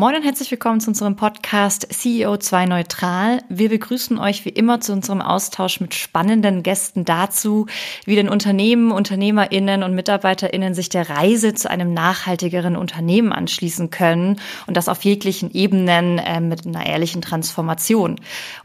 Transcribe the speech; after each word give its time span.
Moin 0.00 0.16
und 0.16 0.22
herzlich 0.22 0.50
willkommen 0.50 0.80
zu 0.80 0.88
unserem 0.88 1.14
Podcast 1.14 1.86
CEO2 1.92 2.66
Neutral. 2.66 3.42
Wir 3.50 3.68
begrüßen 3.68 4.18
euch 4.18 4.46
wie 4.46 4.48
immer 4.48 4.80
zu 4.80 4.94
unserem 4.94 5.20
Austausch 5.20 5.78
mit 5.78 5.94
spannenden 5.94 6.62
Gästen 6.62 7.04
dazu, 7.04 7.66
wie 8.06 8.16
denn 8.16 8.30
Unternehmen, 8.30 8.92
UnternehmerInnen 8.92 9.82
und 9.82 9.94
MitarbeiterInnen 9.94 10.72
sich 10.72 10.88
der 10.88 11.10
Reise 11.10 11.52
zu 11.52 11.68
einem 11.68 11.92
nachhaltigeren 11.92 12.76
Unternehmen 12.76 13.30
anschließen 13.30 13.90
können 13.90 14.40
und 14.66 14.78
das 14.78 14.88
auf 14.88 15.04
jeglichen 15.04 15.52
Ebenen 15.52 16.16
äh, 16.16 16.40
mit 16.40 16.66
einer 16.66 16.86
ehrlichen 16.86 17.20
Transformation. 17.20 18.16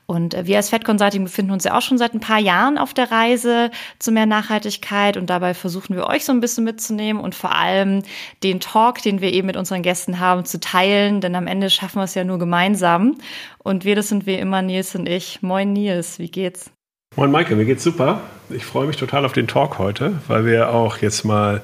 Und 0.05 0.33
äh, 0.33 0.45
wir 0.45 0.57
als 0.57 0.69
Fed 0.69 0.85
Consulting 0.85 1.23
befinden 1.23 1.51
uns 1.51 1.63
ja 1.63 1.77
auch 1.77 1.81
schon 1.81 1.97
seit 1.97 2.13
ein 2.13 2.19
paar 2.19 2.39
Jahren 2.39 2.77
auf 2.77 2.93
der 2.93 3.11
Reise 3.11 3.71
zu 3.99 4.11
mehr 4.11 4.25
Nachhaltigkeit 4.25 5.17
und 5.17 5.29
dabei 5.29 5.53
versuchen 5.53 5.95
wir 5.95 6.07
euch 6.07 6.25
so 6.25 6.31
ein 6.31 6.39
bisschen 6.39 6.63
mitzunehmen 6.63 7.21
und 7.21 7.35
vor 7.35 7.53
allem 7.55 8.03
den 8.43 8.59
Talk, 8.59 9.01
den 9.01 9.21
wir 9.21 9.33
eben 9.33 9.47
mit 9.47 9.57
unseren 9.57 9.81
Gästen 9.81 10.19
haben, 10.19 10.45
zu 10.45 10.59
teilen 10.59 11.21
denn 11.25 11.35
am 11.35 11.47
Ende 11.47 11.69
schaffen 11.69 11.99
wir 11.99 12.03
es 12.03 12.15
ja 12.15 12.23
nur 12.23 12.39
gemeinsam. 12.39 13.17
Und 13.57 13.85
wir, 13.85 13.95
das 13.95 14.09
sind 14.09 14.25
wie 14.25 14.35
immer 14.35 14.61
Nils 14.61 14.95
und 14.95 15.07
ich. 15.07 15.41
Moin 15.41 15.73
Nils, 15.73 16.19
wie 16.19 16.29
geht's? 16.29 16.74
Moin 17.17 17.31
Maike, 17.31 17.55
mir 17.55 17.63
geht's 17.63 17.81
super. 17.81 18.19
Ich 18.49 18.65
freue 18.65 18.87
mich 18.87 18.97
total 18.97 19.23
auf 19.23 19.31
den 19.31 19.47
Talk 19.47 19.79
heute, 19.79 20.15
weil 20.27 20.45
wir 20.45 20.71
auch 20.71 20.97
jetzt 20.97 21.23
mal 21.23 21.61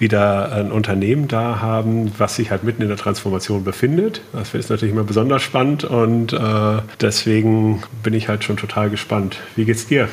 wieder 0.00 0.50
ein 0.50 0.72
Unternehmen 0.72 1.28
da 1.28 1.60
haben, 1.60 2.12
was 2.18 2.34
sich 2.34 2.50
halt 2.50 2.64
mitten 2.64 2.82
in 2.82 2.88
der 2.88 2.96
Transformation 2.96 3.62
befindet. 3.62 4.22
Das 4.32 4.54
ist 4.54 4.70
natürlich 4.70 4.92
immer 4.92 5.04
besonders 5.04 5.42
spannend 5.42 5.84
und 5.84 6.32
äh, 6.32 6.82
deswegen 7.00 7.84
bin 8.02 8.12
ich 8.12 8.26
halt 8.28 8.42
schon 8.42 8.56
total 8.56 8.90
gespannt. 8.90 9.38
Wie 9.54 9.64
geht's 9.64 9.86
dir? 9.86 10.08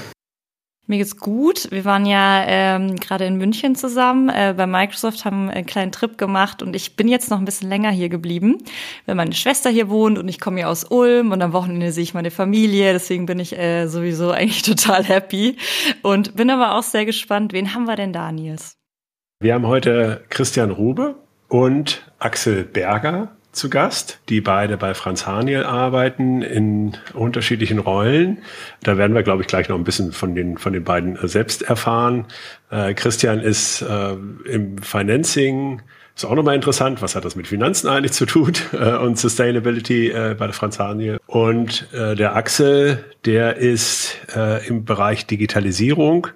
Mir 0.88 1.00
geht's 1.00 1.18
gut. 1.18 1.72
Wir 1.72 1.84
waren 1.84 2.06
ja 2.06 2.44
ähm, 2.46 2.96
gerade 2.98 3.26
in 3.26 3.38
München 3.38 3.76
zusammen 3.76 4.30
äh, 4.30 4.54
bei 4.56 4.68
Microsoft, 4.68 5.26
haben 5.26 5.50
einen 5.50 5.66
kleinen 5.66 5.92
Trip 5.92 6.16
gemacht 6.16 6.62
und 6.62 6.76
ich 6.76 6.96
bin 6.96 7.08
jetzt 7.08 7.32
noch 7.32 7.40
ein 7.40 7.46
bisschen 7.46 7.70
länger 7.70 7.90
hier 7.90 8.10
geblieben, 8.10 8.60
weil 9.08 9.16
meine 9.16 9.34
Schwester 9.34 9.72
hier 9.72 9.90
wohnt 9.90 10.20
und 10.20 10.28
ich 10.28 10.40
komme 10.40 10.58
hier 10.58 10.70
aus 10.70 10.84
Ulm 10.84 11.32
und 11.32 11.42
am 11.42 11.54
Wochenende 11.54 11.92
sehe 11.92 12.04
ich 12.04 12.14
meine 12.14 12.30
Familie. 12.30 12.94
Deswegen 12.94 13.26
bin 13.26 13.40
ich 13.40 13.58
äh, 13.58 13.88
sowieso 13.88 14.30
eigentlich 14.32 14.62
total 14.62 15.04
happy 15.04 15.58
und 16.04 16.36
bin 16.36 16.52
aber 16.52 16.76
auch 16.76 16.84
sehr 16.84 17.06
gespannt. 17.06 17.52
Wen 17.52 17.74
haben 17.74 17.86
wir 17.86 17.96
denn 17.96 18.14
da, 18.14 18.32
Nils? 18.32 18.78
Wir 19.40 19.56
haben 19.56 19.66
heute 19.66 20.24
Christian 20.30 20.70
Rube 20.70 21.16
und 21.48 22.12
Axel 22.20 22.64
Berger 22.64 23.35
zu 23.56 23.70
Gast, 23.70 24.20
die 24.30 24.42
beide 24.42 24.78
bei 24.78 24.94
Franz 24.94 25.26
Haniel 25.26 25.64
arbeiten 25.64 26.42
in 26.42 26.98
unterschiedlichen 27.14 27.80
Rollen. 27.80 28.40
Da 28.84 28.98
werden 28.98 29.16
wir, 29.16 29.24
glaube 29.24 29.42
ich, 29.42 29.48
gleich 29.48 29.70
noch 29.70 29.78
ein 29.78 29.84
bisschen 29.84 30.12
von 30.12 30.36
den, 30.36 30.58
von 30.58 30.74
den 30.74 30.84
beiden 30.84 31.16
äh, 31.16 31.28
selbst 31.28 31.62
erfahren. 31.64 32.26
Äh, 32.70 32.94
Christian 32.94 33.40
ist 33.40 33.82
äh, 33.82 34.14
im 34.46 34.78
Financing, 34.80 35.82
ist 36.16 36.26
auch 36.26 36.36
nochmal 36.36 36.56
interessant, 36.56 37.02
was 37.02 37.16
hat 37.16 37.26
das 37.26 37.36
mit 37.36 37.48
Finanzen 37.48 37.88
eigentlich 37.88 38.14
zu 38.14 38.26
tun 38.26 38.54
äh, 38.74 38.96
und 38.98 39.18
Sustainability 39.18 40.10
äh, 40.10 40.36
bei 40.38 40.46
der 40.46 40.54
Franz 40.54 40.80
Haniel. 40.80 41.20
Und 41.26 41.88
äh, 41.94 42.16
der 42.16 42.36
Axel, 42.36 43.04
der 43.26 43.58
ist 43.58 44.18
im 44.68 44.86
Bereich 44.86 45.26
Digitalisierung 45.26 46.28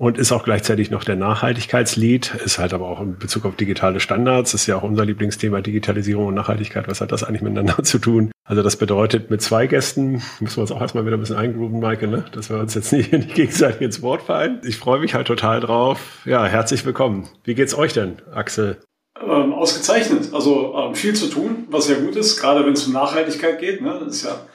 und 0.00 0.16
ist 0.16 0.32
auch 0.32 0.44
gleichzeitig 0.44 0.90
noch 0.90 1.04
der 1.04 1.16
Nachhaltigkeitslead, 1.16 2.34
ist 2.42 2.58
halt 2.58 2.72
aber 2.72 2.88
auch 2.88 3.02
in 3.02 3.18
Bezug 3.18 3.44
auf 3.44 3.54
digitale 3.56 4.00
Standards, 4.00 4.54
ist 4.54 4.66
ja 4.66 4.76
auch 4.76 4.82
unser 4.82 5.04
Lieblingsthema 5.04 5.60
Digitalisierung 5.60 6.28
und 6.28 6.34
Nachhaltigkeit. 6.34 6.88
Was 6.88 7.02
hat 7.02 7.12
das 7.12 7.22
eigentlich 7.22 7.42
miteinander 7.42 7.82
zu 7.82 7.98
tun? 7.98 8.32
Also 8.42 8.62
das 8.62 8.76
bedeutet, 8.76 9.28
mit 9.28 9.42
zwei 9.42 9.66
Gästen 9.66 10.22
müssen 10.40 10.56
wir 10.56 10.62
uns 10.62 10.72
auch 10.72 10.80
erstmal 10.80 11.04
wieder 11.04 11.18
ein 11.18 11.20
bisschen 11.20 11.36
eingrooven, 11.36 11.80
Maike, 11.80 12.08
ne? 12.08 12.24
dass 12.32 12.48
wir 12.48 12.56
uns 12.56 12.74
jetzt 12.74 12.94
nicht, 12.94 13.12
nicht 13.12 13.34
gegenseitig 13.34 13.82
ins 13.82 14.00
Wort 14.00 14.22
fallen. 14.22 14.62
Ich 14.64 14.78
freue 14.78 15.00
mich 15.00 15.12
halt 15.12 15.26
total 15.26 15.60
drauf. 15.60 16.22
Ja, 16.24 16.46
herzlich 16.46 16.86
willkommen. 16.86 17.28
Wie 17.44 17.54
geht's 17.54 17.76
euch 17.76 17.92
denn, 17.92 18.22
Axel? 18.32 18.78
Ähm, 19.20 19.52
ausgezeichnet. 19.52 20.32
Also 20.32 20.76
ähm, 20.78 20.94
viel 20.94 21.14
zu 21.14 21.26
tun, 21.26 21.66
was 21.68 21.90
ja 21.90 21.98
gut 21.98 22.16
ist, 22.16 22.40
gerade 22.40 22.64
wenn 22.64 22.72
es 22.72 22.86
um 22.86 22.94
Nachhaltigkeit 22.94 23.58
geht. 23.58 23.82
Ne? 23.82 24.00
Das 24.02 24.16
ist 24.16 24.24
ja 24.24 24.46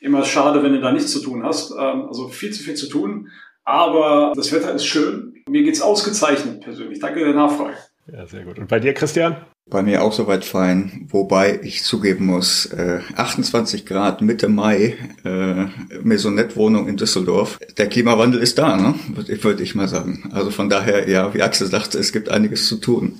immer 0.00 0.24
schade, 0.24 0.62
wenn 0.62 0.72
du 0.72 0.80
da 0.80 0.92
nichts 0.92 1.12
zu 1.12 1.20
tun 1.20 1.44
hast. 1.44 1.72
Ähm, 1.72 2.06
also 2.08 2.28
viel 2.28 2.52
zu 2.52 2.62
viel 2.62 2.74
zu 2.74 2.88
tun. 2.88 3.28
Aber 3.64 4.32
das 4.36 4.52
Wetter 4.52 4.74
ist 4.74 4.86
schön. 4.86 5.34
Mir 5.48 5.62
geht's 5.62 5.80
ausgezeichnet 5.80 6.60
persönlich. 6.60 7.00
Danke 7.00 7.20
der 7.20 7.34
Nachfrage. 7.34 7.74
Ja, 8.12 8.26
sehr 8.26 8.44
gut. 8.44 8.58
Und 8.58 8.68
bei 8.68 8.80
dir, 8.80 8.92
Christian? 8.92 9.36
Bei 9.70 9.82
mir 9.82 10.02
auch 10.02 10.12
soweit 10.12 10.44
fein, 10.44 11.08
wobei 11.10 11.58
ich 11.62 11.84
zugeben 11.84 12.26
muss, 12.26 12.66
äh, 12.66 13.00
28 13.16 13.86
Grad 13.86 14.20
Mitte 14.20 14.50
Mai, 14.50 14.98
äh, 15.24 15.66
Maisonette-Wohnung 16.02 16.86
in 16.86 16.98
Düsseldorf. 16.98 17.58
Der 17.78 17.88
Klimawandel 17.88 18.40
ist 18.40 18.58
da, 18.58 18.76
ne? 18.76 18.94
würde 19.08 19.42
würd 19.42 19.60
ich 19.62 19.74
mal 19.74 19.88
sagen. 19.88 20.28
Also 20.34 20.50
von 20.50 20.68
daher, 20.68 21.08
ja, 21.08 21.32
wie 21.32 21.40
Axel 21.40 21.66
sagte, 21.66 21.98
es 21.98 22.12
gibt 22.12 22.28
einiges 22.28 22.68
zu 22.68 22.76
tun. 22.76 23.18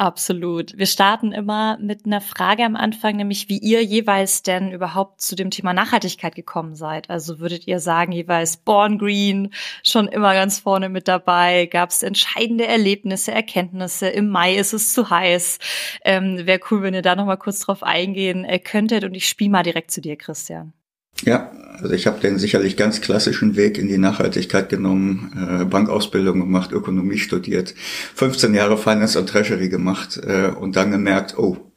Absolut. 0.00 0.78
Wir 0.78 0.86
starten 0.86 1.32
immer 1.32 1.76
mit 1.80 2.06
einer 2.06 2.20
Frage 2.20 2.64
am 2.64 2.76
Anfang, 2.76 3.16
nämlich 3.16 3.48
wie 3.48 3.58
ihr 3.58 3.82
jeweils 3.82 4.44
denn 4.44 4.70
überhaupt 4.70 5.20
zu 5.20 5.34
dem 5.34 5.50
Thema 5.50 5.72
Nachhaltigkeit 5.72 6.36
gekommen 6.36 6.76
seid. 6.76 7.10
Also 7.10 7.40
würdet 7.40 7.66
ihr 7.66 7.80
sagen, 7.80 8.12
jeweils 8.12 8.58
Born 8.58 8.98
Green 8.98 9.52
schon 9.82 10.06
immer 10.06 10.34
ganz 10.34 10.60
vorne 10.60 10.88
mit 10.88 11.08
dabei? 11.08 11.66
Gab 11.66 11.90
es 11.90 12.04
entscheidende 12.04 12.64
Erlebnisse, 12.64 13.32
Erkenntnisse? 13.32 14.08
Im 14.08 14.28
Mai 14.28 14.54
ist 14.54 14.72
es 14.72 14.92
zu 14.94 15.10
heiß. 15.10 15.58
Ähm, 16.04 16.46
Wäre 16.46 16.60
cool, 16.70 16.82
wenn 16.82 16.94
ihr 16.94 17.02
da 17.02 17.16
nochmal 17.16 17.36
kurz 17.36 17.58
drauf 17.58 17.82
eingehen 17.82 18.44
äh, 18.44 18.60
könntet. 18.60 19.02
Und 19.02 19.14
ich 19.16 19.28
spiele 19.28 19.50
mal 19.50 19.64
direkt 19.64 19.90
zu 19.90 20.00
dir, 20.00 20.14
Christian. 20.14 20.77
Ja, 21.24 21.50
also 21.80 21.94
ich 21.94 22.06
habe 22.06 22.20
den 22.20 22.38
sicherlich 22.38 22.76
ganz 22.76 23.00
klassischen 23.00 23.56
Weg 23.56 23.78
in 23.78 23.88
die 23.88 23.98
Nachhaltigkeit 23.98 24.68
genommen, 24.68 25.60
äh, 25.60 25.64
Bankausbildung 25.64 26.40
gemacht, 26.40 26.72
Ökonomie 26.72 27.18
studiert, 27.18 27.74
15 28.14 28.54
Jahre 28.54 28.76
Finance 28.76 29.18
und 29.18 29.28
Treasury 29.28 29.68
gemacht 29.68 30.20
äh, 30.24 30.48
und 30.48 30.76
dann 30.76 30.90
gemerkt, 30.90 31.38
oh, 31.38 31.67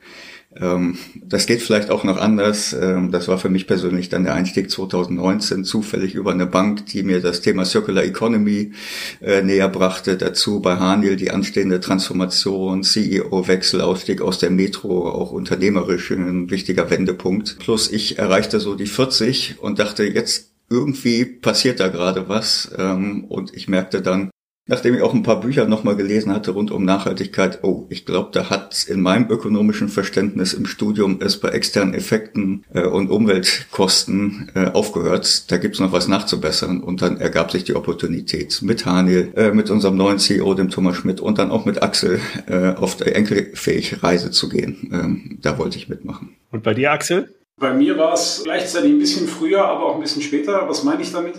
das 0.54 1.46
geht 1.46 1.62
vielleicht 1.62 1.90
auch 1.92 2.04
noch 2.04 2.18
anders. 2.18 2.74
Ähm, 2.74 3.12
das 3.12 3.30
war 3.30 3.38
für 3.38 3.50
mich 3.50 3.68
persönlich 3.68 4.10
dann 4.10 4.26
der 4.26 4.34
Einstieg 4.34 4.70
2019 4.70 5.64
zufällig 5.64 6.14
über 6.14 6.32
eine 6.32 6.46
Bank, 6.46 6.86
die 6.88 7.04
mir 7.04 7.22
das 7.22 7.40
Thema 7.40 7.64
Circular 7.64 8.04
Economy 8.04 8.74
äh, 9.22 9.42
näher 9.44 9.70
brachte. 9.70 10.18
Dazu 10.18 10.60
bei 10.60 10.76
Haniel 10.76 11.16
die 11.16 11.32
anstehende 11.32 11.80
Transformation, 11.80 12.84
CEO-Wechsel, 12.84 13.80
Ausstieg 13.80 14.22
aus 14.22 14.40
der 14.40 14.50
Metro, 14.50 15.10
auch 15.10 15.32
unternehmerisch 15.32 16.12
ein 16.12 16.50
wichtiger 16.50 16.90
Wendepunkt. 16.90 17.60
Plus 17.60 17.90
ich 17.90 18.20
erreichte 18.20 18.60
so 18.60 18.76
die 18.76 18.88
40 18.88 19.56
und 19.62 19.80
dachte, 19.80 20.04
jetzt 20.04 20.52
irgendwie 20.70 21.24
passiert 21.26 21.80
da 21.80 21.88
gerade 21.88 22.28
was. 22.28 22.72
Ähm, 22.78 23.24
und 23.26 23.56
ich 23.56 23.70
merkte 23.70 24.02
dann, 24.02 24.32
Nachdem 24.68 24.94
ich 24.96 25.02
auch 25.02 25.14
ein 25.14 25.24
paar 25.24 25.40
Bücher 25.40 25.66
nochmal 25.66 25.96
gelesen 25.96 26.34
hatte 26.34 26.52
rund 26.52 26.70
um 26.70 26.86
Nachhaltigkeit, 26.86 27.60
oh, 27.64 27.88
ich 27.90 28.06
glaube, 28.06 28.30
da 28.32 28.52
hat 28.52 28.86
in 28.88 29.02
meinem 29.02 29.30
ökonomischen 29.30 29.90
Verständnis 29.90 30.54
im 30.54 30.68
Studium 30.68 31.20
es 31.20 31.40
bei 31.40 31.50
externen 31.50 31.96
Effekten 31.96 32.64
äh, 32.74 32.86
und 32.86 33.10
Umweltkosten 33.10 34.52
äh, 34.54 34.68
aufgehört. 34.68 35.52
Da 35.52 35.58
gibt's 35.58 35.80
noch 35.80 35.92
was 35.92 36.08
nachzubessern 36.08 36.82
und 36.82 37.02
dann 37.02 37.18
ergab 37.18 37.52
sich 37.52 37.64
die 37.64 37.76
Opportunität 37.76 38.62
mit 38.62 38.86
Haniel, 38.86 39.34
äh, 39.36 39.52
mit 39.52 39.72
unserem 39.72 39.98
neuen 39.98 40.20
CEO, 40.20 40.54
dem 40.54 40.70
Thomas 40.70 40.96
Schmidt 40.96 41.22
und 41.22 41.40
dann 41.40 41.50
auch 41.50 41.66
mit 41.66 41.82
Axel 41.82 42.20
äh, 42.48 42.76
auf 42.76 42.96
der 42.98 43.16
enkelfähig 43.16 44.04
Reise 44.04 44.30
zu 44.30 44.48
gehen. 44.48 44.90
Ähm, 44.94 45.40
da 45.42 45.58
wollte 45.58 45.78
ich 45.78 45.90
mitmachen. 45.90 46.36
Und 46.52 46.62
bei 46.62 46.76
dir, 46.76 46.92
Axel? 46.92 47.34
Bei 47.58 47.74
mir 47.74 47.98
war 47.98 48.14
es 48.14 48.42
gleichzeitig 48.44 48.92
ein 48.92 49.00
bisschen 49.00 49.28
früher, 49.28 49.66
aber 49.66 49.86
auch 49.86 49.96
ein 49.96 50.02
bisschen 50.02 50.22
später. 50.22 50.68
Was 50.68 50.84
meine 50.84 51.02
ich 51.02 51.12
damit? 51.12 51.36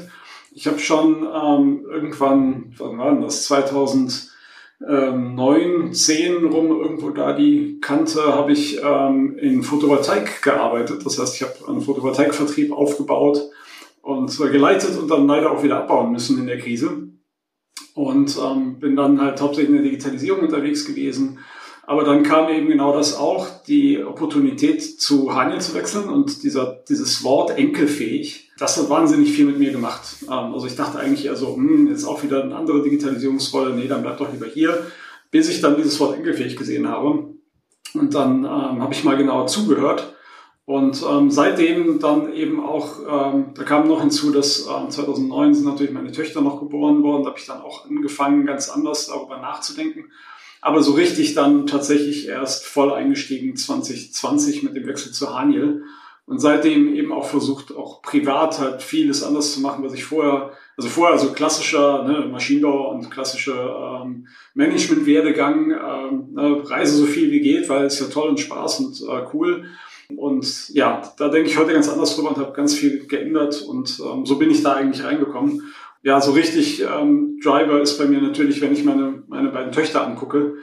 Ich 0.54 0.66
habe 0.66 0.78
schon 0.78 1.26
ähm, 1.34 1.86
irgendwann, 1.90 2.74
wann 2.76 2.98
war 2.98 3.12
denn 3.12 3.22
das, 3.22 3.44
2009, 3.44 5.94
10 5.94 6.44
rum, 6.44 6.82
irgendwo 6.82 7.08
da 7.10 7.32
die 7.32 7.78
Kante, 7.80 8.34
habe 8.34 8.52
ich 8.52 8.78
ähm, 8.82 9.38
in 9.38 9.62
Photovoltaik 9.62 10.42
gearbeitet. 10.42 11.06
Das 11.06 11.18
heißt, 11.18 11.36
ich 11.36 11.42
habe 11.42 11.54
einen 11.68 11.80
Photovoltaikvertrieb 11.80 12.70
aufgebaut 12.70 13.48
und 14.02 14.36
geleitet 14.36 14.98
und 14.98 15.10
dann 15.10 15.26
leider 15.26 15.50
auch 15.50 15.62
wieder 15.62 15.78
abbauen 15.78 16.12
müssen 16.12 16.38
in 16.38 16.46
der 16.46 16.58
Krise. 16.58 17.08
Und 17.94 18.38
ähm, 18.38 18.78
bin 18.78 18.96
dann 18.96 19.20
halt 19.20 19.40
hauptsächlich 19.40 19.74
in 19.74 19.82
der 19.82 19.90
Digitalisierung 19.90 20.40
unterwegs 20.40 20.84
gewesen. 20.84 21.38
Aber 21.84 22.04
dann 22.04 22.22
kam 22.22 22.48
eben 22.48 22.68
genau 22.68 22.96
das 22.96 23.16
auch, 23.16 23.48
die 23.66 24.02
Opportunität 24.02 25.00
zu 25.00 25.34
Haniel 25.34 25.60
zu 25.60 25.74
wechseln 25.74 26.08
und 26.08 26.42
dieser, 26.42 26.82
dieses 26.88 27.24
Wort 27.24 27.56
enkelfähig 27.58 28.52
das 28.62 28.76
hat 28.76 28.88
wahnsinnig 28.88 29.32
viel 29.32 29.46
mit 29.46 29.58
mir 29.58 29.72
gemacht. 29.72 30.18
Ähm, 30.22 30.54
also 30.54 30.66
ich 30.66 30.76
dachte 30.76 30.98
eigentlich 30.98 31.26
eher 31.26 31.36
so, 31.36 31.56
hm, 31.56 31.88
jetzt 31.88 32.04
auch 32.04 32.22
wieder 32.22 32.44
eine 32.44 32.54
andere 32.54 32.82
Digitalisierungsrolle, 32.82 33.74
nee, 33.74 33.88
dann 33.88 34.02
bleib 34.02 34.18
doch 34.18 34.32
lieber 34.32 34.46
hier, 34.46 34.86
bis 35.32 35.48
ich 35.48 35.60
dann 35.60 35.76
dieses 35.76 35.98
Wort 35.98 36.16
enkelfähig 36.16 36.56
gesehen 36.56 36.88
habe. 36.88 37.24
Und 37.94 38.14
dann 38.14 38.44
ähm, 38.44 38.80
habe 38.80 38.92
ich 38.92 39.02
mal 39.02 39.16
genauer 39.16 39.48
zugehört. 39.48 40.14
Und 40.64 41.02
ähm, 41.10 41.30
seitdem 41.30 41.98
dann 41.98 42.32
eben 42.32 42.64
auch, 42.64 43.00
ähm, 43.00 43.46
da 43.54 43.64
kam 43.64 43.88
noch 43.88 44.00
hinzu, 44.00 44.30
dass 44.30 44.68
ähm, 44.68 44.90
2009 44.90 45.54
sind 45.54 45.64
natürlich 45.64 45.92
meine 45.92 46.12
Töchter 46.12 46.40
noch 46.40 46.60
geboren 46.60 47.02
worden. 47.02 47.24
Da 47.24 47.30
habe 47.30 47.40
ich 47.40 47.46
dann 47.46 47.62
auch 47.62 47.84
angefangen, 47.86 48.46
ganz 48.46 48.70
anders 48.70 49.08
darüber 49.08 49.38
nachzudenken. 49.38 50.12
Aber 50.62 50.80
so 50.80 50.92
richtig 50.92 51.34
dann 51.34 51.66
tatsächlich 51.66 52.28
erst 52.28 52.64
voll 52.64 52.92
eingestiegen 52.92 53.56
2020 53.56 54.62
mit 54.62 54.76
dem 54.76 54.86
Wechsel 54.86 55.12
zu 55.12 55.34
Haniel 55.34 55.82
und 56.24 56.38
seitdem 56.38 56.94
eben 56.94 57.12
auch 57.12 57.26
versucht, 57.26 57.76
auch 57.76 58.00
privat 58.00 58.60
halt 58.60 58.80
vieles 58.80 59.24
anders 59.24 59.52
zu 59.52 59.60
machen, 59.60 59.82
was 59.84 59.92
ich 59.92 60.04
vorher, 60.04 60.52
also 60.76 60.88
vorher 60.88 61.18
so 61.18 61.32
klassischer 61.32 62.04
ne, 62.04 62.28
Maschinenbau 62.30 62.92
und 62.92 63.10
klassischer 63.10 64.02
ähm, 64.04 64.28
Management-Werdegang, 64.54 65.72
ähm, 65.72 66.28
ne, 66.32 66.62
reise 66.64 66.96
so 66.96 67.06
viel 67.06 67.32
wie 67.32 67.40
geht, 67.40 67.68
weil 67.68 67.86
es 67.86 67.98
ja 67.98 68.06
toll 68.06 68.28
und 68.28 68.38
Spaß 68.38 68.80
und 68.80 69.00
äh, 69.00 69.26
cool. 69.34 69.64
Und 70.16 70.68
ja, 70.68 71.02
da 71.18 71.28
denke 71.28 71.50
ich 71.50 71.58
heute 71.58 71.72
ganz 71.72 71.88
anders 71.88 72.14
drüber 72.14 72.28
und 72.28 72.38
habe 72.38 72.52
ganz 72.52 72.74
viel 72.74 73.04
geändert 73.06 73.60
und 73.62 74.00
ähm, 74.00 74.24
so 74.24 74.36
bin 74.36 74.50
ich 74.50 74.62
da 74.62 74.74
eigentlich 74.74 75.04
reingekommen. 75.04 75.72
Ja, 76.04 76.20
so 76.20 76.32
richtig 76.32 76.82
ähm, 76.82 77.40
Driver 77.42 77.80
ist 77.80 77.98
bei 77.98 78.06
mir 78.06 78.20
natürlich, 78.20 78.60
wenn 78.60 78.72
ich 78.72 78.84
meine, 78.84 79.11
meine 79.32 79.48
beiden 79.48 79.72
Töchter 79.72 80.06
angucke, 80.06 80.54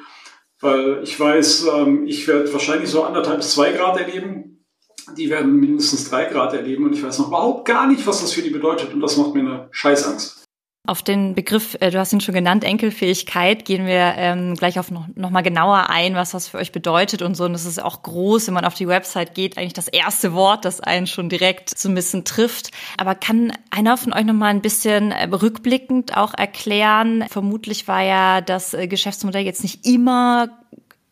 weil 0.62 1.02
ich 1.04 1.20
weiß, 1.20 1.68
ähm, 1.76 2.06
ich 2.08 2.28
werde 2.28 2.52
wahrscheinlich 2.54 2.90
so 2.90 3.04
anderthalb 3.04 3.38
bis 3.38 3.54
zwei 3.54 3.72
Grad 3.72 4.00
erleben. 4.00 4.66
Die 5.18 5.30
werden 5.30 5.60
mindestens 5.60 6.10
drei 6.10 6.26
Grad 6.26 6.54
erleben 6.54 6.86
und 6.86 6.94
ich 6.94 7.04
weiß 7.04 7.18
noch 7.20 7.30
überhaupt 7.30 7.68
gar 7.68 7.88
nicht, 7.88 8.06
was 8.06 8.22
das 8.22 8.32
für 8.32 8.44
die 8.44 8.52
bedeutet 8.52 8.94
und 8.94 9.02
das 9.02 9.18
macht 9.18 9.34
mir 9.34 9.40
eine 9.40 9.68
Scheißangst. 9.72 10.39
Auf 10.90 11.04
den 11.04 11.36
Begriff, 11.36 11.78
äh, 11.82 11.92
du 11.92 12.00
hast 12.00 12.14
ihn 12.14 12.20
schon 12.20 12.34
genannt, 12.34 12.64
Enkelfähigkeit, 12.64 13.64
gehen 13.64 13.86
wir 13.86 14.16
ähm, 14.18 14.56
gleich 14.56 14.80
auf 14.80 14.90
noch, 14.90 15.06
noch 15.14 15.30
mal 15.30 15.44
genauer 15.44 15.92
ein, 15.92 16.16
was 16.16 16.32
das 16.32 16.48
für 16.48 16.58
euch 16.58 16.72
bedeutet 16.72 17.22
und 17.22 17.36
so. 17.36 17.44
Und 17.44 17.54
das 17.54 17.66
ist 17.66 17.80
auch 17.80 18.02
groß, 18.02 18.48
wenn 18.48 18.56
man 18.56 18.66
auf 18.66 18.74
die 18.74 18.88
Website 18.88 19.36
geht, 19.36 19.60
eigentlich 19.60 19.74
das 19.74 19.88
erste 19.88 20.34
Wort, 20.34 20.66
das 20.66 20.82
einen 20.82 21.06
schon 21.06 21.30
direkt 21.30 21.78
so 21.78 21.90
ein 21.90 21.94
bisschen 21.94 22.26
trifft. 22.26 22.72
Aber 22.98 23.14
kann 23.14 23.54
einer 23.70 23.98
von 23.98 24.14
euch 24.14 24.26
noch 24.26 24.34
mal 24.34 24.48
ein 24.48 24.64
bisschen 24.64 25.12
äh, 25.12 25.26
rückblickend 25.26 26.18
auch 26.18 26.34
erklären? 26.34 27.24
Vermutlich 27.30 27.88
war 27.88 28.02
ja 28.02 28.42
das 28.42 28.74
äh, 28.74 28.88
Geschäftsmodell 28.88 29.46
jetzt 29.46 29.62
nicht 29.62 29.86
immer 29.86 30.50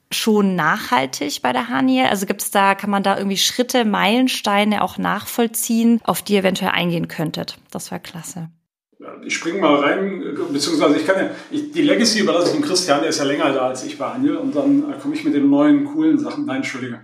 schon 0.10 0.56
nachhaltig 0.56 1.44
bei 1.44 1.54
der 1.54 1.68
Haniel? 1.68 2.08
Also 2.08 2.26
gibt 2.26 2.42
es 2.42 2.50
da, 2.50 2.74
kann 2.74 2.90
man 2.90 3.04
da 3.04 3.16
irgendwie 3.16 3.38
Schritte, 3.38 3.86
Meilensteine 3.86 4.84
auch 4.84 4.98
nachvollziehen, 4.98 6.02
auf 6.04 6.24
die 6.24 6.34
ihr 6.34 6.40
eventuell 6.40 6.72
eingehen 6.72 7.08
könntet? 7.08 7.60
Das 7.70 7.92
wäre 7.92 8.02
klasse 8.02 8.50
ich 9.24 9.36
springe 9.36 9.60
mal 9.60 9.76
rein, 9.76 10.24
beziehungsweise 10.52 10.98
ich 10.98 11.06
kann 11.06 11.18
ja, 11.18 11.30
ich, 11.52 11.72
die 11.72 11.82
Legacy 11.82 12.20
überlasse 12.20 12.48
ich 12.48 12.54
dem 12.54 12.66
Christian, 12.66 13.02
der 13.02 13.10
ist 13.10 13.20
ja 13.20 13.26
länger 13.26 13.52
da 13.54 13.68
als 13.68 13.84
ich 13.84 13.98
bei 13.98 14.06
Anil 14.08 14.38
und 14.38 14.56
dann 14.56 14.92
äh, 14.92 14.98
komme 15.02 15.16
ich 15.16 15.24
mit 15.24 15.34
den 15.34 15.50
neuen, 15.50 15.86
coolen 15.86 16.18
Sachen. 16.18 16.46
Nein, 16.46 16.58
Entschuldige. 16.58 17.02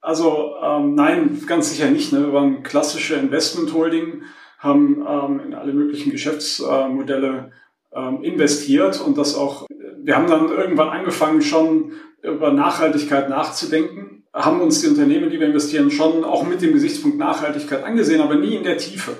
Also 0.00 0.54
ähm, 0.62 0.94
nein, 0.94 1.42
ganz 1.46 1.70
sicher 1.70 1.90
nicht. 1.90 2.12
Ne? 2.12 2.26
Wir 2.26 2.32
waren 2.32 2.62
klassische 2.62 3.14
Investment 3.14 3.74
Holding, 3.74 4.22
haben 4.58 5.04
ähm, 5.06 5.40
in 5.46 5.54
alle 5.54 5.72
möglichen 5.72 6.10
Geschäftsmodelle 6.10 7.52
ähm, 7.94 8.22
investiert 8.22 9.00
und 9.00 9.18
das 9.18 9.34
auch, 9.34 9.66
wir 10.02 10.16
haben 10.16 10.28
dann 10.28 10.48
irgendwann 10.48 10.88
angefangen 10.88 11.42
schon 11.42 11.92
über 12.22 12.52
Nachhaltigkeit 12.52 13.28
nachzudenken, 13.28 14.24
haben 14.32 14.60
uns 14.60 14.80
die 14.80 14.88
Unternehmen, 14.88 15.30
die 15.30 15.40
wir 15.40 15.48
investieren, 15.48 15.90
schon 15.90 16.24
auch 16.24 16.44
mit 16.46 16.62
dem 16.62 16.72
Gesichtspunkt 16.72 17.18
Nachhaltigkeit 17.18 17.82
angesehen, 17.82 18.20
aber 18.20 18.36
nie 18.36 18.54
in 18.56 18.64
der 18.64 18.78
Tiefe. 18.78 19.12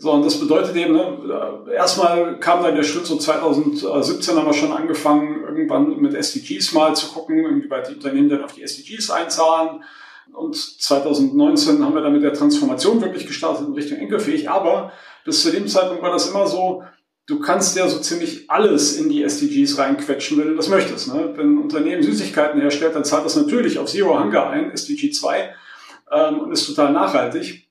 So, 0.00 0.12
und 0.12 0.24
das 0.24 0.40
bedeutet 0.40 0.74
eben, 0.76 0.94
ne, 0.94 1.66
erstmal 1.74 2.40
kam 2.40 2.62
dann 2.62 2.74
der 2.74 2.84
Schritt, 2.84 3.04
so 3.04 3.18
2017 3.18 4.34
haben 4.34 4.46
wir 4.46 4.54
schon 4.54 4.72
angefangen, 4.72 5.44
irgendwann 5.46 6.00
mit 6.00 6.14
SDGs 6.14 6.72
mal 6.72 6.96
zu 6.96 7.08
gucken, 7.08 7.44
inwieweit 7.44 7.90
die 7.90 7.94
Unternehmen 7.96 8.30
dann 8.30 8.42
auf 8.42 8.54
die 8.54 8.62
SDGs 8.62 9.10
einzahlen. 9.10 9.84
Und 10.32 10.56
2019 10.56 11.84
haben 11.84 11.94
wir 11.94 12.00
dann 12.00 12.14
mit 12.14 12.22
der 12.22 12.32
Transformation 12.32 13.02
wirklich 13.02 13.26
gestartet 13.26 13.68
in 13.68 13.74
Richtung 13.74 13.98
enkelfähig. 13.98 14.48
Aber 14.48 14.90
bis 15.26 15.42
zu 15.42 15.50
dem 15.50 15.68
Zeitpunkt 15.68 16.02
war 16.02 16.12
das 16.12 16.30
immer 16.30 16.46
so, 16.46 16.82
du 17.26 17.38
kannst 17.38 17.76
ja 17.76 17.86
so 17.86 17.98
ziemlich 17.98 18.50
alles 18.50 18.96
in 18.96 19.10
die 19.10 19.22
SDGs 19.22 19.76
reinquetschen, 19.76 20.38
wenn 20.38 20.48
du 20.48 20.56
das 20.56 20.70
möchtest. 20.70 21.12
Ne? 21.12 21.34
Wenn 21.36 21.56
ein 21.56 21.58
Unternehmen 21.58 22.02
Süßigkeiten 22.02 22.58
herstellt, 22.58 22.94
dann 22.94 23.04
zahlt 23.04 23.26
das 23.26 23.36
natürlich 23.36 23.78
auf 23.78 23.90
Zero 23.90 24.18
Hunger 24.18 24.48
ein, 24.48 24.70
SDG 24.70 25.10
2, 25.10 25.54
ähm, 26.10 26.40
und 26.40 26.52
ist 26.52 26.66
total 26.66 26.90
nachhaltig. 26.90 27.68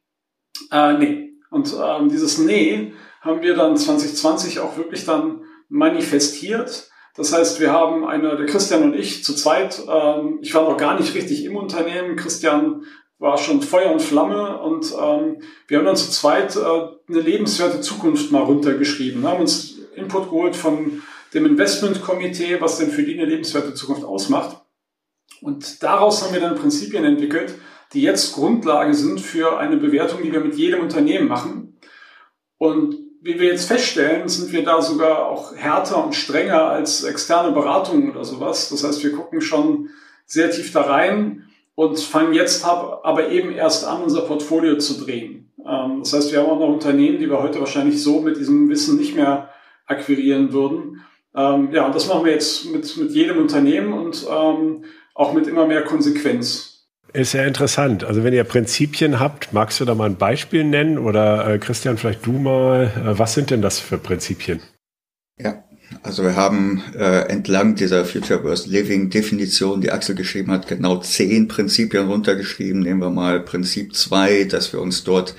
Äh, 0.71 0.93
nee, 0.93 1.28
und 1.49 1.73
ähm, 1.73 2.09
dieses 2.09 2.37
Nee 2.37 2.93
haben 3.21 3.41
wir 3.41 3.55
dann 3.55 3.75
2020 3.75 4.59
auch 4.59 4.77
wirklich 4.77 5.05
dann 5.05 5.41
manifestiert. 5.67 6.89
Das 7.15 7.33
heißt, 7.33 7.59
wir 7.59 7.71
haben 7.71 8.05
eine, 8.05 8.37
der 8.37 8.45
Christian 8.45 8.83
und 8.83 8.95
ich 8.95 9.23
zu 9.23 9.35
zweit, 9.35 9.81
ähm, 9.89 10.39
ich 10.41 10.53
war 10.53 10.63
noch 10.63 10.77
gar 10.77 10.99
nicht 10.99 11.15
richtig 11.15 11.43
im 11.43 11.55
Unternehmen, 11.55 12.15
Christian 12.15 12.83
war 13.17 13.37
schon 13.37 13.61
Feuer 13.61 13.91
und 13.91 14.01
Flamme 14.01 14.61
und 14.61 14.93
ähm, 14.93 15.41
wir 15.67 15.77
haben 15.77 15.85
dann 15.85 15.97
zu 15.97 16.09
zweit 16.09 16.55
äh, 16.55 16.59
eine 16.59 17.19
lebenswerte 17.19 17.81
Zukunft 17.81 18.31
mal 18.31 18.43
runtergeschrieben, 18.43 19.21
wir 19.21 19.29
haben 19.29 19.41
uns 19.41 19.79
Input 19.95 20.29
geholt 20.29 20.55
von 20.55 21.01
dem 21.33 21.45
Investmentkomitee, 21.45 22.61
was 22.61 22.77
denn 22.77 22.89
für 22.89 23.03
die 23.03 23.19
eine 23.19 23.29
lebenswerte 23.29 23.73
Zukunft 23.73 24.03
ausmacht. 24.03 24.57
Und 25.41 25.83
daraus 25.83 26.23
haben 26.23 26.33
wir 26.33 26.41
dann 26.41 26.55
Prinzipien 26.55 27.03
entwickelt, 27.03 27.55
die 27.93 28.01
jetzt 28.01 28.33
Grundlage 28.33 28.93
sind 28.93 29.19
für 29.19 29.57
eine 29.57 29.77
Bewertung, 29.77 30.21
die 30.23 30.31
wir 30.31 30.41
mit 30.41 30.55
jedem 30.55 30.81
Unternehmen 30.81 31.27
machen. 31.27 31.79
Und 32.57 32.97
wie 33.21 33.39
wir 33.39 33.47
jetzt 33.47 33.67
feststellen, 33.67 34.29
sind 34.29 34.51
wir 34.51 34.63
da 34.63 34.81
sogar 34.81 35.27
auch 35.27 35.55
härter 35.55 36.03
und 36.03 36.15
strenger 36.15 36.69
als 36.69 37.03
externe 37.03 37.51
Beratungen 37.51 38.11
oder 38.11 38.23
sowas. 38.23 38.69
Das 38.69 38.83
heißt, 38.83 39.03
wir 39.03 39.11
gucken 39.11 39.41
schon 39.41 39.89
sehr 40.25 40.51
tief 40.51 40.71
da 40.71 40.81
rein 40.81 41.49
und 41.75 41.99
fangen 41.99 42.33
jetzt 42.33 42.63
aber 42.65 43.29
eben 43.29 43.51
erst 43.51 43.85
an, 43.85 44.03
unser 44.03 44.21
Portfolio 44.21 44.77
zu 44.77 45.03
drehen. 45.03 45.51
Ähm, 45.65 45.99
das 45.99 46.13
heißt, 46.13 46.31
wir 46.31 46.39
haben 46.39 46.49
auch 46.49 46.59
noch 46.59 46.69
Unternehmen, 46.69 47.19
die 47.19 47.29
wir 47.29 47.41
heute 47.41 47.59
wahrscheinlich 47.59 48.01
so 48.01 48.21
mit 48.21 48.37
diesem 48.37 48.69
Wissen 48.69 48.97
nicht 48.97 49.15
mehr 49.15 49.49
akquirieren 49.85 50.53
würden. 50.53 51.01
Ähm, 51.35 51.69
ja, 51.71 51.85
und 51.85 51.95
das 51.95 52.07
machen 52.07 52.25
wir 52.25 52.33
jetzt 52.33 52.71
mit, 52.71 52.95
mit 52.97 53.11
jedem 53.11 53.37
Unternehmen 53.37 53.93
und 53.93 54.25
ähm, 54.29 54.83
auch 55.13 55.33
mit 55.33 55.47
immer 55.47 55.65
mehr 55.65 55.83
Konsequenz. 55.83 56.68
Ist 57.13 57.33
ja 57.33 57.43
interessant. 57.43 58.03
Also 58.03 58.23
wenn 58.23 58.33
ihr 58.33 58.43
Prinzipien 58.43 59.19
habt, 59.19 59.51
magst 59.51 59.79
du 59.79 59.85
da 59.85 59.95
mal 59.95 60.05
ein 60.05 60.17
Beispiel 60.17 60.63
nennen 60.63 60.97
oder 60.99 61.47
äh, 61.47 61.57
Christian, 61.57 61.97
vielleicht 61.97 62.25
du 62.25 62.33
mal, 62.33 62.91
äh, 62.95 63.17
was 63.17 63.33
sind 63.33 63.49
denn 63.49 63.61
das 63.61 63.79
für 63.79 63.97
Prinzipien? 63.97 64.61
Ja, 65.37 65.63
also 66.03 66.23
wir 66.23 66.35
haben 66.35 66.83
äh, 66.97 67.27
entlang 67.29 67.75
dieser 67.75 68.05
Future 68.05 68.43
Worst 68.43 68.67
Living 68.67 69.09
Definition, 69.09 69.81
die 69.81 69.91
Axel 69.91 70.15
geschrieben 70.15 70.51
hat, 70.51 70.67
genau 70.67 70.97
zehn 70.97 71.47
Prinzipien 71.47 72.07
runtergeschrieben. 72.07 72.81
Nehmen 72.81 73.01
wir 73.01 73.09
mal 73.09 73.39
Prinzip 73.39 73.95
zwei, 73.95 74.43
dass 74.43 74.71
wir 74.71 74.81
uns 74.81 75.03
dort 75.03 75.33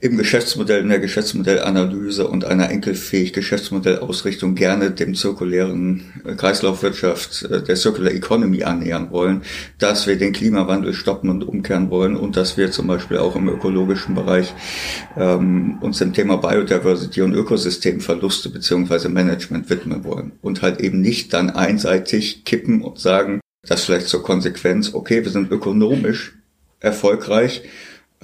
im 0.00 0.16
Geschäftsmodell, 0.16 0.82
in 0.82 0.88
der 0.88 1.00
Geschäftsmodellanalyse 1.00 2.28
und 2.28 2.44
einer 2.44 2.70
enkelfähig 2.70 3.32
Geschäftsmodellausrichtung 3.32 4.54
gerne 4.54 4.90
dem 4.90 5.14
zirkulären 5.14 6.04
äh, 6.24 6.34
Kreislaufwirtschaft, 6.34 7.44
äh, 7.44 7.62
der 7.62 7.76
Circular 7.76 8.12
Economy 8.12 8.64
annähern 8.64 9.10
wollen, 9.10 9.42
dass 9.78 10.06
wir 10.06 10.16
den 10.16 10.32
Klimawandel 10.32 10.94
stoppen 10.94 11.30
und 11.30 11.42
umkehren 11.42 11.90
wollen 11.90 12.16
und 12.16 12.36
dass 12.36 12.56
wir 12.56 12.70
zum 12.70 12.86
Beispiel 12.86 13.18
auch 13.18 13.36
im 13.36 13.48
ökologischen 13.48 14.14
Bereich 14.14 14.54
ähm, 15.16 15.78
uns 15.80 15.98
dem 15.98 16.12
Thema 16.12 16.36
Biodiversity 16.36 17.22
und 17.22 17.34
Ökosystemverluste 17.34 18.48
beziehungsweise 18.48 19.08
Management 19.08 19.70
widmen 19.74 20.04
wollen 20.04 20.32
und 20.42 20.62
halt 20.62 20.80
eben 20.80 21.00
nicht 21.00 21.32
dann 21.32 21.50
einseitig 21.50 22.44
kippen 22.44 22.82
und 22.82 22.98
sagen, 22.98 23.40
das 23.66 23.84
vielleicht 23.84 24.08
zur 24.08 24.22
Konsequenz, 24.22 24.94
okay, 24.94 25.24
wir 25.24 25.30
sind 25.30 25.50
ökonomisch 25.50 26.36
erfolgreich, 26.80 27.62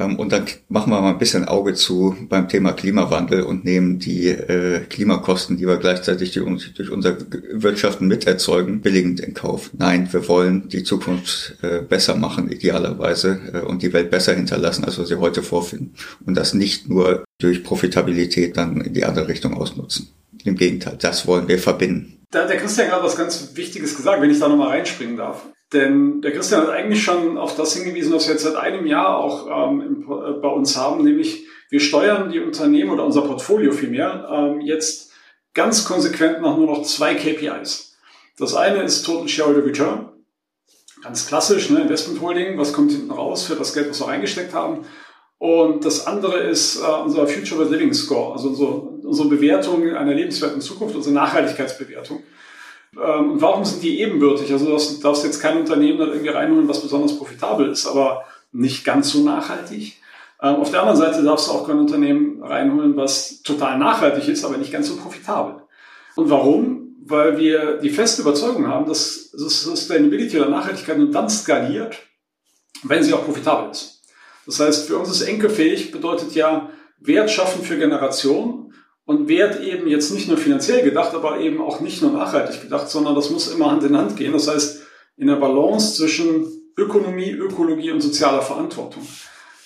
ähm, 0.01 0.19
und 0.19 0.33
dann 0.33 0.45
machen 0.69 0.93
wir 0.93 1.01
mal 1.01 1.11
ein 1.11 1.19
bisschen 1.19 1.45
Auge 1.45 1.75
zu 1.75 2.17
beim 2.29 2.49
Thema 2.49 2.73
Klimawandel 2.73 3.43
und 3.43 3.65
nehmen 3.65 3.99
die 3.99 4.29
äh, 4.29 4.81
Klimakosten, 4.89 5.57
die 5.57 5.67
wir 5.67 5.77
gleichzeitig 5.77 6.33
durch, 6.33 6.75
durch 6.75 6.91
unser 6.91 7.17
Wirtschaften 7.53 8.09
miterzeugen, 8.09 8.81
billigend 8.81 9.21
in 9.21 9.35
Kauf. 9.35 9.71
Nein, 9.77 10.09
wir 10.13 10.27
wollen 10.29 10.69
die 10.69 10.83
Zukunft 10.83 11.57
äh, 11.63 11.83
besser 11.83 12.17
machen, 12.17 12.51
idealerweise, 12.51 13.41
äh, 13.53 13.61
und 13.61 13.83
die 13.83 13.93
Welt 13.93 14.11
besser 14.11 14.35
hinterlassen, 14.35 14.85
als 14.85 14.99
wir 14.99 15.07
sie 15.07 15.17
heute 15.17 15.43
vorfinden. 15.43 15.95
Und 16.25 16.37
das 16.37 16.55
nicht 16.55 16.89
nur 16.89 17.25
durch 17.39 17.63
Profitabilität 17.63 18.57
dann 18.57 18.81
in 18.81 18.95
die 18.95 19.05
andere 19.05 19.29
Richtung 19.29 19.55
ausnutzen. 19.55 20.09
Im 20.45 20.57
Gegenteil, 20.57 20.97
das 21.01 21.27
wollen 21.27 21.49
wir 21.49 21.59
verbinden. 21.59 22.27
Da 22.31 22.43
hat 22.43 22.51
der 22.51 22.59
Christian 22.59 22.89
gerade 22.89 23.05
was 23.05 23.17
ganz 23.17 23.57
Wichtiges 23.57 23.97
gesagt, 23.97 24.23
wenn 24.23 24.31
ich 24.31 24.39
da 24.39 24.49
nochmal 24.49 24.69
reinspringen 24.69 25.17
darf. 25.17 25.47
Denn 25.73 26.21
der 26.21 26.33
Christian 26.33 26.63
hat 26.63 26.71
eigentlich 26.71 27.03
schon 27.03 27.39
auf 27.39 27.57
das 27.57 27.75
hingewiesen, 27.75 28.13
was 28.13 28.27
wir 28.27 28.33
jetzt 28.33 28.43
seit 28.43 28.57
einem 28.57 28.87
Jahr 28.87 29.19
auch 29.19 29.71
ähm, 29.71 29.81
im, 29.81 30.03
äh, 30.03 30.41
bei 30.41 30.49
uns 30.49 30.77
haben, 30.77 31.05
nämlich 31.05 31.47
wir 31.71 31.81
steuern 31.81 32.31
die 32.31 32.41
Unternehmen 32.41 32.91
oder 32.91 33.05
unser 33.05 33.23
Portfolio 33.23 33.73
vielmehr 33.73 34.29
ähm, 34.33 34.61
jetzt 34.61 35.13
ganz 35.55 35.85
konsequent 35.85 36.43
nach 36.43 36.57
nur 36.57 36.67
noch 36.67 36.83
zwei 36.83 37.15
KPIs. 37.15 37.97
Das 38.39 38.55
eine 38.55 38.83
ist 38.83 39.03
Total 39.05 39.29
Shareholder 39.29 39.65
Return. 39.65 40.09
Ganz 41.03 41.27
klassisch, 41.27 41.71
ne, 41.71 41.83
Investment 41.83 42.21
Holding, 42.21 42.59
was 42.59 42.73
kommt 42.73 42.91
hinten 42.91 43.11
raus 43.11 43.45
für 43.45 43.55
das 43.55 43.73
Geld, 43.73 43.89
was 43.89 44.01
wir 44.01 44.09
reingesteckt 44.09 44.53
haben. 44.53 44.85
Und 45.41 45.87
das 45.87 46.07
andere 46.07 46.39
ist 46.39 46.83
äh, 46.83 46.87
unser 46.87 47.27
Future 47.27 47.65
Living 47.65 47.95
Score, 47.95 48.35
also 48.35 48.49
unsere, 48.49 48.73
unsere 49.09 49.27
Bewertung 49.27 49.89
einer 49.89 50.13
lebenswerten 50.13 50.61
Zukunft, 50.61 50.95
unsere 50.95 51.15
Nachhaltigkeitsbewertung. 51.15 52.23
Ähm, 53.03 53.33
und 53.33 53.41
warum 53.41 53.65
sind 53.65 53.83
die 53.83 54.01
ebenbürtig? 54.03 54.53
Also 54.53 54.67
du 54.67 55.03
darfst 55.03 55.25
jetzt 55.25 55.41
kein 55.41 55.57
Unternehmen 55.57 55.99
dann 55.99 56.11
irgendwie 56.11 56.29
reinholen, 56.29 56.69
was 56.69 56.83
besonders 56.83 57.17
profitabel 57.17 57.71
ist, 57.71 57.87
aber 57.87 58.27
nicht 58.53 58.85
ganz 58.85 59.13
so 59.13 59.23
nachhaltig. 59.23 59.97
Ähm, 60.43 60.57
auf 60.57 60.73
der 60.73 60.81
anderen 60.81 60.99
Seite 60.99 61.25
darfst 61.25 61.49
du 61.49 61.53
auch 61.53 61.67
kein 61.67 61.79
Unternehmen 61.79 62.43
reinholen, 62.43 62.95
was 62.99 63.41
total 63.41 63.79
nachhaltig 63.79 64.29
ist, 64.29 64.45
aber 64.45 64.59
nicht 64.59 64.73
ganz 64.73 64.89
so 64.89 64.97
profitabel. 64.97 65.63
Und 66.17 66.29
warum? 66.29 66.97
Weil 67.07 67.39
wir 67.39 67.79
die 67.79 67.89
feste 67.89 68.21
Überzeugung 68.21 68.67
haben, 68.67 68.85
dass 68.85 69.31
Sustainability 69.31 70.39
oder 70.39 70.51
Nachhaltigkeit 70.51 70.99
nur 70.99 71.11
dann 71.11 71.31
skaliert, 71.31 71.97
wenn 72.83 73.03
sie 73.03 73.15
auch 73.15 73.25
profitabel 73.25 73.71
ist. 73.71 74.00
Das 74.47 74.61
heißt, 74.61 74.87
für 74.87 74.99
uns 74.99 75.11
ist 75.11 75.23
enkelfähig 75.23 75.93
bedeutet 75.93 76.35
ja 76.35 76.71
Wert 76.99 77.31
schaffen 77.31 77.63
für 77.63 77.79
Generationen 77.79 78.75
und 79.05 79.29
Wert 79.29 79.61
eben 79.61 79.87
jetzt 79.87 80.13
nicht 80.13 80.29
nur 80.29 80.39
finanziell 80.39 80.83
gedacht, 80.83 81.15
aber 81.15 81.41
eben 81.41 81.61
auch 81.61 81.81
nicht 81.81 82.03
nur 82.03 82.13
nachhaltig 82.13 82.63
gedacht, 82.63 82.89
sondern 82.89 83.15
das 83.15 83.31
muss 83.31 83.53
immer 83.53 83.71
Hand 83.71 83.83
in 83.85 83.97
Hand 83.97 84.17
gehen. 84.17 84.33
Das 84.33 84.49
heißt, 84.49 84.83
in 85.17 85.27
der 85.27 85.37
Balance 85.37 85.97
zwischen 85.97 86.47
Ökonomie, 86.77 87.31
Ökologie 87.31 87.91
und 87.91 88.01
sozialer 88.01 88.43
Verantwortung. 88.43 89.07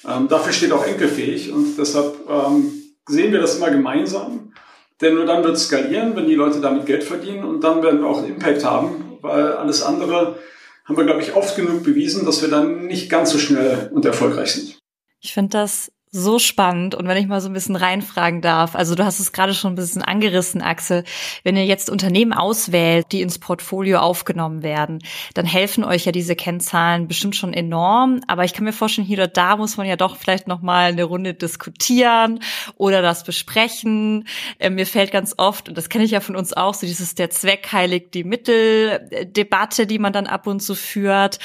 Ähm, 0.09 0.28
dafür 0.28 0.52
steht 0.52 0.73
auch 0.73 0.87
enkelfähig 0.87 1.52
und 1.52 1.76
deshalb 1.78 2.14
ähm, 2.28 2.73
sehen 3.07 3.33
wir 3.33 3.40
das 3.40 3.57
immer 3.57 3.71
gemeinsam. 3.71 4.52
Denn 5.00 5.14
nur 5.14 5.26
dann 5.26 5.43
wird 5.43 5.57
es 5.57 5.66
skalieren, 5.66 6.14
wenn 6.16 6.26
die 6.26 6.35
Leute 6.35 6.61
damit 6.61 6.87
Geld 6.87 7.04
verdienen 7.04 7.45
und 7.45 7.62
dann 7.62 7.83
werden 7.83 8.00
wir 8.00 8.09
auch 8.09 8.19
einen 8.19 8.35
Impact 8.35 8.64
haben, 8.64 9.19
weil 9.21 9.52
alles 9.52 9.83
andere 9.83 10.38
haben 10.84 10.96
wir, 10.96 11.04
glaube 11.04 11.22
ich, 11.22 11.34
oft 11.34 11.56
genug 11.56 11.82
bewiesen, 11.82 12.24
dass 12.24 12.42
wir 12.42 12.48
dann 12.48 12.86
nicht 12.86 13.08
ganz 13.10 13.30
so 13.30 13.38
schnell 13.38 13.90
und 13.92 14.04
erfolgreich 14.04 14.52
sind. 14.52 14.78
Ich 15.20 15.32
finde 15.32 15.56
das 15.58 15.90
so 16.14 16.38
spannend. 16.38 16.94
Und 16.94 17.09
wenn 17.09 17.16
ich 17.16 17.26
mal 17.26 17.40
so 17.40 17.49
ein 17.49 17.54
bisschen 17.54 17.75
reinfragen 17.75 18.40
darf, 18.40 18.76
also 18.76 18.94
du 18.94 19.04
hast 19.04 19.18
es 19.18 19.33
gerade 19.33 19.52
schon 19.52 19.73
ein 19.73 19.75
bisschen 19.75 20.00
angerissen, 20.00 20.62
Axel, 20.62 21.02
wenn 21.42 21.56
ihr 21.56 21.66
jetzt 21.66 21.90
Unternehmen 21.90 22.33
auswählt, 22.33 23.06
die 23.11 23.21
ins 23.21 23.40
Portfolio 23.40 23.99
aufgenommen 23.99 24.62
werden, 24.62 25.00
dann 25.35 25.44
helfen 25.44 25.83
euch 25.83 26.04
ja 26.04 26.12
diese 26.12 26.37
Kennzahlen 26.37 27.09
bestimmt 27.09 27.35
schon 27.35 27.52
enorm. 27.52 28.21
Aber 28.28 28.44
ich 28.44 28.52
kann 28.52 28.64
mir 28.64 28.73
vorstellen, 28.73 29.09
hier 29.09 29.18
oder 29.18 29.26
da 29.26 29.56
muss 29.56 29.76
man 29.76 29.88
ja 29.88 29.97
doch 29.97 30.16
vielleicht 30.16 30.47
noch 30.47 30.62
mal 30.62 30.92
eine 30.92 31.02
Runde 31.02 31.35
diskutieren 31.35 32.38
oder 32.76 33.02
das 33.02 33.25
besprechen. 33.25 34.28
Äh, 34.61 34.71
mir 34.71 34.87
fällt 34.87 35.11
ganz 35.11 35.35
oft, 35.37 35.68
und 35.68 35.76
das 35.76 35.88
kenne 35.88 36.04
ich 36.04 36.12
ja 36.12 36.21
von 36.21 36.37
uns 36.37 36.52
auch, 36.52 36.75
so 36.75 36.87
dieses 36.87 37.16
der 37.16 37.30
Zweck 37.30 37.73
heiligt 37.73 38.14
die 38.14 38.23
Mittel-Debatte, 38.23 39.88
die 39.88 39.99
man 39.99 40.12
dann 40.12 40.28
ab 40.28 40.47
und 40.47 40.61
zu 40.61 40.76
führt. 40.76 41.40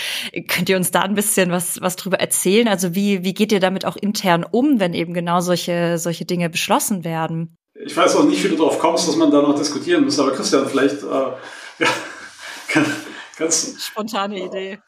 Könnt 0.48 0.70
ihr 0.70 0.78
uns 0.78 0.92
da 0.92 1.02
ein 1.02 1.16
bisschen 1.16 1.50
was, 1.50 1.82
was 1.82 1.96
drüber 1.96 2.20
erzählen? 2.20 2.68
Also 2.68 2.94
wie, 2.94 3.24
wie 3.24 3.34
geht 3.34 3.52
ihr 3.52 3.60
damit 3.60 3.86
auch 3.86 3.96
intern 3.96 4.44
um? 4.44 4.59
Um, 4.60 4.80
wenn 4.80 4.94
eben 4.94 5.14
genau 5.14 5.40
solche, 5.40 5.98
solche 5.98 6.26
Dinge 6.26 6.50
beschlossen 6.50 7.06
werden? 7.06 7.56
Ich 7.86 7.96
weiß 7.96 8.18
auch 8.18 8.26
nicht, 8.26 8.44
wie 8.44 8.50
du 8.50 8.58
darauf 8.58 8.78
kommst, 8.78 9.08
dass 9.08 9.16
man 9.16 9.32
da 9.32 9.42
noch 9.42 9.58
diskutieren 9.58 10.04
muss, 10.04 10.20
aber 10.20 10.34
Christian, 10.34 10.68
vielleicht 10.68 11.02
äh, 11.02 11.06
ja, 11.06 11.38
kann, 12.68 12.86
kannst 13.38 13.82
Spontane 13.82 14.46
Idee. 14.46 14.80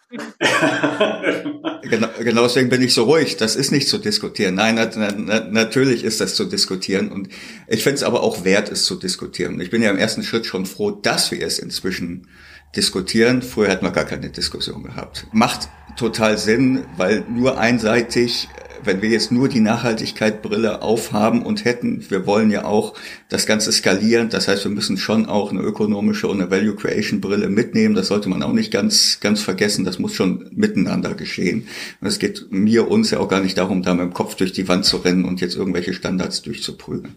genau, 1.83 2.07
genau 2.19 2.43
deswegen 2.43 2.67
bin 2.67 2.81
ich 2.81 2.93
so 2.93 3.05
ruhig. 3.05 3.37
Das 3.37 3.55
ist 3.55 3.71
nicht 3.71 3.87
zu 3.87 3.97
diskutieren. 3.97 4.55
Nein, 4.55 4.75
na, 4.75 5.13
na, 5.15 5.39
natürlich 5.39 6.03
ist 6.03 6.19
das 6.19 6.35
zu 6.35 6.43
diskutieren. 6.43 7.09
Und 7.13 7.29
ich 7.67 7.81
finde 7.81 7.95
es 7.95 8.03
aber 8.03 8.23
auch 8.23 8.43
wert, 8.43 8.69
es 8.69 8.83
zu 8.83 8.95
diskutieren. 8.95 9.61
Ich 9.61 9.69
bin 9.69 9.81
ja 9.81 9.89
im 9.89 9.97
ersten 9.97 10.23
Schritt 10.23 10.45
schon 10.45 10.65
froh, 10.65 10.91
dass 10.91 11.31
wir 11.31 11.41
es 11.41 11.59
inzwischen 11.59 12.27
diskutieren. 12.75 13.41
Früher 13.41 13.69
hätten 13.69 13.85
wir 13.85 13.91
gar 13.91 14.05
keine 14.05 14.29
Diskussion 14.29 14.83
gehabt. 14.83 15.27
Macht 15.31 15.69
total 15.95 16.37
Sinn, 16.37 16.85
weil 16.97 17.23
nur 17.29 17.57
einseitig 17.57 18.49
wenn 18.83 19.01
wir 19.01 19.09
jetzt 19.09 19.31
nur 19.31 19.49
die 19.49 19.59
Nachhaltigkeitsbrille 19.59 20.81
aufhaben 20.81 21.43
und 21.43 21.65
hätten, 21.65 22.05
wir 22.09 22.25
wollen 22.25 22.51
ja 22.51 22.65
auch 22.65 22.93
das 23.29 23.45
Ganze 23.45 23.71
skalieren, 23.71 24.29
das 24.29 24.47
heißt, 24.47 24.63
wir 24.63 24.71
müssen 24.71 24.97
schon 24.97 25.25
auch 25.25 25.51
eine 25.51 25.61
ökonomische 25.61 26.27
und 26.27 26.41
eine 26.41 26.51
Value 26.51 26.75
Creation 26.75 27.21
Brille 27.21 27.49
mitnehmen, 27.49 27.95
das 27.95 28.07
sollte 28.07 28.29
man 28.29 28.43
auch 28.43 28.53
nicht 28.53 28.71
ganz, 28.71 29.19
ganz 29.19 29.41
vergessen, 29.41 29.85
das 29.85 29.99
muss 29.99 30.13
schon 30.13 30.49
miteinander 30.51 31.13
geschehen. 31.13 31.67
Und 31.99 32.07
es 32.07 32.19
geht 32.19 32.47
mir, 32.51 32.89
uns 32.89 33.11
ja 33.11 33.19
auch 33.19 33.29
gar 33.29 33.41
nicht 33.41 33.57
darum, 33.57 33.83
da 33.83 33.93
mit 33.93 34.03
dem 34.03 34.13
Kopf 34.13 34.35
durch 34.35 34.51
die 34.51 34.67
Wand 34.67 34.85
zu 34.85 34.97
rennen 34.97 35.25
und 35.25 35.41
jetzt 35.41 35.55
irgendwelche 35.55 35.93
Standards 35.93 36.41
durchzuprügeln. 36.41 37.15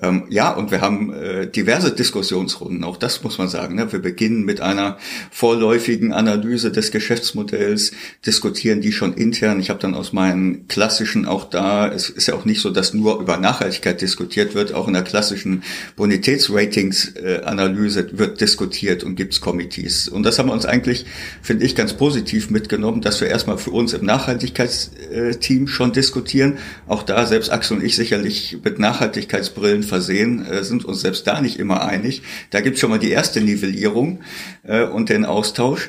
Ähm, 0.00 0.24
ja, 0.28 0.52
und 0.52 0.70
wir 0.70 0.80
haben 0.80 1.12
äh, 1.12 1.46
diverse 1.46 1.92
Diskussionsrunden, 1.92 2.84
auch 2.84 2.96
das 2.96 3.22
muss 3.22 3.38
man 3.38 3.48
sagen. 3.48 3.76
Ne? 3.76 3.92
Wir 3.92 4.00
beginnen 4.00 4.44
mit 4.44 4.60
einer 4.60 4.98
vorläufigen 5.30 6.12
Analyse 6.12 6.72
des 6.72 6.90
Geschäftsmodells, 6.90 7.92
diskutieren 8.26 8.80
die 8.80 8.92
schon 8.92 9.14
intern. 9.14 9.60
Ich 9.60 9.70
habe 9.70 9.80
dann 9.80 9.94
aus 9.94 10.12
meinen 10.12 10.66
klassischen 10.84 11.24
auch 11.24 11.48
da, 11.48 11.88
es 11.88 12.10
ist 12.10 12.26
ja 12.26 12.34
auch 12.34 12.44
nicht 12.44 12.60
so, 12.60 12.68
dass 12.68 12.92
nur 12.92 13.18
über 13.18 13.38
Nachhaltigkeit 13.38 14.02
diskutiert 14.02 14.54
wird, 14.54 14.74
auch 14.74 14.86
in 14.86 14.92
der 14.92 15.02
klassischen 15.02 15.62
Bonitätsratings-Analyse 15.96 18.00
äh, 18.00 18.18
wird 18.18 18.42
diskutiert 18.42 19.02
und 19.02 19.16
gibt's 19.16 19.40
Committees. 19.40 20.08
Und 20.08 20.24
das 20.24 20.38
haben 20.38 20.50
wir 20.50 20.52
uns 20.52 20.66
eigentlich, 20.66 21.06
finde 21.40 21.64
ich, 21.64 21.74
ganz 21.74 21.94
positiv 21.94 22.50
mitgenommen, 22.50 23.00
dass 23.00 23.22
wir 23.22 23.28
erstmal 23.28 23.56
für 23.56 23.70
uns 23.70 23.94
im 23.94 24.04
Nachhaltigkeitsteam 24.04 25.68
schon 25.68 25.94
diskutieren. 25.94 26.58
Auch 26.86 27.02
da, 27.02 27.24
selbst 27.24 27.50
Axel 27.50 27.78
und 27.78 27.82
ich 27.82 27.96
sicherlich 27.96 28.58
mit 28.62 28.78
Nachhaltigkeitsbrillen 28.78 29.84
versehen, 29.84 30.44
äh, 30.44 30.64
sind 30.64 30.84
uns 30.84 31.00
selbst 31.00 31.26
da 31.26 31.40
nicht 31.40 31.58
immer 31.58 31.86
einig. 31.86 32.20
Da 32.50 32.60
gibt's 32.60 32.80
schon 32.80 32.90
mal 32.90 32.98
die 32.98 33.10
erste 33.10 33.40
Nivellierung 33.40 34.20
äh, 34.64 34.84
und 34.84 35.08
den 35.08 35.24
Austausch. 35.24 35.88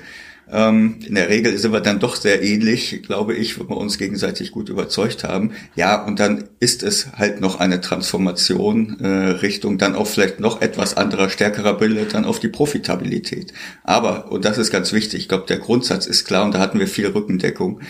Ähm, 0.51 0.99
in 1.05 1.15
der 1.15 1.29
Regel 1.29 1.57
sind 1.57 1.71
wir 1.71 1.81
dann 1.81 1.99
doch 1.99 2.15
sehr 2.15 2.43
ähnlich, 2.43 3.01
glaube 3.03 3.33
ich, 3.33 3.59
wenn 3.59 3.69
wir 3.69 3.77
uns 3.77 3.97
gegenseitig 3.97 4.51
gut 4.51 4.69
überzeugt 4.69 5.23
haben. 5.23 5.51
Ja, 5.75 6.03
und 6.03 6.19
dann 6.19 6.45
ist 6.59 6.83
es 6.83 7.13
halt 7.13 7.41
noch 7.41 7.59
eine 7.59 7.81
Transformation 7.81 8.99
äh, 8.99 9.07
Richtung 9.07 9.77
dann 9.77 9.95
auch 9.95 10.07
vielleicht 10.07 10.39
noch 10.39 10.61
etwas 10.61 10.97
anderer, 10.97 11.29
stärkerer 11.29 11.77
Bilder 11.77 12.05
dann 12.05 12.25
auf 12.25 12.39
die 12.39 12.47
Profitabilität. 12.47 13.53
Aber, 13.83 14.31
und 14.31 14.45
das 14.45 14.57
ist 14.57 14.71
ganz 14.71 14.93
wichtig, 14.93 15.21
ich 15.21 15.27
glaube, 15.29 15.45
der 15.47 15.57
Grundsatz 15.57 16.05
ist 16.05 16.25
klar 16.25 16.45
und 16.45 16.53
da 16.53 16.59
hatten 16.59 16.79
wir 16.79 16.87
viel 16.87 17.07
Rückendeckung. 17.07 17.81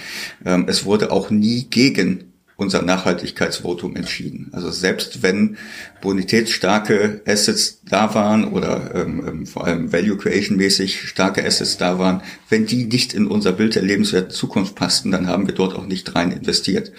Ähm, 0.45 0.65
es 0.67 0.85
wurde 0.85 1.11
auch 1.11 1.29
nie 1.29 1.67
gegen 1.69 2.34
unser 2.57 2.81
Nachhaltigkeitsvotum 2.81 3.95
entschieden. 3.95 4.49
Also 4.53 4.71
selbst 4.71 5.23
wenn 5.23 5.57
bonitätsstarke 6.01 7.21
Assets 7.25 7.81
da 7.83 8.13
waren 8.15 8.45
oder 8.51 8.95
ähm, 8.95 9.23
ähm, 9.27 9.45
vor 9.45 9.65
allem 9.65 9.91
Value 9.91 10.17
Creation 10.17 10.57
mäßig 10.57 11.07
starke 11.07 11.45
Assets 11.45 11.77
da 11.77 11.99
waren, 11.99 12.21
wenn 12.49 12.65
die 12.65 12.85
nicht 12.85 13.13
in 13.13 13.27
unser 13.27 13.51
Bild 13.51 13.75
der 13.75 13.83
lebenswerten 13.83 14.31
Zukunft 14.31 14.75
passten, 14.75 15.11
dann 15.11 15.27
haben 15.27 15.47
wir 15.47 15.53
dort 15.53 15.75
auch 15.75 15.85
nicht 15.85 16.15
rein 16.15 16.31
investiert. 16.31 16.91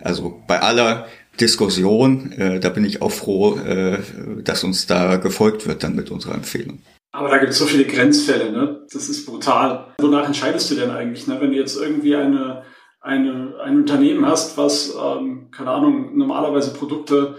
Also 0.00 0.42
bei 0.46 0.60
aller 0.60 1.06
Diskussion, 1.40 2.32
äh, 2.32 2.60
da 2.60 2.68
bin 2.68 2.84
ich 2.84 3.02
auch 3.02 3.12
froh, 3.12 3.56
äh, 3.56 3.98
dass 4.44 4.64
uns 4.64 4.86
da 4.86 5.16
gefolgt 5.16 5.66
wird 5.66 5.82
dann 5.82 5.96
mit 5.96 6.10
unserer 6.10 6.34
Empfehlung. 6.34 6.80
Aber 7.12 7.28
da 7.28 7.38
gibt 7.38 7.52
es 7.52 7.58
so 7.58 7.66
viele 7.66 7.84
Grenzfälle, 7.84 8.52
ne? 8.52 8.86
Das 8.90 9.08
ist 9.08 9.26
brutal. 9.26 9.88
Wonach 9.98 10.26
entscheidest 10.26 10.70
du 10.70 10.74
denn 10.74 10.90
eigentlich, 10.90 11.26
ne? 11.26 11.38
Wenn 11.40 11.50
du 11.50 11.58
jetzt 11.58 11.76
irgendwie 11.76 12.16
eine 12.16 12.62
eine, 13.02 13.54
ein 13.62 13.78
Unternehmen 13.78 14.26
hast, 14.26 14.56
was, 14.56 14.94
ähm, 14.94 15.48
keine 15.50 15.70
Ahnung, 15.70 16.16
normalerweise 16.16 16.72
Produkte 16.72 17.36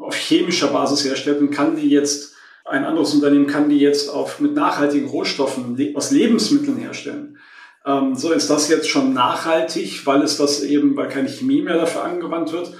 auf 0.00 0.14
chemischer 0.14 0.68
Basis 0.68 1.04
herstellt 1.04 1.40
und 1.40 1.50
kann 1.50 1.76
die 1.76 1.88
jetzt, 1.88 2.34
ein 2.64 2.84
anderes 2.84 3.14
Unternehmen 3.14 3.46
kann 3.46 3.68
die 3.68 3.78
jetzt 3.78 4.10
auf, 4.10 4.40
mit 4.40 4.54
nachhaltigen 4.54 5.08
Rohstoffen 5.08 5.76
aus 5.94 6.10
Lebensmitteln 6.10 6.76
herstellen. 6.76 7.38
Ähm, 7.86 8.14
so 8.14 8.30
ist 8.32 8.50
das 8.50 8.68
jetzt 8.68 8.88
schon 8.88 9.14
nachhaltig, 9.14 10.06
weil 10.06 10.22
es 10.22 10.36
das 10.36 10.62
eben, 10.62 10.96
weil 10.96 11.08
keine 11.08 11.28
Chemie 11.28 11.62
mehr 11.62 11.78
dafür 11.78 12.04
angewandt 12.04 12.52
wird. 12.52 12.72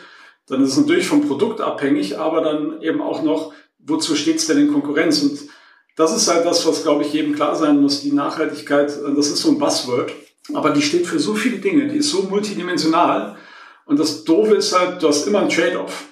Dann 0.47 0.63
ist 0.63 0.73
es 0.73 0.79
natürlich 0.79 1.07
vom 1.07 1.27
Produkt 1.27 1.61
abhängig, 1.61 2.19
aber 2.19 2.43
dann 2.43 2.83
eben 2.83 3.01
auch 3.01 3.23
noch, 3.23 3.53
wozu 3.79 4.15
steht 4.15 4.37
es 4.37 4.47
denn 4.47 4.59
in 4.59 4.73
Konkurrenz? 4.73 5.23
Und 5.23 5.41
das 5.97 6.15
ist 6.15 6.33
halt 6.33 6.45
das, 6.45 6.67
was, 6.67 6.83
glaube 6.83 7.05
ich, 7.05 7.13
jedem 7.13 7.35
klar 7.35 7.57
sein 7.57 7.81
muss. 7.81 8.03
Die 8.03 8.13
Nachhaltigkeit, 8.13 8.89
das 9.17 9.29
ist 9.29 9.39
so 9.39 9.51
ein 9.51 9.59
Buzzword. 9.59 10.13
Aber 10.55 10.71
die 10.71 10.83
steht 10.83 11.07
für 11.07 11.19
so 11.19 11.35
viele 11.35 11.59
Dinge, 11.59 11.89
die 11.89 11.99
ist 11.99 12.11
so 12.11 12.23
multidimensional. 12.23 13.37
Und 13.87 13.99
das 13.99 14.25
Doofe 14.25 14.55
ist 14.55 14.79
halt, 14.79 15.03
du 15.03 15.09
hast 15.09 15.27
immer 15.27 15.41
einen 15.41 15.49
Trade-off. 15.49 16.07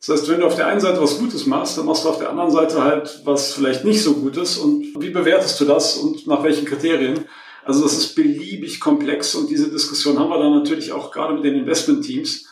Das 0.00 0.20
heißt, 0.20 0.28
wenn 0.28 0.40
du 0.40 0.46
auf 0.46 0.56
der 0.56 0.66
einen 0.66 0.80
Seite 0.80 1.00
was 1.00 1.18
Gutes 1.18 1.46
machst, 1.46 1.78
dann 1.78 1.86
machst 1.86 2.04
du 2.04 2.10
auf 2.10 2.18
der 2.18 2.28
anderen 2.28 2.50
Seite 2.50 2.82
halt 2.82 3.22
was 3.24 3.54
vielleicht 3.54 3.84
nicht 3.84 4.02
so 4.02 4.14
Gutes. 4.14 4.58
Und 4.58 4.84
wie 5.00 5.10
bewertest 5.10 5.58
du 5.60 5.64
das 5.64 5.96
und 5.96 6.26
nach 6.26 6.42
welchen 6.42 6.66
Kriterien? 6.66 7.24
Also 7.64 7.82
das 7.82 7.94
ist 7.94 8.14
beliebig 8.14 8.80
komplex 8.80 9.34
und 9.34 9.48
diese 9.48 9.70
Diskussion 9.70 10.18
haben 10.18 10.28
wir 10.28 10.38
dann 10.38 10.54
natürlich 10.54 10.92
auch 10.92 11.10
gerade 11.10 11.34
mit 11.34 11.44
den 11.44 11.54
Investment-Teams, 11.54 12.46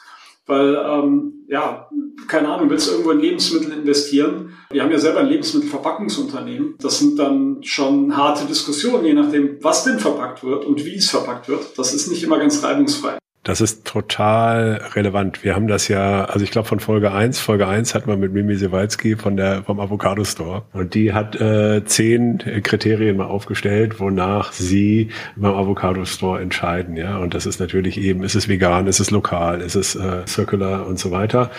weil 0.46 0.74
ähm, 0.74 1.44
ja, 1.48 1.88
keine 2.28 2.48
Ahnung, 2.48 2.70
willst 2.70 2.88
du 2.88 2.92
irgendwo 2.92 3.10
in 3.10 3.20
Lebensmittel 3.20 3.72
investieren? 3.72 4.54
Wir 4.70 4.82
haben 4.82 4.90
ja 4.90 4.98
selber 4.98 5.20
ein 5.20 5.28
Lebensmittelverpackungsunternehmen. 5.28 6.76
Das 6.80 6.98
sind 6.98 7.18
dann 7.18 7.62
schon 7.62 8.16
harte 8.16 8.46
Diskussionen, 8.46 9.04
je 9.04 9.14
nachdem, 9.14 9.62
was 9.62 9.84
denn 9.84 9.98
verpackt 9.98 10.44
wird 10.44 10.64
und 10.64 10.84
wie 10.84 10.96
es 10.96 11.10
verpackt 11.10 11.48
wird. 11.48 11.78
Das 11.78 11.94
ist 11.94 12.08
nicht 12.08 12.22
immer 12.22 12.38
ganz 12.38 12.62
reibungsfrei. 12.62 13.18
Das 13.44 13.60
ist 13.60 13.84
total 13.84 14.80
relevant. 14.94 15.42
Wir 15.42 15.56
haben 15.56 15.66
das 15.66 15.88
ja, 15.88 16.26
also 16.26 16.44
ich 16.44 16.52
glaube 16.52 16.68
von 16.68 16.78
Folge 16.78 17.10
1, 17.10 17.40
Folge 17.40 17.66
1 17.66 17.92
hatten 17.92 18.08
wir 18.08 18.16
mit 18.16 18.32
Mimi 18.32 18.54
Sewalski 18.54 19.16
von 19.16 19.36
der, 19.36 19.64
vom 19.64 19.80
Avocado 19.80 20.22
Store. 20.22 20.62
Und 20.72 20.94
die 20.94 21.12
hat 21.12 21.40
äh, 21.40 21.84
zehn 21.84 22.38
Kriterien 22.62 23.16
mal 23.16 23.26
aufgestellt, 23.26 23.98
wonach 23.98 24.52
sie 24.52 25.08
beim 25.34 25.54
Avocado 25.54 26.04
Store 26.04 26.40
entscheiden. 26.40 26.96
Ja, 26.96 27.18
Und 27.18 27.34
das 27.34 27.44
ist 27.44 27.58
natürlich 27.58 27.98
eben, 27.98 28.22
ist 28.22 28.36
es 28.36 28.48
vegan, 28.48 28.86
ist 28.86 29.00
es 29.00 29.10
lokal, 29.10 29.60
ist 29.60 29.74
es 29.74 29.96
äh, 29.96 30.24
circular 30.24 30.86
und 30.86 31.00
so 31.00 31.10
weiter. 31.10 31.50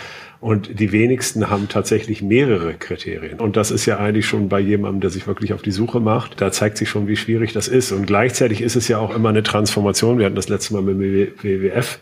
Und 0.43 0.77
die 0.81 0.91
wenigsten 0.91 1.49
haben 1.49 1.69
tatsächlich 1.69 2.21
mehrere 2.21 2.73
Kriterien. 2.73 3.39
Und 3.39 3.55
das 3.55 3.71
ist 3.71 3.85
ja 3.85 3.97
eigentlich 3.99 4.25
schon 4.25 4.49
bei 4.49 4.59
jemandem, 4.59 4.99
der 4.99 5.09
sich 5.09 5.25
wirklich 5.25 5.53
auf 5.53 5.61
die 5.61 5.71
Suche 5.71 6.01
macht. 6.01 6.41
Da 6.41 6.51
zeigt 6.51 6.77
sich 6.77 6.89
schon, 6.89 7.07
wie 7.07 7.15
schwierig 7.15 7.53
das 7.53 7.69
ist. 7.69 7.93
Und 7.93 8.07
gleichzeitig 8.07 8.59
ist 8.59 8.75
es 8.75 8.89
ja 8.89 8.97
auch 8.97 9.15
immer 9.15 9.29
eine 9.29 9.41
Transformation. 9.41 10.19
Wir 10.19 10.25
hatten 10.25 10.35
das 10.35 10.49
letzte 10.49 10.73
Mal 10.73 10.81
mit 10.81 10.97
WWF, 11.74 12.00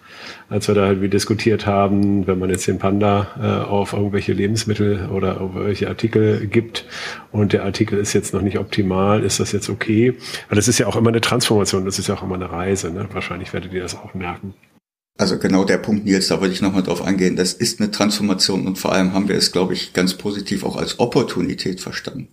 als 0.50 0.68
wir 0.68 0.76
da 0.76 0.86
halt 0.86 1.02
wie 1.02 1.10
diskutiert 1.10 1.66
haben, 1.66 2.28
wenn 2.28 2.40
man 2.40 2.50
jetzt 2.50 2.68
den 2.68 2.80
Panda 2.80 3.28
äh, 3.42 3.70
auf 3.70 3.94
irgendwelche 3.94 4.34
Lebensmittel 4.34 5.10
oder 5.10 5.42
auf 5.42 5.56
irgendwelche 5.56 5.88
Artikel 5.88 6.48
gibt 6.48 6.86
und 7.32 7.54
der 7.54 7.64
Artikel 7.64 8.00
ist 8.00 8.14
jetzt 8.14 8.34
noch 8.34 8.42
nicht 8.42 8.60
optimal, 8.60 9.24
ist 9.24 9.40
das 9.40 9.52
jetzt 9.52 9.70
okay? 9.70 10.18
Aber 10.48 10.56
das 10.56 10.68
ist 10.68 10.78
ja 10.80 10.88
auch 10.88 10.96
immer 10.96 11.10
eine 11.10 11.22
Transformation, 11.22 11.86
das 11.86 12.00
ist 12.00 12.08
ja 12.08 12.16
auch 12.16 12.24
immer 12.24 12.36
eine 12.36 12.52
Reise. 12.52 12.92
Ne? 12.92 13.08
Wahrscheinlich 13.12 13.54
werdet 13.54 13.74
ihr 13.74 13.82
das 13.82 13.96
auch 13.96 14.14
merken. 14.14 14.54
Also 15.18 15.38
genau 15.38 15.66
der 15.66 15.78
Punkt, 15.78 16.06
Nils, 16.06 16.30
da 16.30 16.42
würde 16.42 16.54
ich 16.54 16.62
nochmal 16.62 16.84
drauf 16.84 17.04
eingehen. 17.04 17.36
Das 17.36 17.54
ist 17.54 17.80
eine 17.80 17.92
Transformation 17.92 18.66
und 18.66 18.80
vor 18.80 18.92
allem 18.92 19.14
haben 19.14 19.28
wir 19.28 19.36
es, 19.36 19.52
glaube 19.52 19.74
ich, 19.74 19.94
ganz 19.94 20.16
positiv 20.16 20.64
auch 20.64 20.76
als 20.76 21.00
Opportunität 21.00 21.80
verstanden. 21.80 22.28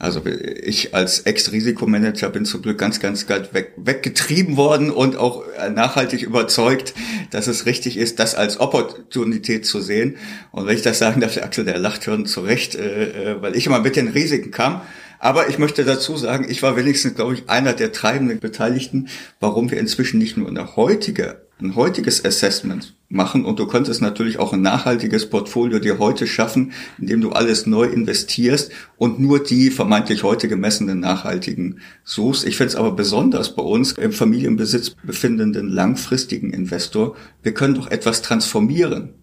Also 0.00 0.22
ich 0.24 0.94
als 0.94 1.20
Ex-Risikomanager 1.20 2.30
bin 2.30 2.46
zum 2.46 2.62
Glück 2.62 2.78
ganz, 2.78 3.00
ganz 3.00 3.26
ganz 3.26 3.52
weg, 3.52 3.72
weggetrieben 3.76 4.56
worden 4.56 4.90
und 4.90 5.16
auch 5.16 5.44
nachhaltig 5.74 6.22
überzeugt, 6.22 6.94
dass 7.32 7.48
es 7.48 7.66
richtig 7.66 7.98
ist, 7.98 8.18
das 8.18 8.34
als 8.34 8.60
Opportunität 8.60 9.66
zu 9.66 9.82
sehen. 9.82 10.16
Und 10.52 10.66
wenn 10.66 10.74
ich 10.74 10.80
das 10.80 10.98
sagen 10.98 11.20
darf, 11.20 11.34
der 11.34 11.44
Axel, 11.44 11.66
der 11.66 11.78
lacht 11.78 12.04
schon 12.04 12.24
zurecht, 12.24 12.76
äh, 12.76 13.32
äh, 13.32 13.42
weil 13.42 13.54
ich 13.54 13.66
immer 13.66 13.80
mit 13.80 13.94
den 13.94 14.08
Risiken 14.08 14.50
kam. 14.50 14.80
Aber 15.18 15.50
ich 15.50 15.58
möchte 15.58 15.84
dazu 15.84 16.16
sagen, 16.16 16.46
ich 16.48 16.62
war 16.62 16.76
wenigstens, 16.76 17.14
glaube 17.14 17.34
ich, 17.34 17.50
einer 17.50 17.74
der 17.74 17.92
treibenden 17.92 18.40
Beteiligten, 18.40 19.08
warum 19.38 19.70
wir 19.70 19.78
inzwischen 19.78 20.16
nicht 20.16 20.38
nur 20.38 20.48
eine 20.48 20.76
heutige 20.76 21.42
ein 21.60 21.76
heutiges 21.76 22.24
Assessment 22.24 22.94
machen 23.08 23.44
und 23.44 23.58
du 23.58 23.66
könntest 23.66 24.00
natürlich 24.00 24.38
auch 24.38 24.52
ein 24.52 24.62
nachhaltiges 24.62 25.28
Portfolio 25.28 25.78
dir 25.78 25.98
heute 25.98 26.26
schaffen, 26.26 26.72
indem 26.98 27.20
du 27.20 27.30
alles 27.30 27.66
neu 27.66 27.84
investierst 27.84 28.72
und 28.96 29.20
nur 29.20 29.42
die 29.42 29.70
vermeintlich 29.70 30.22
heute 30.22 30.48
gemessenen 30.48 31.00
nachhaltigen 31.00 31.80
suchst. 32.04 32.46
Ich 32.46 32.56
finde 32.56 32.68
es 32.68 32.76
aber 32.76 32.92
besonders 32.92 33.54
bei 33.54 33.62
uns 33.62 33.92
im 33.92 34.12
Familienbesitz 34.12 34.90
befindenden 35.02 35.68
langfristigen 35.68 36.52
Investor, 36.52 37.16
wir 37.42 37.54
können 37.54 37.74
doch 37.74 37.90
etwas 37.90 38.22
transformieren. 38.22 39.14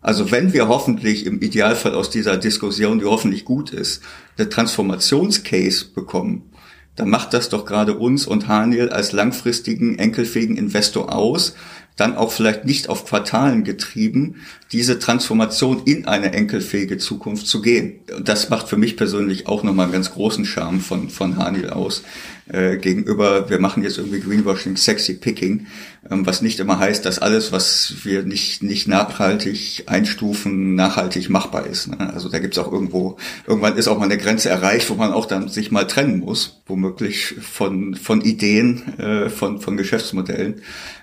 Also 0.00 0.30
wenn 0.30 0.52
wir 0.52 0.68
hoffentlich 0.68 1.26
im 1.26 1.40
Idealfall 1.40 1.94
aus 1.94 2.10
dieser 2.10 2.36
Diskussion, 2.36 2.98
die 2.98 3.06
hoffentlich 3.06 3.44
gut 3.44 3.70
ist, 3.70 4.02
eine 4.36 4.48
Transformationscase 4.48 5.86
bekommen, 5.94 6.50
dann 6.96 7.10
macht 7.10 7.34
das 7.34 7.50
doch 7.50 7.66
gerade 7.66 7.96
uns 7.96 8.26
und 8.26 8.48
Haniel 8.48 8.88
als 8.88 9.12
langfristigen, 9.12 9.98
enkelfähigen 9.98 10.56
Investor 10.56 11.14
aus, 11.14 11.54
dann 11.96 12.14
auch 12.14 12.30
vielleicht 12.30 12.66
nicht 12.66 12.88
auf 12.88 13.06
Quartalen 13.06 13.64
getrieben, 13.64 14.36
diese 14.70 14.98
Transformation 14.98 15.82
in 15.86 16.06
eine 16.06 16.32
enkelfähige 16.32 16.98
Zukunft 16.98 17.46
zu 17.46 17.62
gehen. 17.62 18.00
Und 18.14 18.28
das 18.28 18.50
macht 18.50 18.68
für 18.68 18.76
mich 18.76 18.96
persönlich 18.96 19.46
auch 19.46 19.62
nochmal 19.62 19.84
einen 19.84 19.94
ganz 19.94 20.12
großen 20.12 20.44
Charme 20.44 20.80
von, 20.80 21.08
von 21.08 21.38
Hanil 21.38 21.70
aus 21.70 22.02
äh, 22.48 22.76
gegenüber, 22.76 23.48
wir 23.48 23.58
machen 23.58 23.82
jetzt 23.82 23.98
irgendwie 23.98 24.20
Greenwashing, 24.20 24.76
Sexy 24.76 25.14
Picking, 25.14 25.66
was 26.08 26.42
nicht 26.42 26.60
immer 26.60 26.78
heißt, 26.78 27.04
dass 27.04 27.18
alles, 27.18 27.52
was 27.52 27.94
wir 28.04 28.22
nicht, 28.22 28.62
nicht 28.62 28.88
nachhaltig 28.88 29.84
einstufen, 29.86 30.74
nachhaltig 30.74 31.30
machbar 31.30 31.66
ist. 31.66 31.88
Ne? 31.88 32.12
Also 32.12 32.28
da 32.28 32.38
gibt's 32.38 32.58
auch 32.58 32.70
irgendwo, 32.70 33.16
irgendwann 33.46 33.76
ist 33.76 33.88
auch 33.88 33.98
mal 33.98 34.04
eine 34.04 34.18
Grenze 34.18 34.48
erreicht, 34.48 34.90
wo 34.90 34.94
man 34.94 35.12
auch 35.12 35.26
dann 35.26 35.48
sich 35.48 35.70
mal 35.70 35.86
trennen 35.86 36.20
muss, 36.20 36.62
womöglich 36.66 37.34
von, 37.40 37.94
von 37.94 38.20
Ideen, 38.20 38.98
äh, 38.98 39.28
von, 39.28 39.60
von 39.60 39.76
Geschäftsmodellen. 39.76 40.62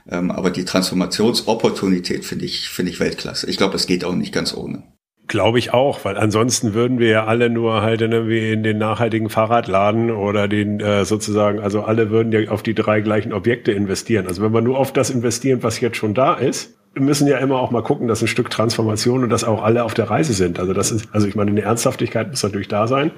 Ähm, 0.10 0.32
aber 0.32 0.52
die 0.52 0.66
Transformationsopportunität 0.66 2.26
finde 2.26 2.46
ich, 2.46 2.70
finde 2.70 2.92
ich 2.92 3.00
Weltklasse. 3.00 3.50
Ich 3.50 3.58
glaube, 3.58 3.76
es 3.76 3.88
geht 3.88 4.06
auch 4.06 4.16
nicht 4.16 4.34
ganz 4.34 4.54
ohne. 4.54 4.84
Glaube 5.27 5.58
ich 5.58 5.74
auch, 5.74 6.03
weil 6.03 6.18
ansonsten 6.18 6.74
würden 6.74 7.00
wir 7.00 7.08
ja 7.08 7.25
alle 7.25 7.50
nur 7.50 7.82
halt 7.82 8.01
irgendwie 8.01 8.51
in 8.51 8.62
den 8.62 8.77
nachhaltigen 8.77 9.30
Fahrradladen 9.30 10.12
oder 10.12 10.50
den 10.50 10.82
äh, 10.82 11.06
sozusagen, 11.06 11.60
also 11.60 11.84
alle 11.84 12.10
würden 12.10 12.32
ja 12.34 12.51
auf 12.51 12.62
die 12.62 12.75
drei 12.75 13.00
gleichen 13.00 13.32
Objekte 13.32 13.72
investieren. 13.72 14.27
Also 14.27 14.44
wenn 14.44 14.53
wir 14.53 14.62
nur 14.62 14.77
auf 14.77 14.92
das 14.92 15.10
investieren, 15.10 15.63
was 15.63 15.80
jetzt 15.80 15.96
schon 15.96 16.13
da 16.13 16.34
ist, 16.34 16.75
müssen 16.96 17.27
ja 17.27 17.38
immer 17.38 17.60
auch 17.60 17.72
mal 17.72 17.82
gucken, 17.82 18.08
dass 18.08 18.22
ein 18.22 18.27
Stück 18.27 18.50
Transformation 18.50 19.24
und 19.24 19.30
dass 19.30 19.44
auch 19.44 19.63
alle 19.63 19.84
auf 19.84 19.94
der 19.94 20.10
Reise 20.10 20.34
sind. 20.34 20.60
Also 20.60 20.74
das 20.74 20.92
ist, 20.92 21.08
also 21.13 21.25
ich 21.27 21.36
meine, 21.36 21.51
eine 21.51 21.62
Ernsthaftigkeit 21.62 22.30
muss 22.30 22.44
natürlich 22.44 22.68
da 22.68 22.88
sein. 22.88 23.12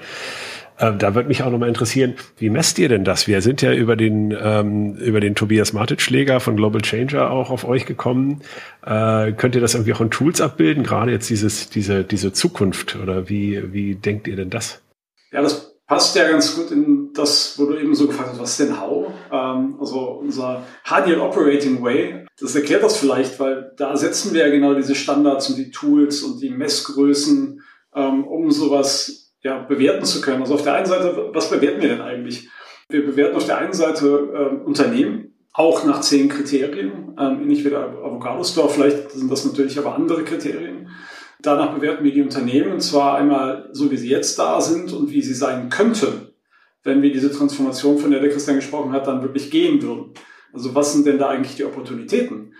Ähm, 0.79 0.99
da 0.99 1.15
würde 1.15 1.29
mich 1.29 1.43
auch 1.43 1.51
nochmal 1.51 1.69
interessieren, 1.69 2.15
wie 2.37 2.49
messt 2.49 2.77
ihr 2.79 2.89
denn 2.89 3.03
das? 3.03 3.27
Wir 3.27 3.41
sind 3.41 3.61
ja 3.61 3.73
über 3.73 3.95
den, 3.95 4.35
ähm, 4.39 4.95
über 4.95 5.19
den 5.19 5.35
Tobias 5.35 5.73
Martic-Schläger 5.73 6.39
von 6.39 6.55
Global 6.55 6.81
Changer 6.81 7.31
auch 7.31 7.49
auf 7.49 7.65
euch 7.65 7.85
gekommen. 7.85 8.41
Äh, 8.85 9.31
könnt 9.33 9.55
ihr 9.55 9.61
das 9.61 9.73
irgendwie 9.73 9.93
auch 9.93 10.01
in 10.01 10.11
Tools 10.11 10.41
abbilden? 10.41 10.83
Gerade 10.83 11.11
jetzt 11.11 11.29
dieses, 11.29 11.69
diese, 11.69 12.03
diese 12.03 12.33
Zukunft 12.33 12.97
oder 13.01 13.29
wie, 13.29 13.73
wie 13.73 13.95
denkt 13.95 14.27
ihr 14.27 14.35
denn 14.35 14.49
das? 14.49 14.81
Ja, 15.31 15.41
das 15.41 15.75
passt 15.87 16.15
ja 16.15 16.29
ganz 16.29 16.55
gut 16.55 16.71
in 16.71 17.11
das, 17.13 17.57
wo 17.57 17.65
du 17.65 17.77
eben 17.77 17.95
so 17.95 18.07
gefragt 18.07 18.31
hast, 18.31 18.39
was 18.39 18.57
denn 18.57 18.79
How? 18.79 19.07
Ähm, 19.31 19.77
also 19.79 19.99
unser 20.21 20.63
HDL 20.83 21.19
Operating 21.19 21.83
Way, 21.83 22.25
das 22.39 22.55
erklärt 22.55 22.83
das 22.83 22.97
vielleicht, 22.97 23.39
weil 23.39 23.71
da 23.77 23.95
setzen 23.95 24.33
wir 24.33 24.45
ja 24.45 24.51
genau 24.51 24.73
diese 24.73 24.95
Standards 24.95 25.49
und 25.49 25.57
die 25.57 25.71
Tools 25.71 26.21
und 26.21 26.41
die 26.41 26.49
Messgrößen, 26.49 27.61
ähm, 27.95 28.23
um 28.25 28.51
sowas 28.51 29.24
ja, 29.45 29.59
bewerten 29.59 30.05
zu 30.05 30.21
können. 30.21 30.41
Also 30.41 30.55
auf 30.55 30.63
der 30.63 30.73
einen 30.73 30.87
Seite, 30.87 31.29
was 31.31 31.51
bewerten 31.51 31.79
wir 31.79 31.89
denn 31.89 32.01
eigentlich? 32.01 32.49
Wir 32.89 33.05
bewerten 33.05 33.35
auf 33.35 33.45
der 33.45 33.59
einen 33.59 33.73
Seite 33.73 34.07
äh, 34.33 34.65
Unternehmen, 34.65 35.35
auch 35.53 35.85
nach 35.85 36.01
zehn 36.01 36.29
Kriterien, 36.29 37.15
ähm, 37.19 37.43
ähnlich 37.43 37.63
wie 37.63 37.69
der 37.69 37.79
Avocado 37.79 38.43
Store, 38.43 38.69
vielleicht 38.69 39.11
sind 39.11 39.31
das 39.31 39.45
natürlich 39.45 39.77
aber 39.77 39.93
andere 39.93 40.23
Kriterien. 40.23 40.89
Danach 41.43 41.75
bewerten 41.75 42.03
wir 42.03 42.11
die 42.11 42.23
Unternehmen, 42.23 42.71
und 42.71 42.81
zwar 42.81 43.17
einmal 43.17 43.69
so, 43.71 43.91
wie 43.91 43.97
sie 43.97 44.09
jetzt 44.09 44.39
da 44.39 44.59
sind 44.59 44.91
und 44.93 45.11
wie 45.11 45.21
sie 45.21 45.35
sein 45.35 45.69
könnten, 45.69 46.29
wenn 46.83 47.03
wir 47.03 47.13
diese 47.13 47.31
Transformation, 47.31 47.99
von 47.99 48.09
der 48.09 48.21
der 48.21 48.31
Christian 48.31 48.55
gesprochen 48.55 48.93
hat, 48.93 49.05
dann 49.05 49.21
wirklich 49.21 49.51
gehen 49.51 49.79
würden. 49.79 50.15
Also 50.53 50.73
was 50.73 50.93
sind 50.93 51.05
denn 51.05 51.19
da 51.19 51.29
eigentlich 51.29 51.55
die 51.55 51.65
Opportunitäten? 51.65 52.55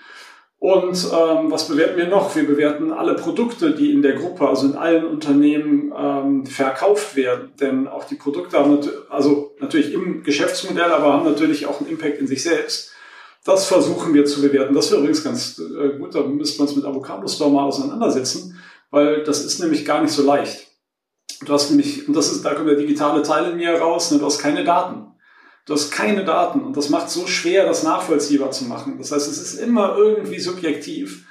Und 0.57 0.95
ähm, 1.13 1.51
was 1.51 1.67
bewerten 1.67 1.97
wir 1.97 2.07
noch? 2.07 2.35
Wir 2.35 2.47
bewerten 2.47 2.91
alle 2.91 3.15
Produkte, 3.15 3.75
die 3.75 3.91
in 3.91 4.01
der 4.01 4.13
Gruppe, 4.13 4.47
also 4.47 4.67
in 4.67 4.75
allen 4.75 5.05
Unternehmen 5.05 5.93
ähm, 5.95 6.45
verkauft 6.45 7.15
werden. 7.15 7.51
Denn 7.59 7.87
auch 7.87 8.05
die 8.05 8.15
Produkte 8.15 8.57
haben 8.57 8.75
nat 8.75 8.89
also 9.09 9.53
natürlich 9.59 9.93
im 9.93 10.23
Geschäftsmodell, 10.23 10.91
aber 10.91 11.13
haben 11.13 11.25
natürlich 11.25 11.65
auch 11.67 11.81
einen 11.81 11.89
Impact 11.89 12.19
in 12.19 12.27
sich 12.27 12.41
selbst. 12.41 12.91
Das 13.43 13.67
versuchen 13.67 14.13
wir 14.13 14.25
zu 14.25 14.41
bewerten. 14.41 14.73
Das 14.73 14.89
wäre 14.89 15.01
übrigens 15.01 15.23
ganz 15.23 15.59
äh, 15.59 15.99
gut, 15.99 16.15
da 16.15 16.23
müssten 16.23 16.59
wir 16.59 16.63
uns 16.63 16.75
mit 16.75 16.85
Avocado 16.85 17.27
Store 17.27 17.51
mal 17.51 17.65
auseinandersetzen, 17.65 18.59
weil 18.89 19.23
das 19.23 19.45
ist 19.45 19.59
nämlich 19.59 19.85
gar 19.85 20.01
nicht 20.01 20.13
so 20.13 20.23
leicht. 20.23 20.67
Du 21.45 21.53
hast 21.53 21.69
nämlich, 21.69 22.07
und 22.07 22.15
das 22.15 22.31
ist, 22.31 22.43
da 22.43 22.55
kommt 22.55 22.69
der 22.69 22.75
digitale 22.75 23.21
Teil 23.21 23.51
in 23.51 23.57
mir 23.57 23.75
raus, 23.75 24.09
ne, 24.09 24.17
du 24.17 24.25
hast 24.25 24.39
keine 24.39 24.63
Daten. 24.63 25.14
Du 25.65 25.73
hast 25.73 25.91
keine 25.91 26.23
Daten 26.23 26.61
und 26.61 26.77
das 26.77 26.89
macht 26.89 27.09
so 27.09 27.25
schwer, 27.25 27.65
das 27.65 27.83
nachvollziehbar 27.83 28.51
zu 28.51 28.65
machen. 28.65 28.97
Das 28.99 29.11
heißt, 29.11 29.27
es 29.27 29.41
ist 29.41 29.59
immer 29.59 29.97
irgendwie 29.97 30.39
subjektiv. 30.39 31.25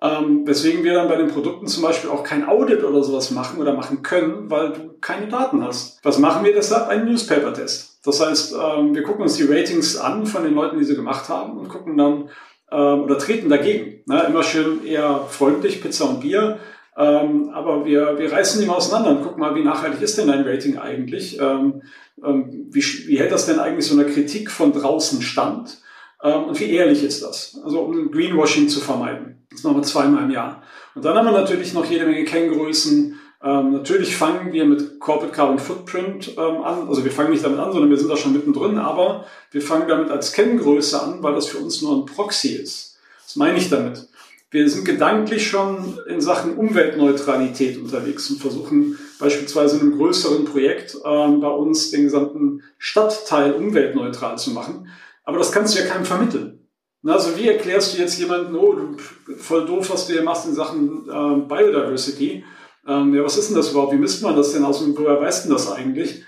Ähm, 0.00 0.46
weswegen 0.46 0.84
wir 0.84 0.94
dann 0.94 1.08
bei 1.08 1.16
den 1.16 1.28
Produkten 1.28 1.66
zum 1.66 1.82
Beispiel 1.82 2.08
auch 2.08 2.22
kein 2.22 2.48
Audit 2.48 2.84
oder 2.84 3.02
sowas 3.02 3.30
machen 3.32 3.60
oder 3.60 3.74
machen 3.74 4.02
können, 4.02 4.48
weil 4.48 4.72
du 4.72 4.94
keine 5.00 5.26
Daten 5.26 5.62
hast. 5.64 5.98
Was 6.04 6.18
machen 6.18 6.44
wir 6.44 6.54
deshalb? 6.54 6.88
Ein 6.88 7.04
Newspaper-Test. 7.04 7.98
Das 8.04 8.24
heißt, 8.24 8.54
ähm, 8.54 8.94
wir 8.94 9.02
gucken 9.02 9.22
uns 9.22 9.34
die 9.34 9.44
Ratings 9.44 9.96
an 9.96 10.24
von 10.24 10.44
den 10.44 10.54
Leuten, 10.54 10.78
die 10.78 10.84
sie 10.84 10.94
gemacht 10.94 11.28
haben 11.28 11.58
und 11.58 11.68
gucken 11.68 11.96
dann 11.98 12.30
ähm, 12.70 13.02
oder 13.02 13.18
treten 13.18 13.48
dagegen. 13.48 14.02
Ne? 14.06 14.24
Immer 14.28 14.44
schön 14.44 14.86
eher 14.86 15.26
freundlich, 15.28 15.82
Pizza 15.82 16.04
und 16.04 16.20
Bier. 16.20 16.58
Ähm, 16.98 17.50
aber 17.54 17.84
wir, 17.84 18.18
wir 18.18 18.32
reißen 18.32 18.66
mal 18.66 18.74
auseinander 18.74 19.10
und 19.10 19.22
gucken 19.22 19.38
mal, 19.38 19.54
wie 19.54 19.62
nachhaltig 19.62 20.02
ist 20.02 20.18
denn 20.18 20.26
dein 20.26 20.42
Rating 20.42 20.78
eigentlich? 20.78 21.40
Ähm, 21.40 21.82
ähm, 22.24 22.66
wie, 22.70 22.82
wie 23.06 23.18
hält 23.18 23.30
das 23.30 23.46
denn 23.46 23.60
eigentlich 23.60 23.86
so 23.86 23.94
einer 23.94 24.10
Kritik 24.10 24.50
von 24.50 24.72
draußen 24.72 25.22
stand? 25.22 25.78
Ähm, 26.22 26.44
und 26.44 26.58
wie 26.58 26.70
ehrlich 26.72 27.04
ist 27.04 27.22
das? 27.22 27.60
Also 27.64 27.80
um 27.82 28.10
Greenwashing 28.10 28.68
zu 28.68 28.80
vermeiden. 28.80 29.46
Das 29.50 29.62
machen 29.62 29.76
wir 29.76 29.82
zweimal 29.84 30.24
im 30.24 30.32
Jahr. 30.32 30.62
Und 30.96 31.04
dann 31.04 31.16
haben 31.16 31.26
wir 31.26 31.32
natürlich 31.32 31.72
noch 31.72 31.84
jede 31.84 32.04
Menge 32.04 32.24
Kenngrößen. 32.24 33.14
Ähm, 33.44 33.72
natürlich 33.72 34.16
fangen 34.16 34.52
wir 34.52 34.64
mit 34.64 34.98
Corporate 34.98 35.32
Carbon 35.32 35.60
Footprint 35.60 36.32
ähm, 36.36 36.64
an. 36.64 36.88
Also 36.88 37.04
wir 37.04 37.12
fangen 37.12 37.30
nicht 37.30 37.44
damit 37.44 37.60
an, 37.60 37.70
sondern 37.70 37.90
wir 37.90 37.96
sind 37.96 38.10
da 38.10 38.16
schon 38.16 38.32
mittendrin, 38.32 38.78
aber 38.78 39.24
wir 39.52 39.62
fangen 39.62 39.86
damit 39.86 40.10
als 40.10 40.32
Kenngröße 40.32 41.00
an, 41.00 41.22
weil 41.22 41.34
das 41.34 41.46
für 41.46 41.58
uns 41.58 41.80
nur 41.80 41.96
ein 41.96 42.06
Proxy 42.06 42.48
ist. 42.48 42.98
Was 43.24 43.36
meine 43.36 43.58
ich 43.58 43.70
damit? 43.70 44.07
Wir 44.50 44.68
sind 44.70 44.84
gedanklich 44.86 45.46
schon 45.46 45.98
in 46.08 46.22
Sachen 46.22 46.56
Umweltneutralität 46.56 47.76
unterwegs 47.76 48.30
und 48.30 48.40
versuchen 48.40 48.98
beispielsweise 49.18 49.76
in 49.76 49.82
einem 49.82 49.98
größeren 49.98 50.46
Projekt 50.46 50.96
ähm, 51.04 51.40
bei 51.40 51.50
uns 51.50 51.90
den 51.90 52.04
gesamten 52.04 52.62
Stadtteil 52.78 53.52
umweltneutral 53.52 54.38
zu 54.38 54.52
machen. 54.52 54.88
Aber 55.24 55.36
das 55.36 55.52
kannst 55.52 55.74
du 55.74 55.80
ja 55.80 55.86
keinem 55.86 56.06
vermitteln. 56.06 56.66
Also 57.04 57.36
wie 57.36 57.48
erklärst 57.48 57.94
du 57.94 57.98
jetzt 57.98 58.18
jemanden, 58.18 58.56
oh, 58.56 58.72
du, 58.72 58.96
voll 59.36 59.66
doof, 59.66 59.90
was 59.90 60.06
du 60.06 60.14
hier 60.14 60.22
machst 60.22 60.46
in 60.46 60.54
Sachen 60.54 61.06
äh, 61.08 61.46
Biodiversity. 61.46 62.44
Ähm, 62.86 63.14
ja, 63.14 63.22
was 63.22 63.36
ist 63.36 63.50
denn 63.50 63.56
das 63.56 63.70
überhaupt? 63.70 63.92
Wie 63.92 63.98
misst 63.98 64.22
man 64.22 64.34
das 64.34 64.52
denn 64.52 64.64
aus 64.64 64.80
und 64.80 64.98
woher 64.98 65.20
weißt 65.20 65.44
du 65.44 65.50
das 65.50 65.70
eigentlich? 65.70 66.24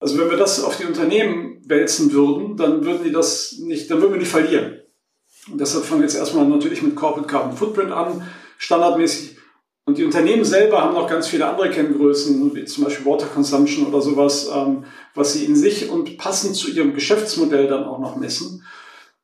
Also 0.00 0.18
wenn 0.18 0.30
wir 0.30 0.36
das 0.36 0.64
auf 0.64 0.76
die 0.76 0.86
Unternehmen 0.86 1.62
wälzen 1.66 2.12
würden, 2.12 2.56
dann 2.56 2.84
würden 2.84 3.04
die 3.04 3.12
das 3.12 3.58
nicht, 3.60 3.90
dann 3.90 4.00
würden 4.00 4.14
wir 4.14 4.20
die 4.20 4.26
verlieren. 4.26 4.79
Und 5.50 5.60
deshalb 5.60 5.84
fangen 5.84 6.00
wir 6.00 6.06
jetzt 6.06 6.16
erstmal 6.16 6.46
natürlich 6.46 6.82
mit 6.82 6.96
Corporate 6.96 7.28
Carbon 7.28 7.56
Footprint 7.56 7.92
an, 7.92 8.22
standardmäßig. 8.58 9.36
Und 9.84 9.98
die 9.98 10.04
Unternehmen 10.04 10.44
selber 10.44 10.82
haben 10.82 10.94
noch 10.94 11.08
ganz 11.08 11.26
viele 11.26 11.48
andere 11.48 11.70
Kenngrößen, 11.70 12.54
wie 12.54 12.64
zum 12.64 12.84
Beispiel 12.84 13.06
Water 13.06 13.26
Consumption 13.26 13.86
oder 13.86 14.00
sowas, 14.00 14.48
ähm, 14.54 14.84
was 15.14 15.32
sie 15.32 15.44
in 15.44 15.56
sich 15.56 15.90
und 15.90 16.16
passend 16.18 16.54
zu 16.54 16.70
ihrem 16.70 16.94
Geschäftsmodell 16.94 17.66
dann 17.66 17.84
auch 17.84 17.98
noch 17.98 18.16
messen. 18.16 18.64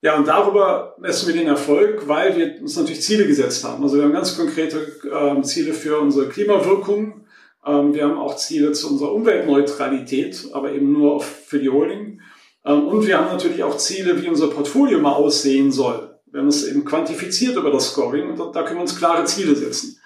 Ja, 0.03 0.17
und 0.17 0.29
darüber 0.29 0.97
messen 0.99 1.29
wir 1.29 1.35
den 1.35 1.47
Erfolg, 1.47 2.07
weil 2.09 2.37
wir 2.37 2.61
uns 2.61 2.77
natürlich 2.77 3.03
Ziele 3.03 3.27
gesetzt 3.27 3.65
haben. 3.65 3.83
Also 3.83 3.97
wir 3.97 4.05
haben 4.05 4.12
ganz 4.12 4.37
konkrete 4.37 4.93
ähm, 5.12 5.43
Ziele 5.45 5.73
für 5.73 5.99
unsere 5.99 6.29
Klimawirkung. 6.29 7.27
Ähm, 7.65 7.95
wir 7.95 8.05
haben 8.05 8.19
auch 8.19 8.37
Ziele 8.37 8.73
zu 8.73 8.91
unserer 8.91 9.12
Umweltneutralität, 9.12 10.49
aber 10.53 10.73
eben 10.73 10.93
nur 10.93 11.21
für 11.21 11.59
die 11.59 11.71
Holding. 11.71 12.21
Ähm, 12.65 12.87
und 12.87 13.07
wir 13.07 13.19
haben 13.19 13.33
natürlich 13.33 13.62
auch 13.62 13.77
Ziele, 13.79 14.23
wie 14.23 14.29
unser 14.29 14.49
Portfolio 14.49 14.99
mal 14.99 15.12
aussehen 15.12 15.73
soll. 15.73 16.06
Wir 16.37 16.42
haben 16.42 16.49
es 16.49 16.66
eben 16.66 16.85
quantifiziert 16.85 17.57
über 17.57 17.70
das 17.70 17.92
Scoring 17.92 18.29
und 18.29 18.55
da 18.55 18.62
können 18.62 18.77
wir 18.77 18.83
uns 18.83 18.94
klare 18.94 19.25
Ziele 19.25 19.57
setzen. 19.57 19.99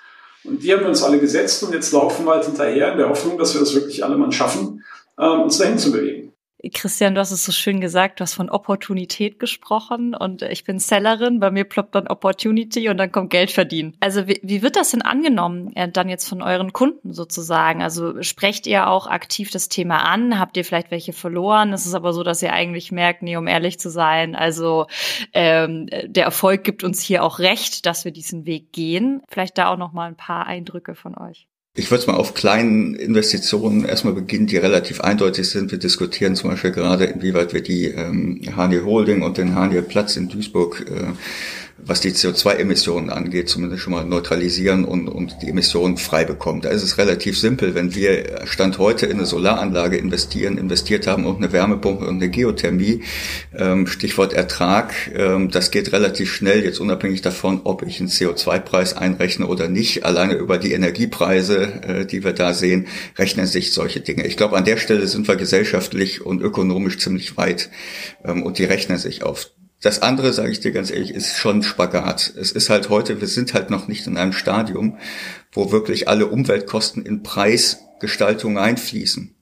Und 0.44 0.62
die 0.62 0.72
haben 0.72 0.82
wir 0.82 0.88
uns 0.88 1.02
alle 1.02 1.18
gesetzt 1.18 1.60
und 1.64 1.74
jetzt 1.74 1.90
laufen 1.90 2.24
wir 2.24 2.34
halt 2.34 2.44
hinterher 2.44 2.92
in 2.92 2.98
der 2.98 3.08
Hoffnung, 3.08 3.36
dass 3.36 3.52
wir 3.52 3.60
das 3.60 3.74
wirklich 3.74 4.04
alle 4.04 4.16
mal 4.16 4.30
schaffen, 4.30 4.84
ähm, 5.18 5.40
uns 5.40 5.58
dahin 5.58 5.76
zu 5.76 5.90
bewegen. 5.90 6.19
Christian, 6.74 7.14
du 7.14 7.20
hast 7.20 7.30
es 7.30 7.44
so 7.44 7.52
schön 7.52 7.80
gesagt, 7.80 8.20
du 8.20 8.22
hast 8.22 8.34
von 8.34 8.50
Opportunität 8.50 9.38
gesprochen 9.38 10.14
und 10.14 10.42
ich 10.42 10.64
bin 10.64 10.78
Sellerin, 10.78 11.40
bei 11.40 11.50
mir 11.50 11.64
ploppt 11.64 11.94
dann 11.94 12.08
Opportunity 12.08 12.88
und 12.90 12.98
dann 12.98 13.10
kommt 13.10 13.30
Geld 13.30 13.50
verdienen. 13.50 13.96
Also 14.00 14.28
wie, 14.28 14.40
wie 14.42 14.60
wird 14.60 14.76
das 14.76 14.90
denn 14.90 15.00
angenommen, 15.00 15.74
äh, 15.74 15.88
dann 15.88 16.08
jetzt 16.08 16.28
von 16.28 16.42
euren 16.42 16.72
Kunden 16.72 17.14
sozusagen? 17.14 17.82
Also 17.82 18.22
sprecht 18.22 18.66
ihr 18.66 18.88
auch 18.88 19.06
aktiv 19.06 19.50
das 19.50 19.68
Thema 19.68 20.04
an? 20.04 20.38
Habt 20.38 20.56
ihr 20.56 20.64
vielleicht 20.64 20.90
welche 20.90 21.14
verloren? 21.14 21.72
Es 21.72 21.86
ist 21.86 21.94
aber 21.94 22.12
so, 22.12 22.22
dass 22.22 22.42
ihr 22.42 22.52
eigentlich 22.52 22.92
merkt, 22.92 23.22
nee, 23.22 23.36
um 23.36 23.46
ehrlich 23.46 23.78
zu 23.78 23.88
sein, 23.88 24.36
also 24.36 24.86
ähm, 25.32 25.86
der 25.86 26.24
Erfolg 26.24 26.64
gibt 26.64 26.84
uns 26.84 27.00
hier 27.00 27.24
auch 27.24 27.38
recht, 27.38 27.86
dass 27.86 28.04
wir 28.04 28.12
diesen 28.12 28.44
Weg 28.44 28.72
gehen. 28.72 29.22
Vielleicht 29.28 29.56
da 29.56 29.68
auch 29.68 29.78
noch 29.78 29.92
mal 29.92 30.08
ein 30.08 30.16
paar 30.16 30.46
Eindrücke 30.46 30.94
von 30.94 31.16
euch. 31.16 31.46
Ich 31.80 31.90
würde 31.90 32.02
es 32.02 32.06
mal 32.06 32.16
auf 32.16 32.34
kleinen 32.34 32.94
Investitionen 32.94 33.86
erstmal 33.86 34.12
beginnen, 34.12 34.46
die 34.46 34.58
relativ 34.58 35.00
eindeutig 35.00 35.48
sind. 35.48 35.70
Wir 35.70 35.78
diskutieren 35.78 36.36
zum 36.36 36.50
Beispiel 36.50 36.72
gerade, 36.72 37.06
inwieweit 37.06 37.54
wir 37.54 37.62
die 37.62 37.86
ähm, 37.86 38.42
HND 38.54 38.84
Holding 38.84 39.22
und 39.22 39.38
den 39.38 39.54
HND 39.54 39.88
Platz 39.88 40.14
in 40.18 40.28
Duisburg 40.28 40.84
äh, 40.90 41.14
was 41.84 42.00
die 42.00 42.10
CO2-Emissionen 42.10 43.10
angeht, 43.10 43.48
zumindest 43.48 43.82
schon 43.82 43.92
mal 43.92 44.04
neutralisieren 44.04 44.84
und, 44.84 45.08
und 45.08 45.36
die 45.42 45.48
Emissionen 45.48 45.96
frei 45.96 46.24
bekommen. 46.24 46.60
Da 46.60 46.70
ist 46.70 46.82
es 46.82 46.98
relativ 46.98 47.38
simpel, 47.38 47.74
wenn 47.74 47.94
wir 47.94 48.42
Stand 48.46 48.78
heute 48.78 49.06
in 49.06 49.18
eine 49.18 49.26
Solaranlage 49.26 49.96
investieren, 49.96 50.58
investiert 50.58 51.06
haben 51.06 51.26
und 51.26 51.36
eine 51.36 51.52
Wärmepumpe 51.52 52.06
und 52.06 52.16
eine 52.16 52.28
Geothermie, 52.28 53.02
ähm, 53.56 53.86
Stichwort 53.86 54.32
Ertrag, 54.32 54.94
ähm, 55.14 55.50
das 55.50 55.70
geht 55.70 55.92
relativ 55.92 56.32
schnell, 56.32 56.64
jetzt 56.64 56.80
unabhängig 56.80 57.22
davon, 57.22 57.60
ob 57.64 57.82
ich 57.82 58.00
einen 58.00 58.08
CO2-Preis 58.08 58.96
einrechne 58.96 59.46
oder 59.46 59.68
nicht. 59.68 60.04
Alleine 60.04 60.34
über 60.34 60.58
die 60.58 60.72
Energiepreise, 60.72 61.82
äh, 61.82 62.06
die 62.06 62.24
wir 62.24 62.32
da 62.32 62.54
sehen, 62.54 62.86
rechnen 63.16 63.46
sich 63.46 63.72
solche 63.72 64.00
Dinge. 64.00 64.26
Ich 64.26 64.36
glaube, 64.36 64.56
an 64.56 64.64
der 64.64 64.76
Stelle 64.76 65.06
sind 65.06 65.28
wir 65.28 65.36
gesellschaftlich 65.36 66.24
und 66.24 66.42
ökonomisch 66.42 66.98
ziemlich 66.98 67.36
weit 67.36 67.70
ähm, 68.24 68.42
und 68.42 68.58
die 68.58 68.64
rechnen 68.64 68.98
sich 68.98 69.22
auf 69.22 69.50
das 69.80 70.02
andere, 70.02 70.32
sage 70.32 70.50
ich 70.50 70.60
dir 70.60 70.72
ganz 70.72 70.90
ehrlich, 70.90 71.14
ist 71.14 71.36
schon 71.36 71.62
Spagat. 71.62 72.34
Es 72.36 72.52
ist 72.52 72.68
halt 72.68 72.90
heute, 72.90 73.20
wir 73.20 73.28
sind 73.28 73.54
halt 73.54 73.70
noch 73.70 73.88
nicht 73.88 74.06
in 74.06 74.18
einem 74.18 74.32
Stadium, 74.32 74.98
wo 75.52 75.72
wirklich 75.72 76.08
alle 76.08 76.26
Umweltkosten 76.26 77.04
in 77.04 77.22
Preisgestaltung 77.22 78.58
einfließen. 78.58 79.34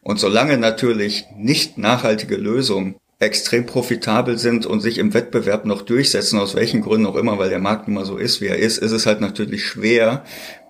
Und 0.00 0.18
solange 0.18 0.56
natürlich 0.56 1.26
nicht 1.36 1.78
nachhaltige 1.78 2.36
Lösungen 2.36 2.96
extrem 3.18 3.66
profitabel 3.66 4.36
sind 4.38 4.66
und 4.66 4.80
sich 4.80 4.98
im 4.98 5.14
Wettbewerb 5.14 5.64
noch 5.64 5.82
durchsetzen, 5.82 6.40
aus 6.40 6.56
welchen 6.56 6.80
Gründen 6.80 7.06
auch 7.06 7.14
immer, 7.14 7.38
weil 7.38 7.50
der 7.50 7.60
Markt 7.60 7.86
mal 7.86 8.04
so 8.04 8.16
ist, 8.16 8.40
wie 8.40 8.48
er 8.48 8.58
ist, 8.58 8.78
ist 8.78 8.90
es 8.90 9.06
halt 9.06 9.20
natürlich 9.20 9.64
schwer, 9.64 10.24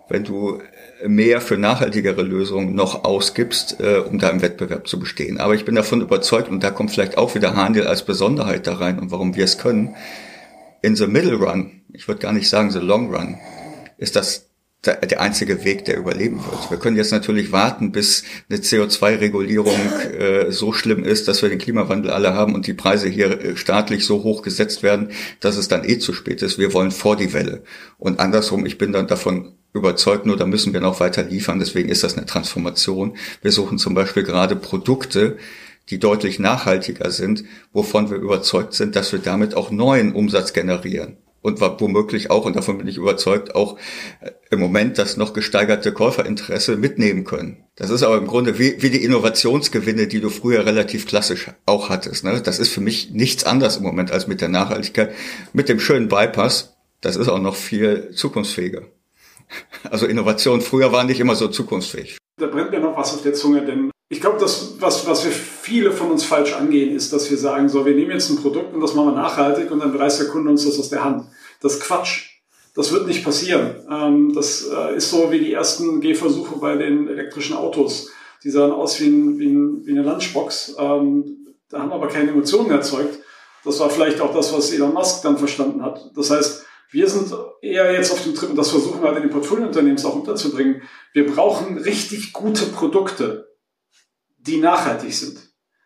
wenn 0.08 0.24
du 0.24 0.60
mehr 1.06 1.40
für 1.40 1.56
nachhaltigere 1.56 2.22
Lösungen 2.22 2.74
noch 2.74 3.04
ausgibst, 3.04 3.80
äh, 3.80 3.98
um 3.98 4.18
da 4.18 4.30
im 4.30 4.42
Wettbewerb 4.42 4.86
zu 4.86 4.98
bestehen. 4.98 5.38
Aber 5.38 5.54
ich 5.54 5.64
bin 5.64 5.74
davon 5.74 6.00
überzeugt, 6.00 6.48
und 6.48 6.62
da 6.62 6.70
kommt 6.70 6.90
vielleicht 6.90 7.18
auch 7.18 7.34
wieder 7.34 7.56
Handel 7.56 7.86
als 7.86 8.04
Besonderheit 8.04 8.66
da 8.66 8.74
rein 8.74 8.98
und 8.98 9.10
warum 9.10 9.36
wir 9.36 9.44
es 9.44 9.58
können, 9.58 9.94
in 10.82 10.96
the 10.96 11.06
middle 11.06 11.36
run, 11.36 11.82
ich 11.92 12.08
würde 12.08 12.20
gar 12.20 12.32
nicht 12.32 12.48
sagen 12.48 12.70
the 12.70 12.78
long 12.78 13.14
run, 13.14 13.38
ist 13.98 14.16
das 14.16 14.48
der, 14.84 15.20
einzige 15.20 15.64
Weg, 15.64 15.84
der 15.84 15.96
überleben 15.96 16.44
wird. 16.44 16.70
Wir 16.70 16.78
können 16.78 16.96
jetzt 16.96 17.12
natürlich 17.12 17.52
warten, 17.52 17.92
bis 17.92 18.24
eine 18.50 18.58
CO2-Regulierung 18.58 19.78
äh, 20.18 20.50
so 20.50 20.72
schlimm 20.72 21.04
ist, 21.04 21.28
dass 21.28 21.40
wir 21.40 21.48
den 21.48 21.60
Klimawandel 21.60 22.10
alle 22.10 22.34
haben 22.34 22.54
und 22.54 22.66
die 22.66 22.74
Preise 22.74 23.08
hier 23.08 23.40
äh, 23.40 23.56
staatlich 23.56 24.04
so 24.04 24.24
hoch 24.24 24.42
gesetzt 24.42 24.82
werden, 24.82 25.10
dass 25.38 25.56
es 25.56 25.68
dann 25.68 25.88
eh 25.88 25.98
zu 25.98 26.12
spät 26.12 26.42
ist. 26.42 26.58
Wir 26.58 26.72
wollen 26.72 26.90
vor 26.90 27.16
die 27.16 27.32
Welle. 27.32 27.62
Und 27.96 28.18
andersrum, 28.18 28.66
ich 28.66 28.76
bin 28.76 28.92
dann 28.92 29.06
davon 29.06 29.54
überzeugt, 29.72 30.26
nur 30.26 30.36
da 30.36 30.46
müssen 30.46 30.72
wir 30.72 30.80
noch 30.80 31.00
weiter 31.00 31.22
liefern. 31.22 31.58
Deswegen 31.58 31.88
ist 31.88 32.04
das 32.04 32.16
eine 32.16 32.26
Transformation. 32.26 33.16
Wir 33.40 33.52
suchen 33.52 33.78
zum 33.78 33.94
Beispiel 33.94 34.22
gerade 34.22 34.56
Produkte, 34.56 35.36
die 35.90 35.98
deutlich 35.98 36.38
nachhaltiger 36.38 37.10
sind, 37.10 37.44
wovon 37.72 38.10
wir 38.10 38.18
überzeugt 38.18 38.74
sind, 38.74 38.96
dass 38.96 39.12
wir 39.12 39.18
damit 39.18 39.54
auch 39.54 39.70
neuen 39.70 40.14
Umsatz 40.14 40.52
generieren. 40.52 41.16
Und 41.42 41.60
womöglich 41.60 42.30
auch, 42.30 42.44
und 42.44 42.54
davon 42.54 42.78
bin 42.78 42.86
ich 42.86 42.98
überzeugt, 42.98 43.56
auch 43.56 43.76
äh, 44.20 44.30
im 44.50 44.60
Moment 44.60 44.96
das 44.96 45.16
noch 45.16 45.32
gesteigerte 45.32 45.92
Käuferinteresse 45.92 46.76
mitnehmen 46.76 47.24
können. 47.24 47.64
Das 47.74 47.90
ist 47.90 48.04
aber 48.04 48.16
im 48.16 48.28
Grunde 48.28 48.60
wie, 48.60 48.80
wie 48.80 48.90
die 48.90 49.02
Innovationsgewinne, 49.02 50.06
die 50.06 50.20
du 50.20 50.30
früher 50.30 50.64
relativ 50.64 51.04
klassisch 51.04 51.50
auch 51.66 51.88
hattest. 51.88 52.22
Ne? 52.22 52.40
Das 52.40 52.60
ist 52.60 52.68
für 52.68 52.80
mich 52.80 53.10
nichts 53.10 53.42
anderes 53.42 53.78
im 53.78 53.82
Moment 53.82 54.12
als 54.12 54.28
mit 54.28 54.40
der 54.40 54.50
Nachhaltigkeit. 54.50 55.12
Mit 55.52 55.68
dem 55.68 55.80
schönen 55.80 56.06
Bypass, 56.06 56.76
das 57.00 57.16
ist 57.16 57.28
auch 57.28 57.40
noch 57.40 57.56
viel 57.56 58.12
zukunftsfähiger. 58.14 58.82
Also 59.90 60.06
Innovation 60.06 60.60
früher 60.60 60.92
war 60.92 61.04
nicht 61.04 61.20
immer 61.20 61.34
so 61.34 61.48
zukunftsfähig. 61.48 62.18
Da 62.38 62.46
brennt 62.46 62.70
mir 62.70 62.80
noch 62.80 62.96
was 62.96 63.14
auf 63.14 63.22
der 63.22 63.34
Zunge, 63.34 63.64
denn 63.64 63.90
ich 64.08 64.20
glaube, 64.20 64.38
das, 64.38 64.74
was, 64.78 65.06
was 65.06 65.24
wir 65.24 65.32
viele 65.32 65.90
von 65.90 66.10
uns 66.10 66.22
falsch 66.22 66.52
angehen, 66.52 66.94
ist, 66.94 67.12
dass 67.14 67.30
wir 67.30 67.38
sagen, 67.38 67.70
so, 67.70 67.86
wir 67.86 67.94
nehmen 67.94 68.10
jetzt 68.10 68.28
ein 68.28 68.36
Produkt 68.36 68.74
und 68.74 68.80
das 68.80 68.94
machen 68.94 69.08
wir 69.08 69.22
nachhaltig 69.22 69.70
und 69.70 69.80
dann 69.80 69.96
reißt 69.96 70.20
der 70.20 70.28
Kunde 70.28 70.50
uns 70.50 70.66
das 70.66 70.78
aus 70.78 70.90
der 70.90 71.02
Hand. 71.02 71.26
Das 71.60 71.74
ist 71.74 71.82
Quatsch. 71.82 72.28
Das 72.74 72.92
wird 72.92 73.06
nicht 73.06 73.24
passieren. 73.24 73.76
Ähm, 73.90 74.34
das 74.34 74.68
äh, 74.68 74.96
ist 74.96 75.10
so 75.10 75.30
wie 75.30 75.38
die 75.38 75.52
ersten 75.52 76.00
Gehversuche 76.00 76.58
bei 76.58 76.76
den 76.76 77.08
elektrischen 77.08 77.56
Autos. 77.56 78.10
Die 78.44 78.50
sahen 78.50 78.72
aus 78.72 79.00
wie, 79.00 79.06
ein, 79.06 79.38
wie, 79.38 79.46
ein, 79.46 79.86
wie 79.86 79.92
eine 79.92 80.02
Lunchbox. 80.02 80.76
Ähm, 80.78 81.54
da 81.70 81.80
haben 81.80 81.92
aber 81.92 82.08
keine 82.08 82.30
Emotionen 82.30 82.70
erzeugt. 82.70 83.18
Das 83.64 83.80
war 83.80 83.88
vielleicht 83.88 84.20
auch 84.20 84.34
das, 84.34 84.52
was 84.52 84.72
Elon 84.72 84.92
Musk 84.92 85.22
dann 85.22 85.38
verstanden 85.38 85.82
hat. 85.82 86.10
Das 86.14 86.30
heißt, 86.30 86.66
wir 86.92 87.08
sind 87.08 87.34
eher 87.62 87.92
jetzt 87.92 88.12
auf 88.12 88.22
dem 88.22 88.34
Trip, 88.34 88.50
und 88.50 88.56
das 88.56 88.70
versuchen 88.70 89.00
wir 89.00 89.08
halt 89.08 89.16
in 89.16 89.24
den 89.24 89.32
Portfoliounternehmen 89.32 90.04
auch 90.04 90.16
unterzubringen. 90.16 90.82
Wir 91.14 91.26
brauchen 91.26 91.78
richtig 91.78 92.32
gute 92.32 92.66
Produkte, 92.66 93.48
die 94.38 94.58
nachhaltig 94.58 95.14
sind. 95.14 95.38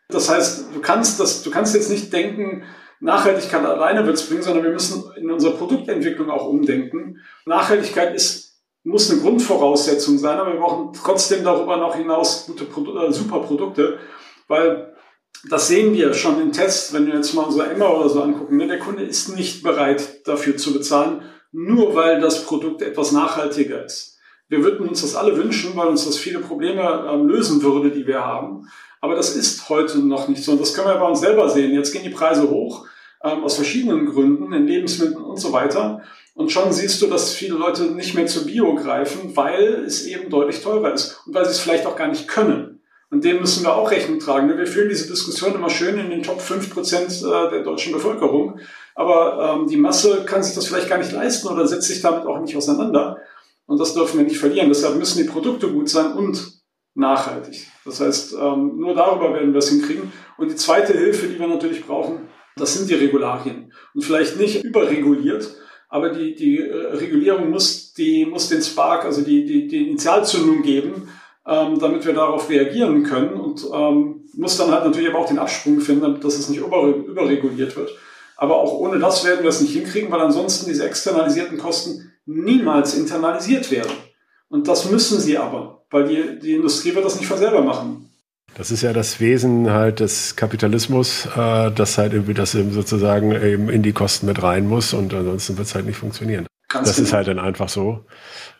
Das 0.08 0.28
heißt, 0.28 0.74
du 0.74 0.80
kannst 0.80 1.20
das, 1.20 1.42
du 1.42 1.50
kannst 1.50 1.74
jetzt 1.74 1.90
nicht 1.90 2.12
denken, 2.12 2.64
Nachhaltigkeit 3.00 3.64
alleine 3.64 4.06
wird 4.06 4.16
es 4.16 4.28
bringen, 4.28 4.42
sondern 4.42 4.64
wir 4.64 4.72
müssen 4.72 5.04
in 5.16 5.30
unserer 5.30 5.52
Produktentwicklung 5.52 6.30
auch 6.30 6.46
umdenken. 6.46 7.20
Nachhaltigkeit 7.44 8.14
ist, 8.14 8.62
muss 8.82 9.10
eine 9.10 9.20
Grundvoraussetzung 9.20 10.18
sein, 10.18 10.38
aber 10.38 10.54
wir 10.54 10.60
brauchen 10.60 10.92
trotzdem 10.92 11.44
darüber 11.44 11.76
noch 11.76 11.94
hinaus 11.94 12.46
gute 12.46 12.64
äh, 12.64 13.12
super 13.12 13.40
Produkte, 13.40 13.98
weil 14.48 14.95
das 15.50 15.68
sehen 15.68 15.94
wir 15.94 16.14
schon 16.14 16.40
in 16.40 16.52
Tests, 16.52 16.92
wenn 16.92 17.06
wir 17.06 17.14
jetzt 17.14 17.34
mal 17.34 17.50
so 17.50 17.60
Emma 17.60 17.88
oder 17.88 18.08
so 18.08 18.22
angucken. 18.22 18.56
Ne? 18.56 18.66
Der 18.66 18.78
Kunde 18.78 19.02
ist 19.02 19.34
nicht 19.36 19.62
bereit, 19.62 20.26
dafür 20.26 20.56
zu 20.56 20.72
bezahlen, 20.72 21.22
nur 21.52 21.94
weil 21.94 22.20
das 22.20 22.44
Produkt 22.44 22.82
etwas 22.82 23.12
nachhaltiger 23.12 23.84
ist. 23.84 24.18
Wir 24.48 24.62
würden 24.62 24.88
uns 24.88 25.02
das 25.02 25.16
alle 25.16 25.36
wünschen, 25.36 25.76
weil 25.76 25.88
uns 25.88 26.04
das 26.04 26.16
viele 26.16 26.38
Probleme 26.38 27.06
ähm, 27.10 27.26
lösen 27.26 27.62
würde, 27.62 27.90
die 27.90 28.06
wir 28.06 28.24
haben. 28.24 28.68
Aber 29.00 29.14
das 29.14 29.34
ist 29.34 29.68
heute 29.68 29.98
noch 29.98 30.28
nicht 30.28 30.44
so. 30.44 30.52
Und 30.52 30.60
das 30.60 30.74
können 30.74 30.88
wir 30.88 30.96
bei 30.96 31.08
uns 31.08 31.20
selber 31.20 31.48
sehen. 31.48 31.72
Jetzt 31.72 31.92
gehen 31.92 32.04
die 32.04 32.10
Preise 32.10 32.48
hoch, 32.48 32.86
ähm, 33.24 33.42
aus 33.42 33.56
verschiedenen 33.56 34.06
Gründen, 34.06 34.52
in 34.52 34.66
Lebensmitteln 34.66 35.22
und 35.22 35.40
so 35.40 35.52
weiter. 35.52 36.02
Und 36.34 36.52
schon 36.52 36.72
siehst 36.72 37.00
du, 37.02 37.06
dass 37.06 37.32
viele 37.32 37.54
Leute 37.54 37.84
nicht 37.84 38.14
mehr 38.14 38.26
zu 38.26 38.46
Bio 38.46 38.74
greifen, 38.74 39.36
weil 39.36 39.84
es 39.86 40.06
eben 40.06 40.30
deutlich 40.30 40.62
teurer 40.62 40.92
ist 40.92 41.22
und 41.26 41.34
weil 41.34 41.44
sie 41.44 41.52
es 41.52 41.60
vielleicht 41.60 41.86
auch 41.86 41.96
gar 41.96 42.08
nicht 42.08 42.28
können. 42.28 42.75
Und 43.10 43.24
dem 43.24 43.40
müssen 43.40 43.64
wir 43.64 43.74
auch 43.74 43.90
Rechnung 43.90 44.18
tragen. 44.18 44.48
Wir 44.48 44.66
führen 44.66 44.88
diese 44.88 45.06
Diskussion 45.08 45.54
immer 45.54 45.70
schön 45.70 45.98
in 45.98 46.10
den 46.10 46.22
Top 46.22 46.40
5 46.40 46.74
Prozent 46.74 47.12
äh, 47.22 47.50
der 47.50 47.62
deutschen 47.62 47.92
Bevölkerung. 47.92 48.58
Aber 48.94 49.58
ähm, 49.60 49.68
die 49.68 49.76
Masse 49.76 50.24
kann 50.24 50.42
sich 50.42 50.54
das 50.54 50.66
vielleicht 50.66 50.88
gar 50.88 50.98
nicht 50.98 51.12
leisten 51.12 51.48
oder 51.48 51.66
setzt 51.66 51.86
sich 51.86 52.00
damit 52.00 52.26
auch 52.26 52.40
nicht 52.40 52.56
auseinander. 52.56 53.18
Und 53.66 53.78
das 53.78 53.94
dürfen 53.94 54.18
wir 54.18 54.24
nicht 54.24 54.38
verlieren. 54.38 54.68
Deshalb 54.68 54.96
müssen 54.96 55.18
die 55.18 55.28
Produkte 55.28 55.68
gut 55.68 55.88
sein 55.88 56.12
und 56.14 56.56
nachhaltig. 56.94 57.68
Das 57.84 58.00
heißt, 58.00 58.34
ähm, 58.34 58.76
nur 58.76 58.94
darüber 58.94 59.32
werden 59.34 59.52
wir 59.52 59.58
es 59.58 59.68
hinkriegen. 59.68 60.12
Und 60.38 60.50
die 60.50 60.56
zweite 60.56 60.92
Hilfe, 60.92 61.28
die 61.28 61.38
wir 61.38 61.46
natürlich 61.46 61.86
brauchen, 61.86 62.28
das 62.56 62.74
sind 62.74 62.88
die 62.90 62.94
Regularien. 62.94 63.72
Und 63.94 64.02
vielleicht 64.02 64.38
nicht 64.38 64.64
überreguliert, 64.64 65.54
aber 65.88 66.10
die, 66.10 66.34
die 66.34 66.58
äh, 66.58 66.74
Regulierung 66.74 67.50
muss, 67.50 67.92
die, 67.92 68.26
muss 68.26 68.48
den 68.48 68.62
Spark, 68.62 69.04
also 69.04 69.22
die, 69.22 69.44
die, 69.44 69.68
die 69.68 69.88
Initialzündung 69.88 70.62
geben, 70.62 71.08
ähm, 71.46 71.78
damit 71.78 72.04
wir 72.04 72.12
darauf 72.12 72.48
reagieren 72.50 73.04
können 73.04 73.34
und 73.34 73.64
ähm, 73.72 74.24
muss 74.34 74.56
dann 74.56 74.72
halt 74.72 74.84
natürlich 74.84 75.08
aber 75.08 75.20
auch 75.20 75.28
den 75.28 75.38
Absprung 75.38 75.80
finden, 75.80 76.20
dass 76.20 76.38
es 76.38 76.48
nicht 76.48 76.60
über, 76.60 76.82
überreguliert 76.86 77.76
wird. 77.76 77.90
Aber 78.36 78.56
auch 78.56 78.72
ohne 78.72 78.98
das 78.98 79.24
werden 79.24 79.42
wir 79.42 79.50
es 79.50 79.60
nicht 79.60 79.72
hinkriegen, 79.72 80.10
weil 80.10 80.20
ansonsten 80.20 80.66
diese 80.66 80.84
externalisierten 80.84 81.56
Kosten 81.56 82.12
niemals 82.26 82.94
internalisiert 82.94 83.70
werden. 83.70 83.92
Und 84.48 84.68
das 84.68 84.90
müssen 84.90 85.20
sie 85.20 85.38
aber, 85.38 85.84
weil 85.90 86.08
die, 86.08 86.38
die 86.40 86.54
Industrie 86.54 86.94
wird 86.94 87.04
das 87.04 87.16
nicht 87.16 87.28
von 87.28 87.38
selber 87.38 87.62
machen. 87.62 88.10
Das 88.56 88.70
ist 88.70 88.82
ja 88.82 88.92
das 88.92 89.20
Wesen 89.20 89.70
halt 89.70 90.00
des 90.00 90.34
Kapitalismus, 90.34 91.26
äh, 91.36 91.70
dass 91.70 91.98
halt 91.98 92.12
irgendwie 92.12 92.34
das 92.34 92.54
eben 92.54 92.72
sozusagen 92.72 93.32
eben 93.32 93.68
in 93.68 93.82
die 93.82 93.92
Kosten 93.92 94.26
mit 94.26 94.42
rein 94.42 94.66
muss 94.66 94.94
und 94.94 95.12
ansonsten 95.12 95.58
wird 95.58 95.68
es 95.68 95.74
halt 95.74 95.86
nicht 95.86 95.98
funktionieren. 95.98 96.46
Ganz 96.68 96.88
das 96.88 96.96
genau. 96.96 97.06
ist 97.06 97.12
halt 97.12 97.28
dann 97.28 97.38
einfach 97.38 97.68
so. 97.68 98.04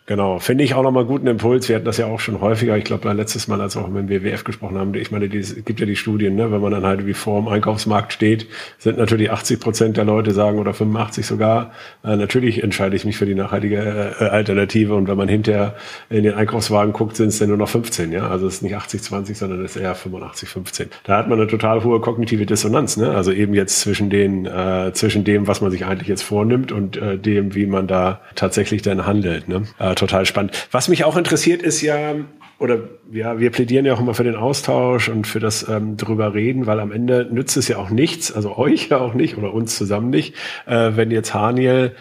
Genau, 0.09 0.39
finde 0.39 0.63
ich 0.63 0.75
auch 0.75 0.85
nochmal 0.85 1.05
guten 1.05 1.27
Impuls. 1.27 1.69
Wir 1.69 1.75
hatten 1.75 1.85
das 1.85 1.97
ja 1.97 2.07
auch 2.07 2.21
schon 2.21 2.41
häufiger. 2.41 2.77
Ich 2.77 2.85
glaube, 2.85 3.13
letztes 3.13 3.49
Mal, 3.49 3.61
als 3.61 3.75
wir 3.75 3.83
auch 3.83 3.89
mit 3.89 4.09
dem 4.09 4.23
WWF 4.23 4.45
gesprochen 4.45 4.79
haben, 4.79 4.95
ich 4.95 5.11
meine, 5.11 5.27
es 5.27 5.65
gibt 5.65 5.81
ja 5.81 5.87
die 5.87 5.97
Studien, 5.97 6.37
ne? 6.37 6.53
wenn 6.53 6.61
man 6.61 6.71
dann 6.71 6.87
halt 6.87 7.07
wie 7.07 7.13
vor 7.13 7.41
dem 7.41 7.49
Einkaufsmarkt 7.49 8.13
steht, 8.13 8.47
sind 8.79 8.99
natürlich 8.99 9.33
80 9.33 9.59
Prozent 9.59 9.97
der 9.97 10.05
Leute 10.05 10.31
sagen 10.31 10.61
oder 10.61 10.75
85 10.75 11.27
sogar, 11.27 11.73
äh, 12.05 12.15
natürlich 12.15 12.63
entscheide 12.63 12.95
ich 12.95 13.05
mich 13.05 13.17
für 13.17 13.27
die 13.27 13.35
nachhaltige 13.35 14.15
äh, 14.21 14.25
Alternative. 14.27 14.95
Und 14.95 15.09
wenn 15.09 15.17
man 15.17 15.27
hinterher 15.27 15.75
in 16.09 16.23
den 16.23 16.35
Einkaufswagen 16.35 16.93
guckt, 16.93 17.17
sind 17.17 17.29
es 17.29 17.41
dann 17.41 17.49
nur 17.49 17.59
noch 17.59 17.69
15. 17.69 18.13
Ja, 18.13 18.29
also 18.29 18.47
es 18.47 18.55
ist 18.55 18.63
nicht 18.63 18.77
80, 18.77 19.03
20, 19.03 19.37
sondern 19.37 19.65
es 19.65 19.75
ist 19.75 19.83
eher 19.83 19.97
85, 19.97 20.49
15. 20.49 20.91
Da 21.03 21.19
hat 21.19 21.29
man 21.29 21.41
eine 21.41 21.49
total 21.49 21.83
hohe 21.83 22.01
kognitive 22.01 22.47
Dissonanz. 22.47 22.97
Ne? 22.97 23.11
Also 23.11 23.33
eben 23.33 23.55
jetzt 23.55 23.81
zwischen 23.81 24.09
den, 24.09 24.47
äh, 24.47 24.93
zwischen 24.93 25.25
dem, 25.25 25.49
was 25.49 25.61
man 25.61 25.73
sich 25.73 25.85
eigentlich 25.85 26.07
jetzt 26.07 26.23
vornimmt 26.23 26.71
und 26.71 26.97
äh, 26.97 27.19
dem, 27.19 27.57
wie 27.57 27.67
man 27.67 27.89
da 27.89 28.21
tatsächlich 28.37 28.83
dann 28.83 29.05
handelt. 29.05 29.49
Ne? 29.49 29.65
Total 29.97 30.27
spannend. 30.27 30.69
Was 30.71 30.89
mich 30.89 31.05
auch 31.05 31.17
interessiert, 31.17 31.63
ist 31.63 31.81
ja, 31.83 32.15
oder 32.59 32.79
ja, 33.11 33.41
wir 33.41 33.51
plädieren 33.51 33.85
ja 33.87 33.95
auch 33.95 34.01
immer 34.01 34.15
für 34.15 34.25
den 34.25 34.37
Austausch 34.37 35.09
und 35.09 35.27
für 35.27 35.41
das 35.41 35.69
ähm, 35.69 35.97
drüber 35.97 36.35
reden, 36.35 36.67
weil 36.67 36.81
am 36.81 36.93
Ende 36.93 37.29
nützt 37.31 37.57
es 37.57 37.67
ja 37.69 37.79
auch 37.79 37.91
nichts, 37.91 38.31
also 38.31 38.57
euch 38.57 38.89
ja 38.89 38.99
auch 38.99 39.15
nicht 39.15 39.37
oder 39.37 39.53
uns 39.53 39.77
zusammen 39.77 40.11
nicht, 40.11 40.35
äh, 40.67 40.93
wenn 40.95 41.11
jetzt 41.11 41.35
Haniel 41.35 41.97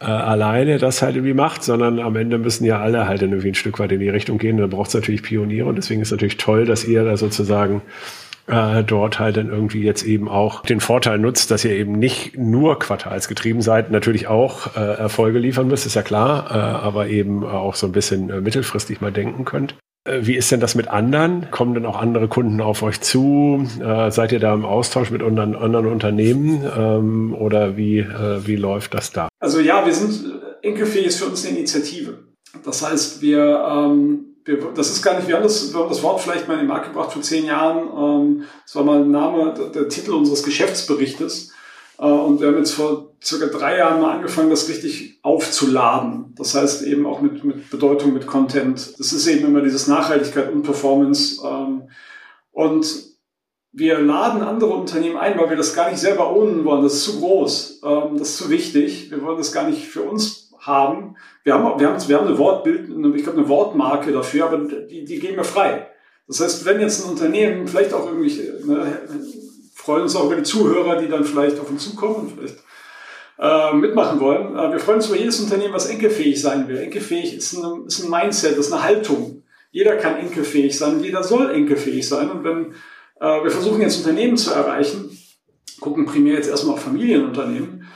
äh, 0.00 0.04
alleine 0.04 0.78
das 0.78 1.02
halt 1.02 1.16
irgendwie 1.16 1.34
macht, 1.34 1.62
sondern 1.62 2.00
am 2.00 2.16
Ende 2.16 2.38
müssen 2.38 2.64
ja 2.64 2.80
alle 2.80 3.08
halt 3.08 3.22
irgendwie 3.22 3.48
ein 3.48 3.54
Stück 3.54 3.78
weit 3.78 3.92
in 3.92 4.00
die 4.00 4.08
Richtung 4.08 4.38
gehen. 4.38 4.58
Da 4.58 4.66
braucht 4.66 4.88
es 4.88 4.94
natürlich 4.94 5.22
Pioniere 5.22 5.66
und 5.66 5.76
deswegen 5.76 6.02
ist 6.02 6.08
es 6.08 6.12
natürlich 6.12 6.36
toll, 6.36 6.66
dass 6.66 6.84
ihr 6.84 7.04
da 7.04 7.16
sozusagen 7.16 7.80
äh, 8.46 8.82
dort 8.84 9.18
halt 9.18 9.36
dann 9.36 9.48
irgendwie 9.48 9.82
jetzt 9.82 10.04
eben 10.04 10.28
auch 10.28 10.62
den 10.62 10.80
Vorteil 10.80 11.18
nutzt, 11.18 11.50
dass 11.50 11.64
ihr 11.64 11.72
eben 11.72 11.92
nicht 11.92 12.36
nur 12.36 12.78
quartalsgetrieben 12.78 13.62
seid, 13.62 13.90
natürlich 13.90 14.28
auch 14.28 14.76
äh, 14.76 14.80
Erfolge 14.80 15.38
liefern 15.38 15.68
müsst, 15.68 15.86
ist 15.86 15.94
ja 15.94 16.02
klar, 16.02 16.50
äh, 16.50 16.54
aber 16.54 17.08
eben 17.08 17.44
auch 17.44 17.74
so 17.74 17.86
ein 17.86 17.92
bisschen 17.92 18.30
äh, 18.30 18.40
mittelfristig 18.40 19.00
mal 19.00 19.12
denken 19.12 19.44
könnt. 19.44 19.74
Äh, 20.04 20.20
wie 20.22 20.34
ist 20.34 20.50
denn 20.52 20.60
das 20.60 20.74
mit 20.74 20.88
anderen? 20.88 21.50
Kommen 21.50 21.74
denn 21.74 21.86
auch 21.86 22.00
andere 22.00 22.28
Kunden 22.28 22.60
auf 22.60 22.82
euch 22.82 23.00
zu? 23.00 23.66
Äh, 23.80 24.10
seid 24.10 24.32
ihr 24.32 24.40
da 24.40 24.54
im 24.54 24.64
Austausch 24.64 25.10
mit 25.10 25.22
anderen, 25.22 25.56
anderen 25.56 25.86
Unternehmen 25.86 26.64
ähm, 26.76 27.34
oder 27.34 27.76
wie, 27.76 27.98
äh, 27.98 28.46
wie 28.46 28.56
läuft 28.56 28.94
das 28.94 29.12
da? 29.12 29.28
Also 29.40 29.60
ja, 29.60 29.84
wir 29.84 29.92
sind 29.94 30.36
Enkelfähig 30.62 31.06
ist 31.06 31.18
für 31.18 31.26
uns 31.26 31.46
eine 31.46 31.58
Initiative. 31.58 32.24
Das 32.64 32.84
heißt, 32.84 33.22
wir 33.22 33.64
ähm, 33.70 34.35
wir, 34.46 34.58
das 34.74 34.90
ist 34.90 35.02
gar 35.02 35.16
nicht, 35.16 35.28
wir 35.28 35.36
haben 35.36 35.42
das, 35.42 35.72
wir 35.72 35.80
haben 35.80 35.88
das 35.88 36.02
Wort 36.02 36.20
vielleicht 36.20 36.46
mal 36.46 36.54
in 36.54 36.60
den 36.60 36.68
Markt 36.68 36.86
gebracht 36.86 37.12
vor 37.12 37.22
zehn 37.22 37.44
Jahren. 37.44 37.88
Ähm, 37.88 38.44
das 38.64 38.76
war 38.76 38.84
mal 38.84 39.04
Name, 39.04 39.52
der, 39.54 39.66
der 39.68 39.88
Titel 39.88 40.12
unseres 40.12 40.42
Geschäftsberichtes. 40.44 41.52
Äh, 41.98 42.04
und 42.04 42.40
wir 42.40 42.48
haben 42.48 42.58
jetzt 42.58 42.72
vor 42.72 43.12
circa 43.22 43.46
drei 43.46 43.78
Jahren 43.78 44.00
mal 44.00 44.14
angefangen, 44.14 44.50
das 44.50 44.68
richtig 44.68 45.18
aufzuladen. 45.22 46.34
Das 46.36 46.54
heißt 46.54 46.82
eben 46.82 47.06
auch 47.06 47.20
mit, 47.20 47.42
mit 47.44 47.70
Bedeutung, 47.70 48.12
mit 48.12 48.26
Content. 48.26 48.98
Das 48.98 49.12
ist 49.12 49.26
eben 49.26 49.46
immer 49.46 49.62
dieses 49.62 49.88
Nachhaltigkeit 49.88 50.52
und 50.52 50.62
Performance. 50.62 51.42
Ähm, 51.44 51.88
und 52.52 52.86
wir 53.72 53.98
laden 53.98 54.42
andere 54.42 54.70
Unternehmen 54.70 55.18
ein, 55.18 55.38
weil 55.38 55.50
wir 55.50 55.56
das 55.56 55.74
gar 55.74 55.90
nicht 55.90 56.00
selber 56.00 56.34
ownen 56.34 56.64
wollen. 56.64 56.84
Das 56.84 56.94
ist 56.94 57.04
zu 57.04 57.18
groß. 57.18 57.80
Ähm, 57.84 58.18
das 58.18 58.30
ist 58.30 58.36
zu 58.36 58.48
wichtig. 58.48 59.10
Wir 59.10 59.22
wollen 59.22 59.38
das 59.38 59.52
gar 59.52 59.68
nicht 59.68 59.86
für 59.86 60.02
uns 60.02 60.45
haben. 60.66 61.16
Wir 61.44 61.54
haben, 61.54 61.80
wir 61.80 61.88
haben, 61.88 62.08
wir 62.08 62.18
haben 62.18 62.26
eine 62.26 62.38
Wortbild, 62.38 62.88
ich 63.16 63.22
glaube 63.22 63.38
eine 63.38 63.48
Wortmarke 63.48 64.12
dafür, 64.12 64.46
aber 64.46 64.58
die, 64.58 65.04
die 65.04 65.18
geben 65.18 65.36
wir 65.36 65.44
frei. 65.44 65.88
Das 66.28 66.40
heißt, 66.40 66.64
wenn 66.64 66.80
jetzt 66.80 67.04
ein 67.04 67.10
Unternehmen, 67.10 67.68
vielleicht 67.68 67.94
auch 67.94 68.06
irgendwie, 68.06 68.36
ne, 68.64 69.00
freuen 69.74 70.02
uns 70.02 70.16
auch 70.16 70.26
über 70.26 70.36
die 70.36 70.42
Zuhörer, 70.42 71.00
die 71.00 71.08
dann 71.08 71.24
vielleicht 71.24 71.60
auf 71.60 71.70
uns 71.70 71.84
zukommen 71.84 72.16
und 72.16 72.32
vielleicht 72.32 72.58
äh, 73.38 73.72
mitmachen 73.74 74.18
wollen. 74.20 74.56
Äh, 74.56 74.72
wir 74.72 74.80
freuen 74.80 74.96
uns 74.96 75.08
über 75.08 75.18
jedes 75.18 75.38
Unternehmen, 75.40 75.74
was 75.74 75.86
enkelfähig 75.86 76.40
sein 76.40 76.68
will. 76.68 76.78
Enkelfähig 76.78 77.36
ist 77.36 77.52
ein, 77.56 77.86
ist 77.86 78.02
ein 78.02 78.10
Mindset, 78.10 78.58
das 78.58 78.66
ist 78.66 78.72
eine 78.72 78.82
Haltung. 78.82 79.42
Jeder 79.70 79.96
kann 79.96 80.16
enkelfähig 80.16 80.76
sein, 80.76 81.02
jeder 81.02 81.22
soll 81.22 81.50
enkelfähig 81.50 82.08
sein. 82.08 82.30
Und 82.30 82.44
wenn 82.44 82.72
äh, 83.20 83.44
wir 83.44 83.50
versuchen 83.50 83.80
jetzt 83.80 83.98
Unternehmen 83.98 84.36
zu 84.36 84.52
erreichen, 84.52 85.16
gucken 85.80 86.06
primär 86.06 86.34
jetzt 86.34 86.48
erstmal 86.48 86.74
auf 86.74 86.82
Familienunternehmen, 86.82 87.86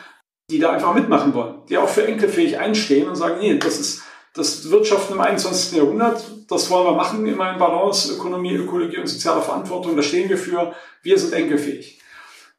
die 0.50 0.58
da 0.58 0.72
einfach 0.72 0.94
mitmachen 0.94 1.32
wollen, 1.34 1.54
die 1.68 1.78
auch 1.78 1.88
für 1.88 2.06
enkelfähig 2.06 2.58
einstehen 2.58 3.08
und 3.08 3.16
sagen, 3.16 3.36
nee, 3.40 3.58
das 3.58 3.78
ist 3.78 4.02
das 4.34 4.70
Wirtschaften 4.70 5.14
im 5.14 5.20
21. 5.20 5.76
Jahrhundert, 5.76 6.24
das 6.48 6.70
wollen 6.70 6.86
wir 6.86 6.94
machen, 6.94 7.26
immer 7.26 7.52
in 7.52 7.58
Balance, 7.58 8.14
Ökonomie, 8.14 8.54
Ökologie 8.54 8.98
und 8.98 9.08
soziale 9.08 9.42
Verantwortung, 9.42 9.96
da 9.96 10.02
stehen 10.02 10.28
wir 10.28 10.38
für, 10.38 10.72
wir 11.02 11.18
sind 11.18 11.32
enkelfähig. 11.32 12.00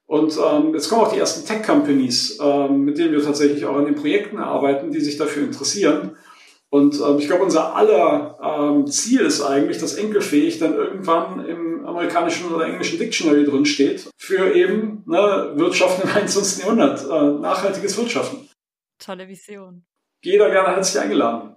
Und 0.06 0.38
ähm, 0.38 0.73
jetzt 0.73 0.89
kommen 0.89 1.04
auch 1.04 1.13
die 1.13 1.19
ersten 1.19 1.47
Tech-Companies, 1.47 2.39
ähm, 2.41 2.84
mit 2.84 2.97
denen 2.97 3.13
wir 3.13 3.23
tatsächlich 3.23 3.65
auch 3.65 3.77
an 3.77 3.86
den 3.86 3.95
Projekten 3.95 4.39
arbeiten, 4.39 4.91
die 4.91 4.99
sich 4.99 5.15
dafür 5.15 5.43
interessieren. 5.43 6.17
Und 6.69 6.99
ähm, 6.99 7.17
ich 7.19 7.27
glaube, 7.27 7.43
unser 7.43 7.75
aller 7.77 8.38
ähm, 8.43 8.88
Ziel 8.88 9.21
ist 9.21 9.41
eigentlich, 9.41 9.77
dass 9.77 9.95
enkelfähig 9.95 10.60
dann 10.60 10.73
irgendwann 10.73 11.45
im 11.45 11.70
amerikanischen 11.86 12.52
oder 12.52 12.65
englischen 12.65 13.00
Dictionary 13.00 13.46
drin 13.46 13.65
steht 13.65 14.10
für 14.17 14.54
eben 14.54 15.04
ne, 15.06 15.54
Wirtschaften 15.56 16.08
im 16.08 16.15
21. 16.15 16.63
Jahrhundert, 16.63 17.04
äh, 17.04 17.41
nachhaltiges 17.41 17.98
Wirtschaften. 17.98 18.50
Tolle 19.00 19.28
Vision. 19.28 19.84
Jeder 20.24 20.50
gerne 20.52 20.76
herzlich 20.76 21.02
eingeladen. 21.02 21.56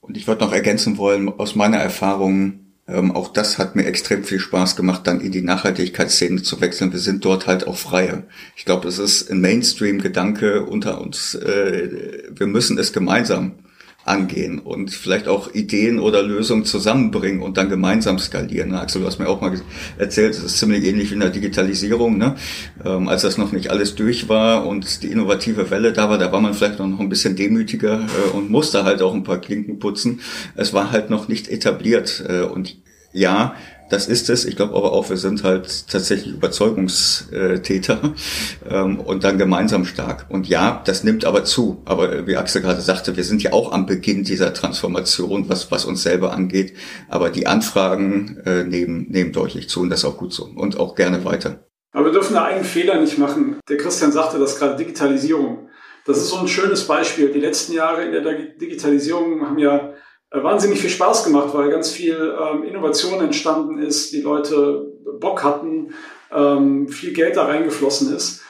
Und 0.00 0.16
ich 0.16 0.26
würde 0.26 0.44
noch 0.44 0.52
ergänzen 0.52 0.98
wollen, 0.98 1.28
aus 1.28 1.54
meiner 1.54 1.78
Erfahrung, 1.78 2.64
ähm, 2.86 3.12
auch 3.12 3.32
das 3.32 3.58
hat 3.58 3.76
mir 3.76 3.86
extrem 3.86 4.24
viel 4.24 4.38
Spaß 4.38 4.76
gemacht, 4.76 5.06
dann 5.06 5.20
in 5.20 5.32
die 5.32 5.40
Nachhaltigkeitsszene 5.40 6.42
zu 6.42 6.60
wechseln. 6.60 6.92
Wir 6.92 6.98
sind 6.98 7.24
dort 7.24 7.46
halt 7.46 7.66
auch 7.66 7.78
freie. 7.78 8.24
Ich 8.56 8.64
glaube, 8.64 8.88
es 8.88 8.98
ist 8.98 9.30
ein 9.30 9.40
Mainstream-Gedanke 9.40 10.66
unter 10.66 11.00
uns. 11.00 11.34
Äh, 11.34 12.28
wir 12.30 12.46
müssen 12.46 12.76
es 12.78 12.92
gemeinsam 12.92 13.52
angehen 14.04 14.58
und 14.58 14.90
vielleicht 14.90 15.28
auch 15.28 15.54
Ideen 15.54 15.98
oder 15.98 16.22
Lösungen 16.22 16.64
zusammenbringen 16.64 17.42
und 17.42 17.56
dann 17.56 17.68
gemeinsam 17.68 18.18
skalieren. 18.18 18.74
Axel, 18.74 19.00
du 19.00 19.06
hast 19.06 19.18
mir 19.18 19.28
auch 19.28 19.40
mal 19.40 19.52
erzählt, 19.98 20.34
es 20.34 20.42
ist 20.42 20.58
ziemlich 20.58 20.84
ähnlich 20.84 21.10
wie 21.10 21.14
in 21.14 21.20
der 21.20 21.30
Digitalisierung. 21.30 22.18
Ne? 22.18 22.34
Ähm, 22.84 23.08
als 23.08 23.22
das 23.22 23.38
noch 23.38 23.52
nicht 23.52 23.70
alles 23.70 23.94
durch 23.94 24.28
war 24.28 24.66
und 24.66 25.02
die 25.02 25.08
innovative 25.08 25.70
Welle 25.70 25.92
da 25.92 26.10
war, 26.10 26.18
da 26.18 26.32
war 26.32 26.40
man 26.40 26.54
vielleicht 26.54 26.78
noch 26.78 27.00
ein 27.00 27.08
bisschen 27.08 27.36
demütiger 27.36 28.00
äh, 28.00 28.30
und 28.36 28.50
musste 28.50 28.84
halt 28.84 29.00
auch 29.00 29.14
ein 29.14 29.24
paar 29.24 29.38
Klinken 29.38 29.78
putzen. 29.78 30.20
Es 30.54 30.74
war 30.74 30.90
halt 30.90 31.08
noch 31.08 31.28
nicht 31.28 31.48
etabliert 31.48 32.24
äh, 32.28 32.42
und 32.42 32.76
ja, 33.14 33.54
das 33.94 34.08
ist 34.08 34.28
es. 34.28 34.44
Ich 34.44 34.56
glaube 34.56 34.74
aber 34.74 34.92
auch, 34.92 35.08
wir 35.08 35.16
sind 35.16 35.44
halt 35.44 35.88
tatsächlich 35.88 36.34
Überzeugungstäter 36.34 38.14
ähm, 38.68 38.98
und 38.98 39.22
dann 39.22 39.38
gemeinsam 39.38 39.84
stark. 39.84 40.26
Und 40.30 40.48
ja, 40.48 40.82
das 40.84 41.04
nimmt 41.04 41.24
aber 41.24 41.44
zu. 41.44 41.80
Aber 41.84 42.26
wie 42.26 42.36
Axel 42.36 42.60
gerade 42.60 42.80
sagte, 42.80 43.16
wir 43.16 43.22
sind 43.22 43.42
ja 43.42 43.52
auch 43.52 43.70
am 43.72 43.86
Beginn 43.86 44.24
dieser 44.24 44.52
Transformation, 44.52 45.48
was, 45.48 45.70
was 45.70 45.84
uns 45.84 46.02
selber 46.02 46.32
angeht. 46.32 46.74
Aber 47.08 47.30
die 47.30 47.46
Anfragen 47.46 48.38
äh, 48.44 48.64
nehmen, 48.64 49.06
nehmen 49.08 49.32
deutlich 49.32 49.68
zu 49.68 49.80
und 49.80 49.90
das 49.90 50.00
ist 50.00 50.06
auch 50.06 50.18
gut 50.18 50.32
so. 50.32 50.44
Und 50.44 50.78
auch 50.80 50.96
gerne 50.96 51.24
weiter. 51.24 51.64
Aber 51.92 52.06
wir 52.06 52.12
dürfen 52.12 52.34
da 52.34 52.44
einen 52.44 52.64
Fehler 52.64 53.00
nicht 53.00 53.18
machen. 53.18 53.60
Der 53.68 53.76
Christian 53.76 54.10
sagte 54.10 54.40
das 54.40 54.58
gerade, 54.58 54.76
Digitalisierung. 54.76 55.68
Das 56.04 56.18
ist 56.18 56.28
so 56.28 56.38
ein 56.38 56.48
schönes 56.48 56.84
Beispiel. 56.86 57.30
Die 57.32 57.40
letzten 57.40 57.72
Jahre 57.72 58.04
in 58.04 58.12
der 58.12 58.34
Digitalisierung 58.60 59.46
haben 59.46 59.58
ja 59.58 59.93
wahnsinnig 60.42 60.80
viel 60.80 60.90
Spaß 60.90 61.24
gemacht, 61.24 61.48
weil 61.52 61.70
ganz 61.70 61.90
viel 61.90 62.36
ähm, 62.40 62.64
Innovation 62.64 63.20
entstanden 63.20 63.78
ist, 63.78 64.12
die 64.12 64.20
Leute 64.20 64.92
Bock 65.20 65.44
hatten, 65.44 65.94
ähm, 66.32 66.88
viel 66.88 67.12
Geld 67.12 67.36
da 67.36 67.44
reingeflossen 67.44 68.14
ist. 68.14 68.40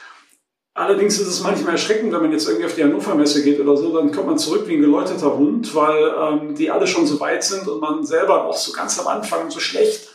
Allerdings 0.73 1.19
ist 1.19 1.27
es 1.27 1.41
manchmal 1.41 1.73
erschreckend, 1.73 2.11
wenn 2.11 2.21
man 2.21 2.33
jetzt 2.33 2.47
irgendwie 2.47 2.65
auf 2.65 2.75
die 2.75 2.83
Hannover 2.83 3.15
Messe 3.15 3.43
geht 3.43 3.61
oder 3.61 3.77
so, 3.77 3.95
dann 3.95 4.11
kommt 4.11 4.27
man 4.27 4.37
zurück 4.37 4.67
wie 4.67 4.73
ein 4.73 4.81
geläuterter 4.81 5.37
Hund, 5.37 5.73
weil 5.73 6.13
ähm, 6.19 6.55
die 6.55 6.69
alle 6.69 6.85
schon 6.85 7.07
so 7.07 7.19
weit 7.21 7.45
sind 7.45 7.67
und 7.67 7.79
man 7.79 8.05
selber 8.05 8.45
auch 8.45 8.57
so 8.57 8.73
ganz 8.73 8.99
am 8.99 9.07
Anfang 9.07 9.49
so 9.49 9.61
schlecht. 9.61 10.09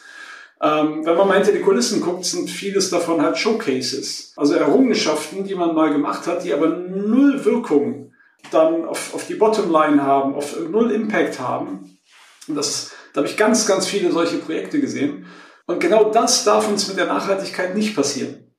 Ähm, 0.63 1.07
wenn 1.07 1.17
man 1.17 1.29
mal 1.29 1.39
hinter 1.39 1.53
die 1.53 1.63
Kulissen 1.63 2.03
guckt, 2.03 2.27
sind 2.27 2.51
vieles 2.51 2.91
davon 2.91 3.23
halt 3.23 3.39
Showcases. 3.39 4.35
Also 4.37 4.55
Errungenschaften, 4.55 5.45
die 5.45 5.55
man 5.55 5.75
mal 5.75 5.91
gemacht 5.91 6.27
hat, 6.27 6.45
die 6.45 6.53
aber 6.53 6.67
null 6.67 7.43
Wirkung 7.47 8.10
dann 8.51 8.85
auf, 8.85 9.15
auf 9.15 9.27
die 9.27 9.35
Bottomline 9.35 10.03
haben, 10.03 10.35
auf 10.35 10.59
null 10.69 10.91
Impact 10.91 11.41
haben. 11.41 11.99
Und 12.49 12.57
das, 12.57 12.93
da 13.13 13.21
habe 13.21 13.29
ich 13.29 13.37
ganz, 13.37 13.67
ganz 13.67 13.87
viele 13.87 14.13
solche 14.13 14.39
Projekte 14.39 14.81
gesehen. 14.81 15.27
Und 15.67 15.81
genau 15.81 16.11
das 16.11 16.45
darf 16.45 16.69
uns 16.69 16.89
mit 16.89 16.97
der 16.97 17.07
Nachhaltigkeit 17.07 17.77
nicht 17.77 17.95
passieren. 17.95 18.51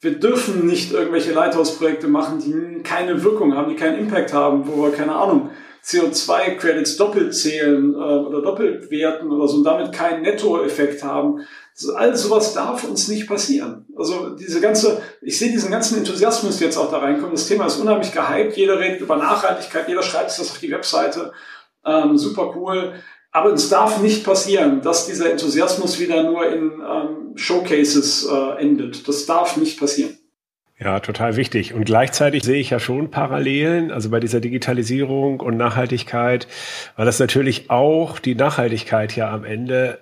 Wir 0.00 0.18
dürfen 0.18 0.66
nicht 0.66 0.92
irgendwelche 0.92 1.32
Lighthouse-Projekte 1.32 2.08
machen, 2.08 2.40
die 2.40 2.82
keine 2.82 3.22
Wirkung 3.22 3.54
haben, 3.54 3.68
die 3.68 3.76
keinen 3.76 3.98
Impact 3.98 4.32
haben, 4.32 4.66
wo 4.66 4.82
wir, 4.84 4.92
keine 4.92 5.14
Ahnung, 5.14 5.50
CO2-Credits 5.84 6.96
doppelt 6.96 7.34
zählen 7.34 7.94
äh, 7.94 7.96
oder 7.96 8.42
doppelt 8.42 8.90
werten 8.90 9.30
oder 9.30 9.48
so 9.48 9.58
und 9.58 9.64
damit 9.64 9.92
keinen 9.92 10.22
Nettoeffekt 10.22 11.02
haben. 11.02 11.40
Also 11.74 11.94
all 11.94 12.14
sowas 12.14 12.52
darf 12.52 12.84
uns 12.84 13.08
nicht 13.08 13.26
passieren. 13.26 13.86
Also 13.96 14.30
diese 14.30 14.60
ganze, 14.60 15.00
ich 15.22 15.38
sehe 15.38 15.50
diesen 15.50 15.70
ganzen 15.70 15.98
Enthusiasmus 15.98 16.60
jetzt 16.60 16.76
auch 16.76 16.90
da 16.90 16.98
reinkommen. 16.98 17.32
Das 17.32 17.48
Thema 17.48 17.66
ist 17.66 17.78
unheimlich 17.78 18.12
gehypt. 18.12 18.56
Jeder 18.56 18.78
redet 18.78 19.00
über 19.00 19.16
Nachhaltigkeit, 19.16 19.88
jeder 19.88 20.02
schreibt 20.02 20.30
das 20.30 20.40
auf 20.40 20.58
die 20.58 20.70
Webseite. 20.70 21.32
Ähm, 21.84 22.18
super 22.18 22.52
cool. 22.56 22.94
Aber 23.32 23.52
es 23.52 23.68
darf 23.68 24.00
nicht 24.00 24.24
passieren, 24.24 24.82
dass 24.82 25.06
dieser 25.06 25.30
Enthusiasmus 25.30 26.00
wieder 26.00 26.24
nur 26.24 26.46
in 26.48 26.82
ähm, 26.82 27.36
Showcases 27.36 28.26
äh, 28.26 28.60
endet. 28.60 29.06
Das 29.06 29.24
darf 29.24 29.56
nicht 29.56 29.78
passieren. 29.78 30.19
Ja, 30.82 31.00
total 31.00 31.36
wichtig. 31.36 31.74
Und 31.74 31.84
gleichzeitig 31.84 32.42
sehe 32.42 32.58
ich 32.58 32.70
ja 32.70 32.80
schon 32.80 33.10
Parallelen, 33.10 33.90
also 33.92 34.08
bei 34.08 34.18
dieser 34.18 34.40
Digitalisierung 34.40 35.40
und 35.40 35.58
Nachhaltigkeit, 35.58 36.48
weil 36.96 37.04
das 37.04 37.18
natürlich 37.18 37.68
auch 37.68 38.18
die 38.18 38.34
Nachhaltigkeit 38.34 39.14
ja 39.14 39.30
am 39.30 39.44
Ende 39.44 39.98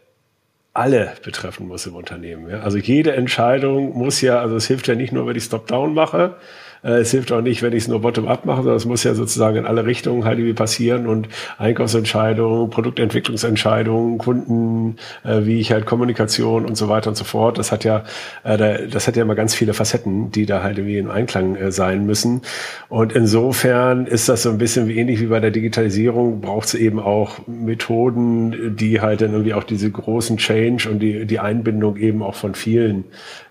alle 0.74 1.14
betreffen 1.24 1.66
muss 1.66 1.84
im 1.86 1.96
Unternehmen. 1.96 2.48
Ja? 2.48 2.60
Also 2.60 2.78
jede 2.78 3.12
Entscheidung 3.12 3.98
muss 3.98 4.20
ja, 4.20 4.38
also 4.38 4.54
es 4.54 4.68
hilft 4.68 4.86
ja 4.86 4.94
nicht 4.94 5.12
nur, 5.12 5.26
wenn 5.26 5.34
ich 5.34 5.42
Stop-Down 5.42 5.94
mache, 5.94 6.36
es 6.82 7.10
hilft 7.10 7.32
auch 7.32 7.40
nicht, 7.40 7.62
wenn 7.62 7.72
ich 7.72 7.84
es 7.84 7.88
nur 7.88 8.00
bottom-up 8.00 8.44
mache, 8.44 8.58
sondern 8.58 8.76
es 8.76 8.84
muss 8.84 9.04
ja 9.04 9.14
sozusagen 9.14 9.56
in 9.56 9.66
alle 9.66 9.86
Richtungen 9.86 10.24
halt 10.24 10.38
irgendwie 10.38 10.54
passieren 10.54 11.06
und 11.06 11.28
Einkaufsentscheidungen, 11.58 12.70
Produktentwicklungsentscheidungen, 12.70 14.18
Kunden, 14.18 14.96
äh, 15.24 15.40
wie 15.44 15.60
ich 15.60 15.72
halt 15.72 15.86
Kommunikation 15.86 16.64
und 16.64 16.76
so 16.76 16.88
weiter 16.88 17.10
und 17.10 17.16
so 17.16 17.24
fort. 17.24 17.58
Das 17.58 17.72
hat 17.72 17.84
ja, 17.84 18.04
äh, 18.44 18.86
das 18.88 19.06
hat 19.06 19.16
ja 19.16 19.22
immer 19.22 19.34
ganz 19.34 19.54
viele 19.54 19.74
Facetten, 19.74 20.30
die 20.30 20.46
da 20.46 20.62
halt 20.62 20.78
irgendwie 20.78 20.98
im 20.98 21.10
Einklang 21.10 21.56
äh, 21.56 21.72
sein 21.72 22.06
müssen. 22.06 22.42
Und 22.88 23.12
insofern 23.12 24.06
ist 24.06 24.28
das 24.28 24.42
so 24.42 24.50
ein 24.50 24.58
bisschen 24.58 24.88
wie 24.88 24.98
ähnlich 24.98 25.20
wie 25.20 25.26
bei 25.26 25.40
der 25.40 25.50
Digitalisierung, 25.50 26.40
braucht 26.40 26.68
es 26.68 26.74
eben 26.74 27.00
auch 27.00 27.40
Methoden, 27.46 28.76
die 28.76 29.00
halt 29.00 29.20
dann 29.20 29.32
irgendwie 29.32 29.54
auch 29.54 29.64
diese 29.64 29.90
großen 29.90 30.36
Change 30.36 30.88
und 30.90 31.00
die, 31.00 31.26
die 31.26 31.38
Einbindung 31.38 31.96
eben 31.96 32.22
auch 32.22 32.34
von 32.34 32.54
vielen 32.54 33.04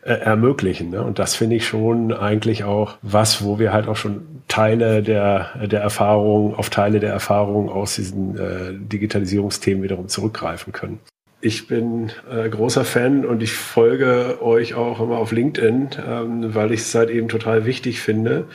äh, 0.08 0.14
ermöglichen. 0.14 0.92
Ne? 0.92 1.04
Und 1.04 1.20
das 1.20 1.36
finde 1.36 1.58
ich 1.58 1.68
schon 1.68 2.14
eigentlich 2.14 2.64
auch 2.64 2.98
wo 3.44 3.60
wir 3.60 3.74
halt 3.74 3.88
auch 3.88 3.96
schon 3.96 4.44
Teile 4.48 5.04
der, 5.04 5.68
der 5.68 5.82
Erfahrung, 5.82 6.56
auf 6.56 6.70
Teile 6.70 7.00
der 7.00 7.12
Erfahrung 7.12 7.70
aus 7.70 7.96
diesen 7.96 8.38
äh, 8.38 8.74
Digitalisierungsthemen 8.74 9.84
wiederum 9.84 10.08
zurückgreifen 10.08 10.72
können. 10.72 11.00
Ich 11.40 11.68
bin 11.68 12.12
äh, 12.32 12.50
großer 12.50 12.84
Fan 12.84 13.26
und 13.26 13.44
ich 13.44 13.54
folge 13.54 14.42
euch 14.42 14.74
auch 14.74 15.00
immer 15.00 15.18
auf 15.18 15.32
LinkedIn, 15.32 15.90
ähm, 16.08 16.56
weil 16.56 16.72
ich 16.72 16.82
es 16.82 16.96
halt 16.96 17.10
eben 17.10 17.28
total 17.28 17.66
wichtig 17.66 18.02
finde, 18.02 18.46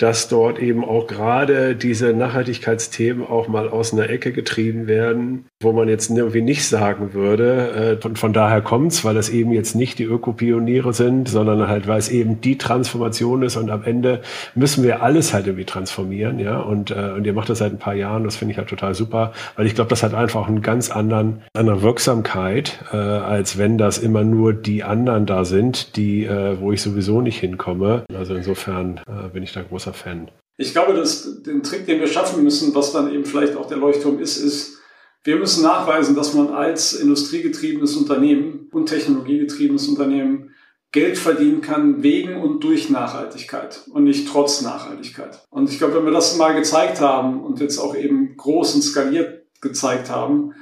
dass 0.00 0.28
dort 0.28 0.58
eben 0.58 0.82
auch 0.82 1.06
gerade 1.06 1.76
diese 1.76 2.14
Nachhaltigkeitsthemen 2.14 3.26
auch 3.26 3.48
mal 3.48 3.68
aus 3.68 3.92
einer 3.92 4.08
Ecke 4.08 4.32
getrieben 4.32 4.86
werden, 4.86 5.44
wo 5.62 5.72
man 5.72 5.90
jetzt 5.90 6.08
irgendwie 6.08 6.40
nicht 6.40 6.66
sagen 6.66 7.12
würde, 7.12 7.98
äh, 7.98 8.00
von, 8.00 8.16
von 8.16 8.32
daher 8.32 8.62
kommt's, 8.62 9.04
weil 9.04 9.18
es 9.18 9.28
eben 9.28 9.52
jetzt 9.52 9.76
nicht 9.76 9.98
die 9.98 10.04
Ökopioniere 10.04 10.94
sind, 10.94 11.28
sondern 11.28 11.68
halt, 11.68 11.86
weil 11.86 11.98
es 11.98 12.08
eben 12.08 12.40
die 12.40 12.56
Transformation 12.56 13.42
ist 13.42 13.58
und 13.58 13.70
am 13.70 13.84
Ende 13.84 14.22
müssen 14.54 14.82
wir 14.84 15.02
alles 15.02 15.34
halt 15.34 15.46
irgendwie 15.46 15.66
transformieren, 15.66 16.38
ja, 16.38 16.60
und, 16.60 16.90
äh, 16.90 17.12
und 17.14 17.26
ihr 17.26 17.34
macht 17.34 17.50
das 17.50 17.58
seit 17.58 17.72
ein 17.72 17.78
paar 17.78 17.94
Jahren, 17.94 18.24
das 18.24 18.36
finde 18.36 18.52
ich 18.52 18.58
halt 18.58 18.70
total 18.70 18.94
super, 18.94 19.32
weil 19.56 19.66
ich 19.66 19.74
glaube, 19.74 19.90
das 19.90 20.02
hat 20.02 20.14
einfach 20.14 20.48
einen 20.48 20.62
ganz 20.62 20.90
anderen, 20.90 21.42
andere 21.52 21.82
Wirksamkeit, 21.82 22.82
äh, 22.90 22.96
als 22.96 23.58
wenn 23.58 23.76
das 23.76 23.98
immer 23.98 24.24
nur 24.24 24.54
die 24.54 24.82
anderen 24.82 25.26
da 25.26 25.44
sind, 25.44 25.96
die, 25.96 26.24
äh, 26.24 26.58
wo 26.58 26.72
ich 26.72 26.80
sowieso 26.80 27.20
nicht 27.20 27.38
hinkomme. 27.38 28.04
Also 28.16 28.34
insofern 28.34 29.00
äh, 29.06 29.28
bin 29.28 29.42
ich 29.42 29.52
da 29.52 29.60
großer 29.60 29.89
Fan. 29.92 30.30
Ich 30.56 30.72
glaube, 30.72 30.94
dass 30.94 31.42
den 31.42 31.62
Trick, 31.62 31.86
den 31.86 32.00
wir 32.00 32.06
schaffen 32.06 32.42
müssen, 32.42 32.74
was 32.74 32.92
dann 32.92 33.12
eben 33.12 33.24
vielleicht 33.24 33.56
auch 33.56 33.66
der 33.66 33.78
Leuchtturm 33.78 34.18
ist, 34.18 34.36
ist, 34.36 34.78
wir 35.24 35.36
müssen 35.36 35.62
nachweisen, 35.62 36.14
dass 36.14 36.34
man 36.34 36.48
als 36.48 36.94
industriegetriebenes 36.94 37.96
Unternehmen 37.96 38.68
und 38.72 38.86
technologiegetriebenes 38.86 39.88
Unternehmen 39.88 40.54
Geld 40.92 41.18
verdienen 41.18 41.60
kann 41.60 42.02
wegen 42.02 42.36
und 42.36 42.64
durch 42.64 42.90
Nachhaltigkeit 42.90 43.82
und 43.92 44.04
nicht 44.04 44.28
trotz 44.28 44.60
Nachhaltigkeit. 44.62 45.46
Und 45.50 45.70
ich 45.70 45.78
glaube, 45.78 45.94
wenn 45.96 46.04
wir 46.04 46.12
das 46.12 46.36
mal 46.36 46.54
gezeigt 46.54 47.00
haben 47.00 47.44
und 47.44 47.60
jetzt 47.60 47.78
auch 47.78 47.94
eben 47.94 48.36
groß 48.36 48.74
und 48.74 48.82
skaliert 48.82 49.46
gezeigt 49.60 50.10
haben, 50.10 50.54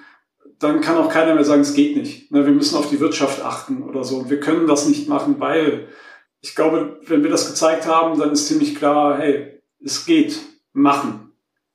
dann 0.59 0.81
kann 0.81 0.97
auch 0.97 1.09
keiner 1.09 1.35
mehr 1.35 1.45
sagen, 1.45 1.63
es 1.63 1.75
geht 1.75 1.97
nicht. 1.97 2.31
Wir 2.31 2.43
müssen 2.43 2.77
auf 2.77 2.91
die 2.91 3.01
Wirtschaft 3.01 3.43
achten 3.43 3.83
oder 3.83 4.05
so. 4.05 4.29
Wir 4.29 4.41
können 4.41 4.67
das 4.67 4.89
nicht 4.89 5.09
machen, 5.09 5.37
weil 5.39 5.89
ich 6.41 6.55
glaube, 6.55 7.01
wenn 7.07 7.23
wir 7.23 7.31
das 7.31 7.49
gezeigt 7.49 7.87
haben, 7.87 8.19
dann 8.19 8.33
ist 8.33 8.47
ziemlich 8.47 8.75
klar, 8.75 9.19
hey, 9.19 9.61
es 9.85 10.07
geht. 10.07 10.41
Machen. 10.73 11.33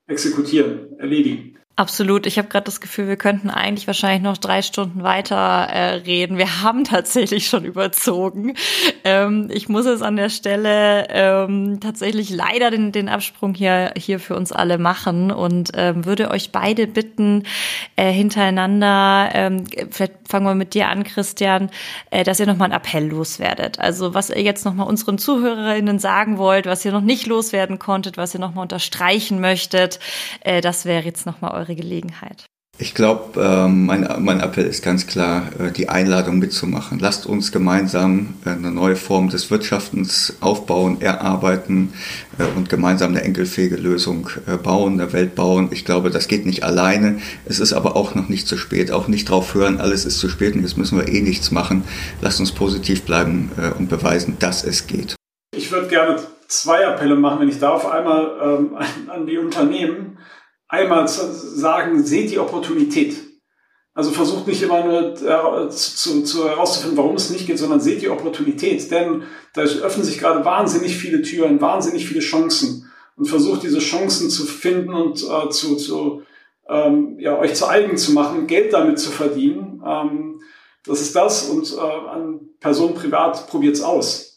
Exekutieren. 0.07 0.97
Erledigen. 0.99 1.52
Absolut. 1.75 2.27
Ich 2.27 2.37
habe 2.37 2.49
gerade 2.49 2.65
das 2.65 2.81
Gefühl, 2.81 3.07
wir 3.07 3.15
könnten 3.15 3.49
eigentlich 3.49 3.87
wahrscheinlich 3.87 4.21
noch 4.21 4.37
drei 4.37 4.61
Stunden 4.61 5.01
weiter 5.01 5.35
äh, 5.35 5.95
reden. 5.95 6.37
Wir 6.37 6.61
haben 6.61 6.83
tatsächlich 6.83 7.47
schon 7.47 7.65
überzogen. 7.65 8.53
Ähm, 9.03 9.49
ich 9.51 9.69
muss 9.69 9.87
es 9.87 10.03
an 10.03 10.15
der 10.15 10.29
Stelle 10.29 11.07
ähm, 11.09 11.79
tatsächlich 11.79 12.29
leider 12.29 12.69
den, 12.69 12.91
den 12.91 13.09
Absprung 13.09 13.55
hier, 13.55 13.91
hier 13.97 14.19
für 14.19 14.35
uns 14.35 14.51
alle 14.51 14.77
machen 14.77 15.31
und 15.31 15.71
ähm, 15.73 16.05
würde 16.05 16.29
euch 16.29 16.51
beide 16.51 16.85
bitten, 16.85 17.41
äh, 17.95 18.11
hintereinander, 18.11 19.31
ähm, 19.33 19.63
vielleicht 19.89 20.13
fangen 20.29 20.45
wir 20.45 20.53
mit 20.53 20.75
dir 20.75 20.89
an, 20.89 21.03
Christian, 21.03 21.71
äh, 22.11 22.23
dass 22.23 22.39
ihr 22.39 22.45
nochmal 22.45 22.71
einen 22.71 22.79
Appell 22.79 23.07
loswerdet. 23.07 23.79
Also 23.79 24.13
was 24.13 24.29
ihr 24.29 24.43
jetzt 24.43 24.63
nochmal 24.63 24.85
unseren 24.85 25.17
ZuhörerInnen 25.17 25.97
sagen 25.97 26.37
wollt, 26.37 26.67
was 26.67 26.85
ihr 26.85 26.91
noch 26.91 27.01
nicht 27.01 27.25
loswerden 27.25 27.79
konntet, 27.79 28.15
was 28.15 28.35
ihr 28.35 28.39
nochmal 28.39 28.61
unterstreichen 28.61 29.41
möchtet, 29.41 29.99
äh, 30.41 30.61
das 30.61 30.85
wäre 30.85 31.03
jetzt 31.03 31.25
nochmal 31.25 31.62
eure 31.63 31.75
Gelegenheit. 31.75 32.45
Ich 32.79 32.95
glaube, 32.95 33.39
ähm, 33.39 33.85
mein, 33.85 34.07
mein 34.19 34.39
Appell 34.39 34.65
ist 34.65 34.83
ganz 34.83 35.05
klar, 35.05 35.43
äh, 35.59 35.71
die 35.71 35.89
Einladung 35.89 36.39
mitzumachen. 36.39 36.97
Lasst 36.97 37.27
uns 37.27 37.51
gemeinsam 37.51 38.33
äh, 38.45 38.49
eine 38.49 38.71
neue 38.71 38.95
Form 38.95 39.29
des 39.29 39.51
Wirtschaftens 39.51 40.37
aufbauen, 40.39 40.99
erarbeiten 40.99 41.93
äh, 42.39 42.45
und 42.57 42.69
gemeinsam 42.69 43.11
eine 43.11 43.21
enkelfähige 43.21 43.75
Lösung 43.75 44.27
bauen, 44.63 44.99
eine 44.99 45.13
Welt 45.13 45.35
bauen. 45.35 45.69
Ich 45.69 45.85
glaube, 45.85 46.09
das 46.09 46.27
geht 46.27 46.47
nicht 46.47 46.63
alleine. 46.63 47.19
Es 47.45 47.59
ist 47.59 47.73
aber 47.73 47.95
auch 47.95 48.15
noch 48.15 48.27
nicht 48.27 48.47
zu 48.47 48.57
spät. 48.57 48.91
Auch 48.91 49.07
nicht 49.07 49.29
drauf 49.29 49.53
hören, 49.53 49.79
alles 49.79 50.03
ist 50.03 50.17
zu 50.17 50.27
spät 50.27 50.55
und 50.55 50.63
jetzt 50.63 50.75
müssen 50.75 50.97
wir 50.97 51.07
eh 51.07 51.21
nichts 51.21 51.51
machen. 51.51 51.83
Lasst 52.21 52.39
uns 52.39 52.51
positiv 52.51 53.03
bleiben 53.03 53.51
und 53.77 53.87
beweisen, 53.87 54.37
dass 54.39 54.63
es 54.63 54.87
geht. 54.87 55.15
Ich 55.55 55.71
würde 55.71 55.87
gerne 55.87 56.17
zwei 56.47 56.87
Appelle 56.87 57.15
machen, 57.15 57.41
wenn 57.41 57.49
ich 57.49 57.59
darf. 57.59 57.85
Einmal 57.85 58.31
ähm, 58.43 59.09
an 59.09 59.27
die 59.27 59.37
Unternehmen 59.37 60.17
einmal 60.73 61.07
sagen, 61.07 62.03
seht 62.03 62.31
die 62.31 62.39
Opportunität. 62.39 63.15
Also 63.93 64.09
versucht 64.09 64.47
nicht 64.47 64.63
immer 64.63 64.83
nur 64.83 65.13
äh, 65.21 65.69
zu, 65.69 66.23
zu 66.23 66.49
herauszufinden, 66.49 66.97
warum 66.97 67.15
es 67.15 67.29
nicht 67.29 67.45
geht, 67.45 67.59
sondern 67.59 67.79
seht 67.79 68.01
die 68.01 68.09
Opportunität. 68.09 68.89
Denn 68.89 69.21
da 69.53 69.61
öffnen 69.61 70.03
sich 70.03 70.17
gerade 70.17 70.43
wahnsinnig 70.43 70.97
viele 70.97 71.21
Türen, 71.21 71.61
wahnsinnig 71.61 72.07
viele 72.07 72.21
Chancen. 72.21 72.91
Und 73.15 73.27
versucht 73.27 73.61
diese 73.61 73.77
Chancen 73.77 74.31
zu 74.31 74.45
finden 74.45 74.95
und 74.95 75.23
äh, 75.23 75.49
zu, 75.51 75.75
zu 75.75 76.23
ähm, 76.67 77.17
ja, 77.19 77.37
euch 77.37 77.53
zu 77.53 77.67
eigen 77.67 77.95
zu 77.95 78.13
machen, 78.13 78.47
Geld 78.47 78.73
damit 78.73 78.97
zu 78.97 79.11
verdienen. 79.11 79.83
Ähm, 79.85 80.41
das 80.87 81.01
ist 81.01 81.15
das. 81.15 81.49
Und 81.49 81.71
äh, 81.71 81.79
an 81.79 82.39
Personen 82.59 82.95
privat 82.95 83.45
probiert 83.47 83.75
es 83.75 83.83
aus. 83.83 84.32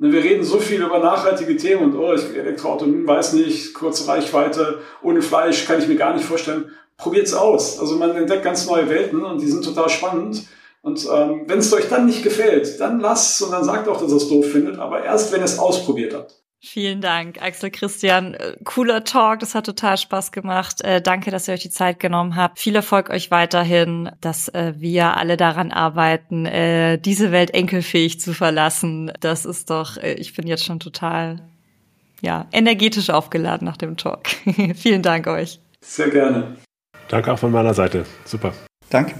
Ne, 0.00 0.12
wir 0.12 0.24
reden 0.24 0.42
so 0.42 0.58
viel 0.58 0.80
über 0.80 0.98
nachhaltige 0.98 1.58
Themen 1.58 1.92
und 1.92 1.94
oh, 1.94 2.14
ich 2.14 2.34
Elektroauto, 2.34 2.86
weiß 2.86 3.34
nicht, 3.34 3.74
kurze 3.74 4.08
Reichweite, 4.08 4.78
ohne 5.02 5.20
Fleisch 5.20 5.66
kann 5.66 5.78
ich 5.78 5.88
mir 5.88 5.96
gar 5.96 6.14
nicht 6.14 6.24
vorstellen. 6.24 6.70
Probiert's 6.96 7.34
aus. 7.34 7.78
Also 7.78 7.96
man 7.96 8.16
entdeckt 8.16 8.42
ganz 8.42 8.66
neue 8.66 8.88
Welten 8.88 9.22
und 9.22 9.42
die 9.42 9.46
sind 9.46 9.62
total 9.62 9.90
spannend. 9.90 10.46
Und 10.80 11.06
ähm, 11.12 11.42
wenn 11.46 11.58
es 11.58 11.70
euch 11.74 11.90
dann 11.90 12.06
nicht 12.06 12.22
gefällt, 12.22 12.80
dann 12.80 13.00
lasst 13.00 13.42
und 13.42 13.52
dann 13.52 13.62
sagt 13.62 13.88
auch, 13.88 14.00
dass 14.00 14.10
ihr 14.10 14.16
es 14.16 14.28
doof 14.30 14.50
findet, 14.50 14.78
aber 14.78 15.04
erst 15.04 15.32
wenn 15.32 15.40
ihr 15.40 15.44
es 15.44 15.58
ausprobiert 15.58 16.14
habt. 16.14 16.39
Vielen 16.62 17.00
Dank, 17.00 17.40
Axel 17.40 17.70
Christian. 17.70 18.34
Äh, 18.34 18.56
cooler 18.64 19.02
Talk, 19.04 19.40
das 19.40 19.54
hat 19.54 19.64
total 19.64 19.96
Spaß 19.96 20.30
gemacht. 20.30 20.82
Äh, 20.82 21.00
danke, 21.00 21.30
dass 21.30 21.48
ihr 21.48 21.54
euch 21.54 21.62
die 21.62 21.70
Zeit 21.70 21.98
genommen 21.98 22.36
habt. 22.36 22.58
Viel 22.58 22.76
Erfolg 22.76 23.08
euch 23.08 23.30
weiterhin, 23.30 24.10
dass 24.20 24.48
äh, 24.48 24.74
wir 24.76 25.16
alle 25.16 25.38
daran 25.38 25.72
arbeiten, 25.72 26.44
äh, 26.44 26.98
diese 26.98 27.32
Welt 27.32 27.54
enkelfähig 27.54 28.20
zu 28.20 28.34
verlassen. 28.34 29.10
Das 29.20 29.46
ist 29.46 29.70
doch, 29.70 29.96
äh, 29.96 30.12
ich 30.14 30.34
bin 30.34 30.46
jetzt 30.46 30.66
schon 30.66 30.80
total 30.80 31.40
ja, 32.20 32.46
energetisch 32.52 33.08
aufgeladen 33.08 33.64
nach 33.64 33.78
dem 33.78 33.96
Talk. 33.96 34.28
Vielen 34.74 35.02
Dank 35.02 35.26
euch. 35.28 35.60
Sehr 35.80 36.10
gerne. 36.10 36.56
Danke 37.08 37.32
auch 37.32 37.38
von 37.38 37.52
meiner 37.52 37.72
Seite. 37.72 38.04
Super. 38.26 38.52
Danke. 38.90 39.14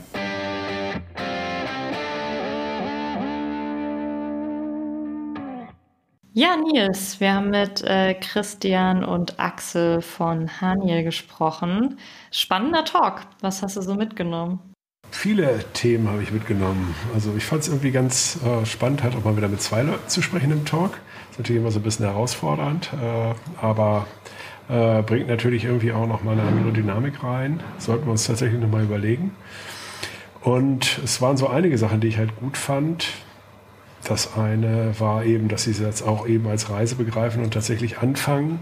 Ja, 6.32 6.56
Nils, 6.56 7.18
wir 7.18 7.34
haben 7.34 7.50
mit 7.50 7.82
äh, 7.82 8.14
Christian 8.14 9.04
und 9.04 9.40
Axel 9.40 10.00
von 10.00 10.60
Haniel 10.60 11.02
gesprochen. 11.02 11.98
Spannender 12.30 12.84
Talk. 12.84 13.22
Was 13.40 13.64
hast 13.64 13.76
du 13.76 13.82
so 13.82 13.96
mitgenommen? 13.96 14.60
Viele 15.10 15.64
Themen 15.72 16.08
habe 16.08 16.22
ich 16.22 16.30
mitgenommen. 16.30 16.94
Also 17.12 17.34
ich 17.36 17.44
fand 17.44 17.62
es 17.62 17.68
irgendwie 17.68 17.90
ganz 17.90 18.38
äh, 18.44 18.64
spannend, 18.64 19.02
halt 19.02 19.16
auch 19.16 19.24
mal 19.24 19.36
wieder 19.36 19.48
mit 19.48 19.60
zwei 19.60 19.82
Leuten 19.82 20.08
zu 20.08 20.22
sprechen 20.22 20.52
im 20.52 20.64
Talk. 20.64 21.00
Ist 21.32 21.40
natürlich 21.40 21.62
immer 21.62 21.72
so 21.72 21.80
ein 21.80 21.82
bisschen 21.82 22.06
herausfordernd, 22.06 22.92
äh, 22.92 23.34
aber 23.60 24.06
äh, 24.68 25.02
bringt 25.02 25.26
natürlich 25.26 25.64
irgendwie 25.64 25.90
auch 25.90 26.06
noch 26.06 26.22
mal 26.22 26.38
eine 26.38 26.42
andere 26.42 27.24
rein. 27.24 27.60
Sollten 27.78 28.04
wir 28.04 28.12
uns 28.12 28.28
tatsächlich 28.28 28.60
nochmal 28.60 28.84
überlegen. 28.84 29.34
Und 30.42 31.00
es 31.02 31.20
waren 31.20 31.36
so 31.36 31.48
einige 31.48 31.76
Sachen, 31.76 32.00
die 32.00 32.06
ich 32.06 32.18
halt 32.18 32.36
gut 32.36 32.56
fand. 32.56 33.08
Das 34.04 34.36
eine 34.36 34.98
war 34.98 35.24
eben, 35.24 35.48
dass 35.48 35.64
sie 35.64 35.72
es 35.72 35.78
jetzt 35.78 36.02
auch 36.02 36.26
eben 36.26 36.46
als 36.46 36.70
Reise 36.70 36.94
begreifen 36.94 37.42
und 37.42 37.52
tatsächlich 37.52 37.98
anfangen 37.98 38.60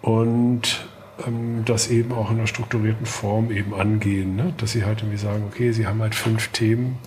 und 0.00 0.86
ähm, 1.26 1.62
das 1.64 1.88
eben 1.88 2.12
auch 2.12 2.30
in 2.30 2.38
einer 2.38 2.46
strukturierten 2.46 3.06
Form 3.06 3.50
eben 3.50 3.74
angehen. 3.74 4.36
Ne? 4.36 4.54
Dass 4.56 4.72
sie 4.72 4.84
halt 4.84 5.00
irgendwie 5.00 5.18
sagen, 5.18 5.44
okay, 5.46 5.72
sie 5.72 5.86
haben 5.86 6.00
halt 6.00 6.14
fünf 6.14 6.48
Themen, 6.48 6.98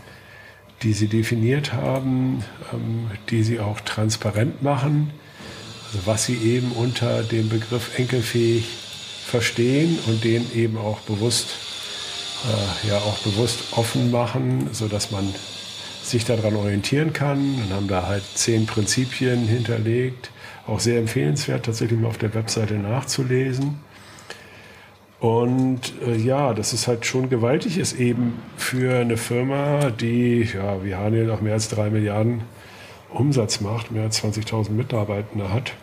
die 0.84 0.94
sie 0.94 1.08
definiert 1.08 1.74
haben, 1.74 2.44
ähm, 2.74 3.10
die 3.30 3.44
sie 3.44 3.60
auch 3.60 3.80
transparent 3.82 4.62
machen, 4.62 5.12
also 5.88 6.06
was 6.06 6.26
sie 6.26 6.38
eben 6.38 6.72
unter 6.72 7.24
dem 7.24 7.50
Begriff 7.50 7.98
enkelfähig 7.98 8.68
verstehen 9.26 9.98
und 10.08 10.24
den 10.24 10.54
eben 10.54 10.78
auch 10.78 11.00
bewusst, 11.02 11.58
äh, 12.46 12.88
ja 12.88 12.98
auch 12.98 13.18
bewusst 13.20 13.60
offen 13.72 14.12
machen, 14.12 14.70
so 14.72 14.88
dass 14.88 15.12
man 15.12 15.34
sich 16.10 16.26
daran 16.26 16.56
orientieren 16.56 17.14
kann 17.14 17.56
und 17.56 17.74
haben 17.74 17.88
da 17.88 18.08
halt 18.08 18.24
zehn 18.36 18.66
Prinzipien 18.66 19.48
hinterlegt. 19.48 20.32
Auch 20.66 20.80
sehr 20.80 21.00
empfehlenswert, 21.00 21.66
tatsächlich 21.66 22.00
mal 22.00 22.10
auf 22.10 22.18
der 22.18 22.34
Webseite 22.34 22.76
nachzulesen. 22.76 23.80
Und 25.20 25.94
äh, 26.06 26.16
ja, 26.16 26.54
das 26.54 26.74
ist 26.74 26.88
halt 26.88 27.06
schon 27.06 27.30
gewaltig 27.30 27.78
ist 27.78 27.94
eben 28.00 28.40
für 28.56 29.00
eine 29.00 29.18
Firma, 29.18 29.90
die, 29.90 30.48
ja, 30.54 30.84
wie 30.84 30.96
Haniel 30.96 31.26
noch 31.26 31.42
mehr 31.42 31.54
als 31.54 31.70
drei 31.70 31.90
Milliarden 31.90 32.42
Umsatz 33.10 33.62
macht, 33.62 33.92
mehr 33.92 34.04
als 34.04 34.24
20.000 34.24 34.72
Mitarbeiter 34.72 35.52
hat, 35.52 35.74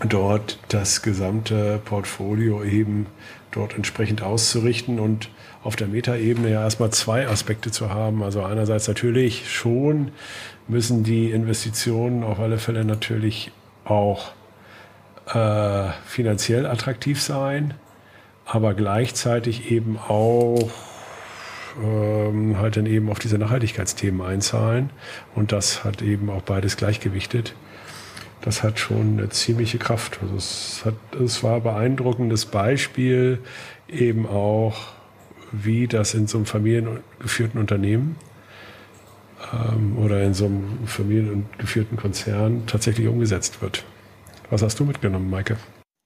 dort 0.00 0.58
das 0.68 1.02
gesamte 1.02 1.80
Portfolio 1.84 2.62
eben 2.62 3.06
dort 3.50 3.74
entsprechend 3.74 4.22
auszurichten 4.22 5.00
und 5.00 5.30
auf 5.62 5.76
der 5.76 5.88
Metaebene 5.88 6.50
ja 6.50 6.62
erstmal 6.62 6.90
zwei 6.90 7.26
Aspekte 7.26 7.70
zu 7.70 7.90
haben. 7.90 8.22
Also 8.22 8.42
einerseits 8.42 8.88
natürlich 8.88 9.50
schon 9.50 10.12
müssen 10.68 11.02
die 11.02 11.30
Investitionen 11.30 12.22
auf 12.22 12.38
alle 12.38 12.58
Fälle 12.58 12.84
natürlich 12.84 13.50
auch 13.84 14.32
äh, 15.32 15.90
finanziell 16.06 16.66
attraktiv 16.66 17.20
sein 17.20 17.74
aber 18.46 18.74
gleichzeitig 18.74 19.72
eben 19.72 19.98
auch 19.98 20.70
ähm, 21.82 22.56
halt 22.58 22.76
dann 22.76 22.86
eben 22.86 23.10
auf 23.10 23.18
diese 23.18 23.36
Nachhaltigkeitsthemen 23.38 24.22
einzahlen. 24.22 24.90
Und 25.34 25.52
das 25.52 25.84
hat 25.84 26.00
eben 26.00 26.30
auch 26.30 26.42
beides 26.42 26.76
gleichgewichtet. 26.76 27.54
Das 28.40 28.62
hat 28.62 28.78
schon 28.78 29.18
eine 29.18 29.28
ziemliche 29.30 29.78
Kraft. 29.78 30.18
Also 30.22 30.36
es, 30.36 30.82
hat, 30.84 30.94
es 31.20 31.42
war 31.42 31.56
ein 31.56 31.62
beeindruckendes 31.62 32.46
Beispiel 32.46 33.40
eben 33.88 34.26
auch, 34.26 34.76
wie 35.52 35.86
das 35.86 36.14
in 36.14 36.26
so 36.26 36.38
einem 36.38 36.46
familiengeführten 36.46 37.60
Unternehmen 37.60 38.16
ähm, 39.52 39.96
oder 39.98 40.22
in 40.22 40.34
so 40.34 40.46
einem 40.46 40.86
familiengeführten 40.86 41.96
Konzern 41.96 42.66
tatsächlich 42.66 43.08
umgesetzt 43.08 43.62
wird. 43.62 43.84
Was 44.50 44.62
hast 44.62 44.78
du 44.78 44.84
mitgenommen, 44.84 45.30
Maike? 45.30 45.56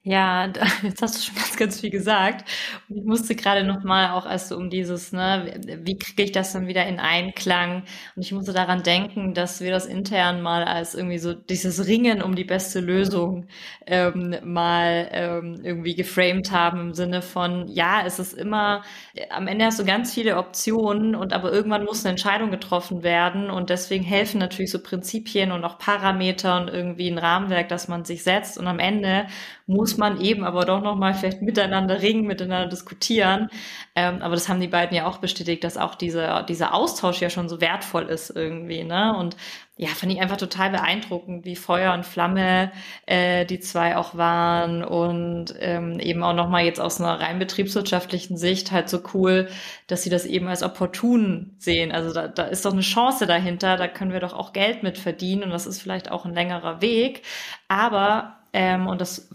Ja, 0.02 0.46
jetzt 0.82 1.02
hast 1.02 1.18
du 1.18 1.22
schon 1.22 1.34
ganz, 1.36 1.56
ganz 1.58 1.80
viel 1.80 1.90
gesagt. 1.90 2.48
Und 2.88 2.96
ich 2.96 3.04
musste 3.04 3.36
gerade 3.36 3.64
noch 3.64 3.84
mal 3.84 4.12
auch 4.12 4.24
erst 4.24 4.48
so 4.48 4.56
um 4.56 4.70
dieses, 4.70 5.12
ne, 5.12 5.60
wie 5.82 5.98
kriege 5.98 6.22
ich 6.22 6.32
das 6.32 6.54
dann 6.54 6.66
wieder 6.68 6.86
in 6.86 6.98
Einklang? 6.98 7.82
Und 8.16 8.22
ich 8.22 8.32
musste 8.32 8.54
daran 8.54 8.82
denken, 8.82 9.34
dass 9.34 9.60
wir 9.60 9.70
das 9.70 9.84
intern 9.84 10.40
mal 10.40 10.64
als 10.64 10.94
irgendwie 10.94 11.18
so 11.18 11.34
dieses 11.34 11.86
Ringen 11.86 12.22
um 12.22 12.34
die 12.34 12.44
beste 12.44 12.80
Lösung 12.80 13.46
ähm, 13.86 14.36
mal 14.42 15.06
ähm, 15.12 15.60
irgendwie 15.62 15.94
geframed 15.94 16.50
haben 16.50 16.80
im 16.80 16.94
Sinne 16.94 17.20
von, 17.20 17.68
ja, 17.68 18.02
es 18.06 18.18
ist 18.18 18.32
immer, 18.32 18.82
am 19.28 19.46
Ende 19.48 19.66
hast 19.66 19.78
du 19.80 19.84
ganz 19.84 20.14
viele 20.14 20.36
Optionen 20.38 21.14
und 21.14 21.34
aber 21.34 21.52
irgendwann 21.52 21.84
muss 21.84 22.04
eine 22.04 22.10
Entscheidung 22.12 22.50
getroffen 22.50 23.02
werden 23.02 23.50
und 23.50 23.68
deswegen 23.68 24.04
helfen 24.04 24.38
natürlich 24.38 24.70
so 24.70 24.78
Prinzipien 24.82 25.52
und 25.52 25.62
auch 25.64 25.78
Parameter 25.78 26.58
und 26.58 26.68
irgendwie 26.68 27.10
ein 27.10 27.18
Rahmenwerk, 27.18 27.68
das 27.68 27.88
man 27.88 28.04
sich 28.06 28.22
setzt 28.22 28.56
und 28.58 28.66
am 28.66 28.78
Ende 28.78 29.26
muss 29.66 29.89
man 29.98 30.20
eben 30.20 30.44
aber 30.44 30.64
doch 30.64 30.82
nochmal 30.82 31.14
vielleicht 31.14 31.42
miteinander 31.42 32.02
ringen, 32.02 32.26
miteinander 32.26 32.68
diskutieren. 32.68 33.48
Ähm, 33.94 34.22
aber 34.22 34.34
das 34.34 34.48
haben 34.48 34.60
die 34.60 34.68
beiden 34.68 34.96
ja 34.96 35.06
auch 35.06 35.18
bestätigt, 35.18 35.64
dass 35.64 35.76
auch 35.76 35.94
diese, 35.94 36.44
dieser 36.48 36.74
Austausch 36.74 37.20
ja 37.20 37.30
schon 37.30 37.48
so 37.48 37.60
wertvoll 37.60 38.04
ist 38.04 38.30
irgendwie. 38.30 38.84
Ne? 38.84 39.16
Und 39.16 39.36
ja, 39.80 39.88
fand 39.88 40.12
ich 40.12 40.20
einfach 40.20 40.36
total 40.36 40.68
beeindruckend, 40.68 41.46
wie 41.46 41.56
Feuer 41.56 41.94
und 41.94 42.04
Flamme 42.04 42.70
äh, 43.06 43.46
die 43.46 43.60
zwei 43.60 43.96
auch 43.96 44.14
waren 44.14 44.84
und 44.84 45.54
ähm, 45.58 45.98
eben 46.00 46.22
auch 46.22 46.34
nochmal 46.34 46.66
jetzt 46.66 46.82
aus 46.82 47.00
einer 47.00 47.18
rein 47.18 47.38
betriebswirtschaftlichen 47.38 48.36
Sicht 48.36 48.72
halt 48.72 48.90
so 48.90 49.00
cool, 49.14 49.48
dass 49.86 50.02
sie 50.02 50.10
das 50.10 50.26
eben 50.26 50.48
als 50.48 50.62
opportun 50.62 51.54
sehen. 51.56 51.92
Also 51.92 52.12
da, 52.12 52.28
da 52.28 52.42
ist 52.42 52.66
doch 52.66 52.74
eine 52.74 52.82
Chance 52.82 53.26
dahinter, 53.26 53.78
da 53.78 53.88
können 53.88 54.12
wir 54.12 54.20
doch 54.20 54.34
auch 54.34 54.52
Geld 54.52 54.82
mit 54.82 54.98
verdienen 54.98 55.44
und 55.44 55.50
das 55.50 55.66
ist 55.66 55.80
vielleicht 55.80 56.10
auch 56.10 56.26
ein 56.26 56.34
längerer 56.34 56.82
Weg. 56.82 57.22
Aber, 57.68 58.36
ähm, 58.52 58.86
und 58.86 59.00
das 59.00 59.30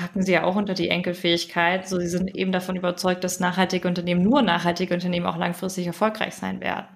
packen 0.00 0.22
sie 0.22 0.32
ja 0.32 0.44
auch 0.44 0.56
unter 0.56 0.74
die 0.74 0.88
Enkelfähigkeit. 0.88 1.88
So, 1.88 1.98
sie 1.98 2.08
sind 2.08 2.34
eben 2.34 2.52
davon 2.52 2.76
überzeugt, 2.76 3.24
dass 3.24 3.40
nachhaltige 3.40 3.86
Unternehmen, 3.86 4.22
nur 4.22 4.42
nachhaltige 4.42 4.94
Unternehmen 4.94 5.26
auch 5.26 5.36
langfristig 5.36 5.86
erfolgreich 5.86 6.34
sein 6.34 6.60
werden. 6.60 6.88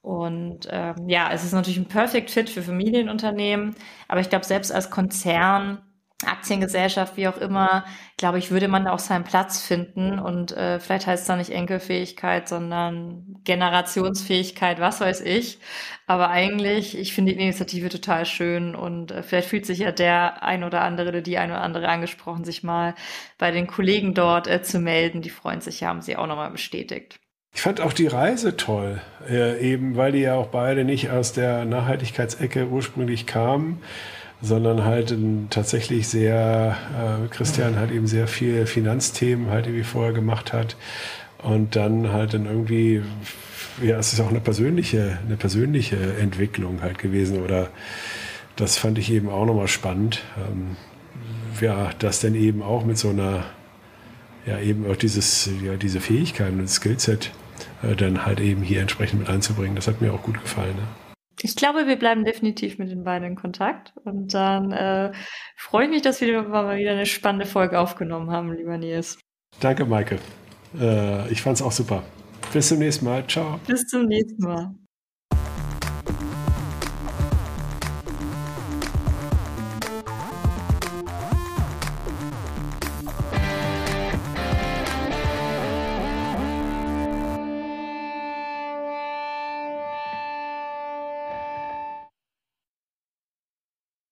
Und 0.00 0.68
ähm, 0.70 1.08
ja, 1.08 1.30
es 1.32 1.44
ist 1.44 1.52
natürlich 1.52 1.78
ein 1.78 1.88
Perfect 1.88 2.30
Fit 2.30 2.48
für 2.48 2.62
Familienunternehmen, 2.62 3.74
aber 4.06 4.20
ich 4.20 4.30
glaube, 4.30 4.44
selbst 4.44 4.72
als 4.72 4.90
Konzern 4.90 5.82
Aktiengesellschaft, 6.26 7.16
wie 7.16 7.28
auch 7.28 7.36
immer, 7.36 7.84
glaube 8.16 8.38
ich, 8.38 8.50
würde 8.50 8.66
man 8.66 8.84
da 8.84 8.92
auch 8.92 8.98
seinen 8.98 9.22
Platz 9.22 9.62
finden. 9.62 10.18
Und 10.18 10.50
äh, 10.50 10.80
vielleicht 10.80 11.06
heißt 11.06 11.22
es 11.22 11.26
da 11.28 11.36
nicht 11.36 11.50
Enkelfähigkeit, 11.50 12.48
sondern 12.48 13.36
Generationsfähigkeit, 13.44 14.80
was 14.80 15.00
weiß 15.00 15.20
ich. 15.20 15.60
Aber 16.08 16.30
eigentlich, 16.30 16.98
ich 16.98 17.14
finde 17.14 17.34
die 17.34 17.40
Initiative 17.40 17.88
total 17.88 18.26
schön 18.26 18.74
und 18.74 19.12
äh, 19.12 19.22
vielleicht 19.22 19.48
fühlt 19.48 19.64
sich 19.64 19.78
ja 19.78 19.92
der 19.92 20.42
ein 20.42 20.64
oder 20.64 20.82
andere 20.82 21.10
oder 21.10 21.20
die 21.20 21.38
ein 21.38 21.52
oder 21.52 21.60
andere 21.60 21.88
angesprochen, 21.88 22.44
sich 22.44 22.64
mal 22.64 22.96
bei 23.38 23.52
den 23.52 23.68
Kollegen 23.68 24.12
dort 24.12 24.48
äh, 24.48 24.60
zu 24.60 24.80
melden. 24.80 25.22
Die 25.22 25.30
freuen 25.30 25.60
sich 25.60 25.80
ja, 25.80 25.88
haben 25.88 26.02
sie 26.02 26.16
auch 26.16 26.26
nochmal 26.26 26.50
bestätigt. 26.50 27.20
Ich 27.54 27.62
fand 27.62 27.80
auch 27.80 27.92
die 27.92 28.08
Reise 28.08 28.56
toll, 28.56 29.00
äh, 29.30 29.60
eben 29.60 29.96
weil 29.96 30.12
die 30.12 30.20
ja 30.20 30.34
auch 30.34 30.48
beide 30.48 30.84
nicht 30.84 31.10
aus 31.10 31.32
der 31.32 31.64
Nachhaltigkeitsecke 31.64 32.66
ursprünglich 32.66 33.26
kamen 33.26 33.82
sondern 34.40 34.84
halt 34.84 35.14
tatsächlich 35.50 36.08
sehr, 36.08 36.76
äh, 36.96 37.28
Christian 37.28 37.76
halt 37.76 37.90
eben 37.90 38.06
sehr 38.06 38.28
viel 38.28 38.66
Finanzthemen 38.66 39.50
halt 39.50 39.66
irgendwie 39.66 39.84
vorher 39.84 40.12
gemacht 40.12 40.52
hat 40.52 40.76
und 41.42 41.76
dann 41.76 42.12
halt 42.12 42.34
dann 42.34 42.46
irgendwie, 42.46 43.02
ja, 43.82 43.98
es 43.98 44.12
ist 44.12 44.20
auch 44.20 44.30
eine 44.30 44.40
persönliche, 44.40 45.18
eine 45.26 45.36
persönliche 45.36 45.96
Entwicklung 46.20 46.82
halt 46.82 46.98
gewesen 46.98 47.42
oder 47.42 47.68
das 48.56 48.76
fand 48.76 48.98
ich 48.98 49.10
eben 49.12 49.28
auch 49.28 49.46
nochmal 49.46 49.68
spannend, 49.68 50.22
ähm, 50.36 50.76
ja, 51.60 51.90
das 51.98 52.20
dann 52.20 52.34
eben 52.34 52.62
auch 52.62 52.84
mit 52.84 52.98
so 52.98 53.10
einer, 53.10 53.44
ja, 54.46 54.60
eben 54.60 54.88
auch 54.90 54.96
dieses, 54.96 55.48
ja, 55.64 55.74
diese 55.74 56.00
Fähigkeiten 56.00 56.60
und 56.60 56.68
Skillset 56.68 57.32
äh, 57.82 57.94
dann 57.96 58.24
halt 58.24 58.40
eben 58.40 58.62
hier 58.62 58.80
entsprechend 58.80 59.20
mit 59.20 59.28
einzubringen. 59.28 59.76
Das 59.76 59.88
hat 59.88 60.00
mir 60.00 60.12
auch 60.12 60.22
gut 60.22 60.40
gefallen. 60.40 60.76
Ne? 60.76 61.07
Ich 61.42 61.56
glaube, 61.56 61.86
wir 61.86 61.96
bleiben 61.96 62.24
definitiv 62.24 62.78
mit 62.78 62.90
den 62.90 63.04
beiden 63.04 63.28
in 63.28 63.36
Kontakt. 63.36 63.92
Und 64.04 64.34
dann 64.34 64.72
äh, 64.72 65.12
freue 65.56 65.84
ich 65.84 65.90
mich, 65.90 66.02
dass 66.02 66.20
wir 66.20 66.42
mal 66.42 66.76
wieder 66.76 66.92
eine 66.92 67.06
spannende 67.06 67.46
Folge 67.46 67.78
aufgenommen 67.78 68.30
haben, 68.30 68.52
lieber 68.52 68.76
Nils. 68.76 69.18
Danke, 69.60 69.84
Maike. 69.84 70.18
Äh, 70.78 71.30
ich 71.30 71.42
fand 71.42 71.56
es 71.56 71.62
auch 71.62 71.72
super. 71.72 72.02
Bis 72.52 72.68
zum 72.68 72.78
nächsten 72.78 73.04
Mal. 73.04 73.26
Ciao. 73.26 73.60
Bis 73.66 73.86
zum 73.86 74.06
nächsten 74.06 74.42
Mal. 74.42 74.74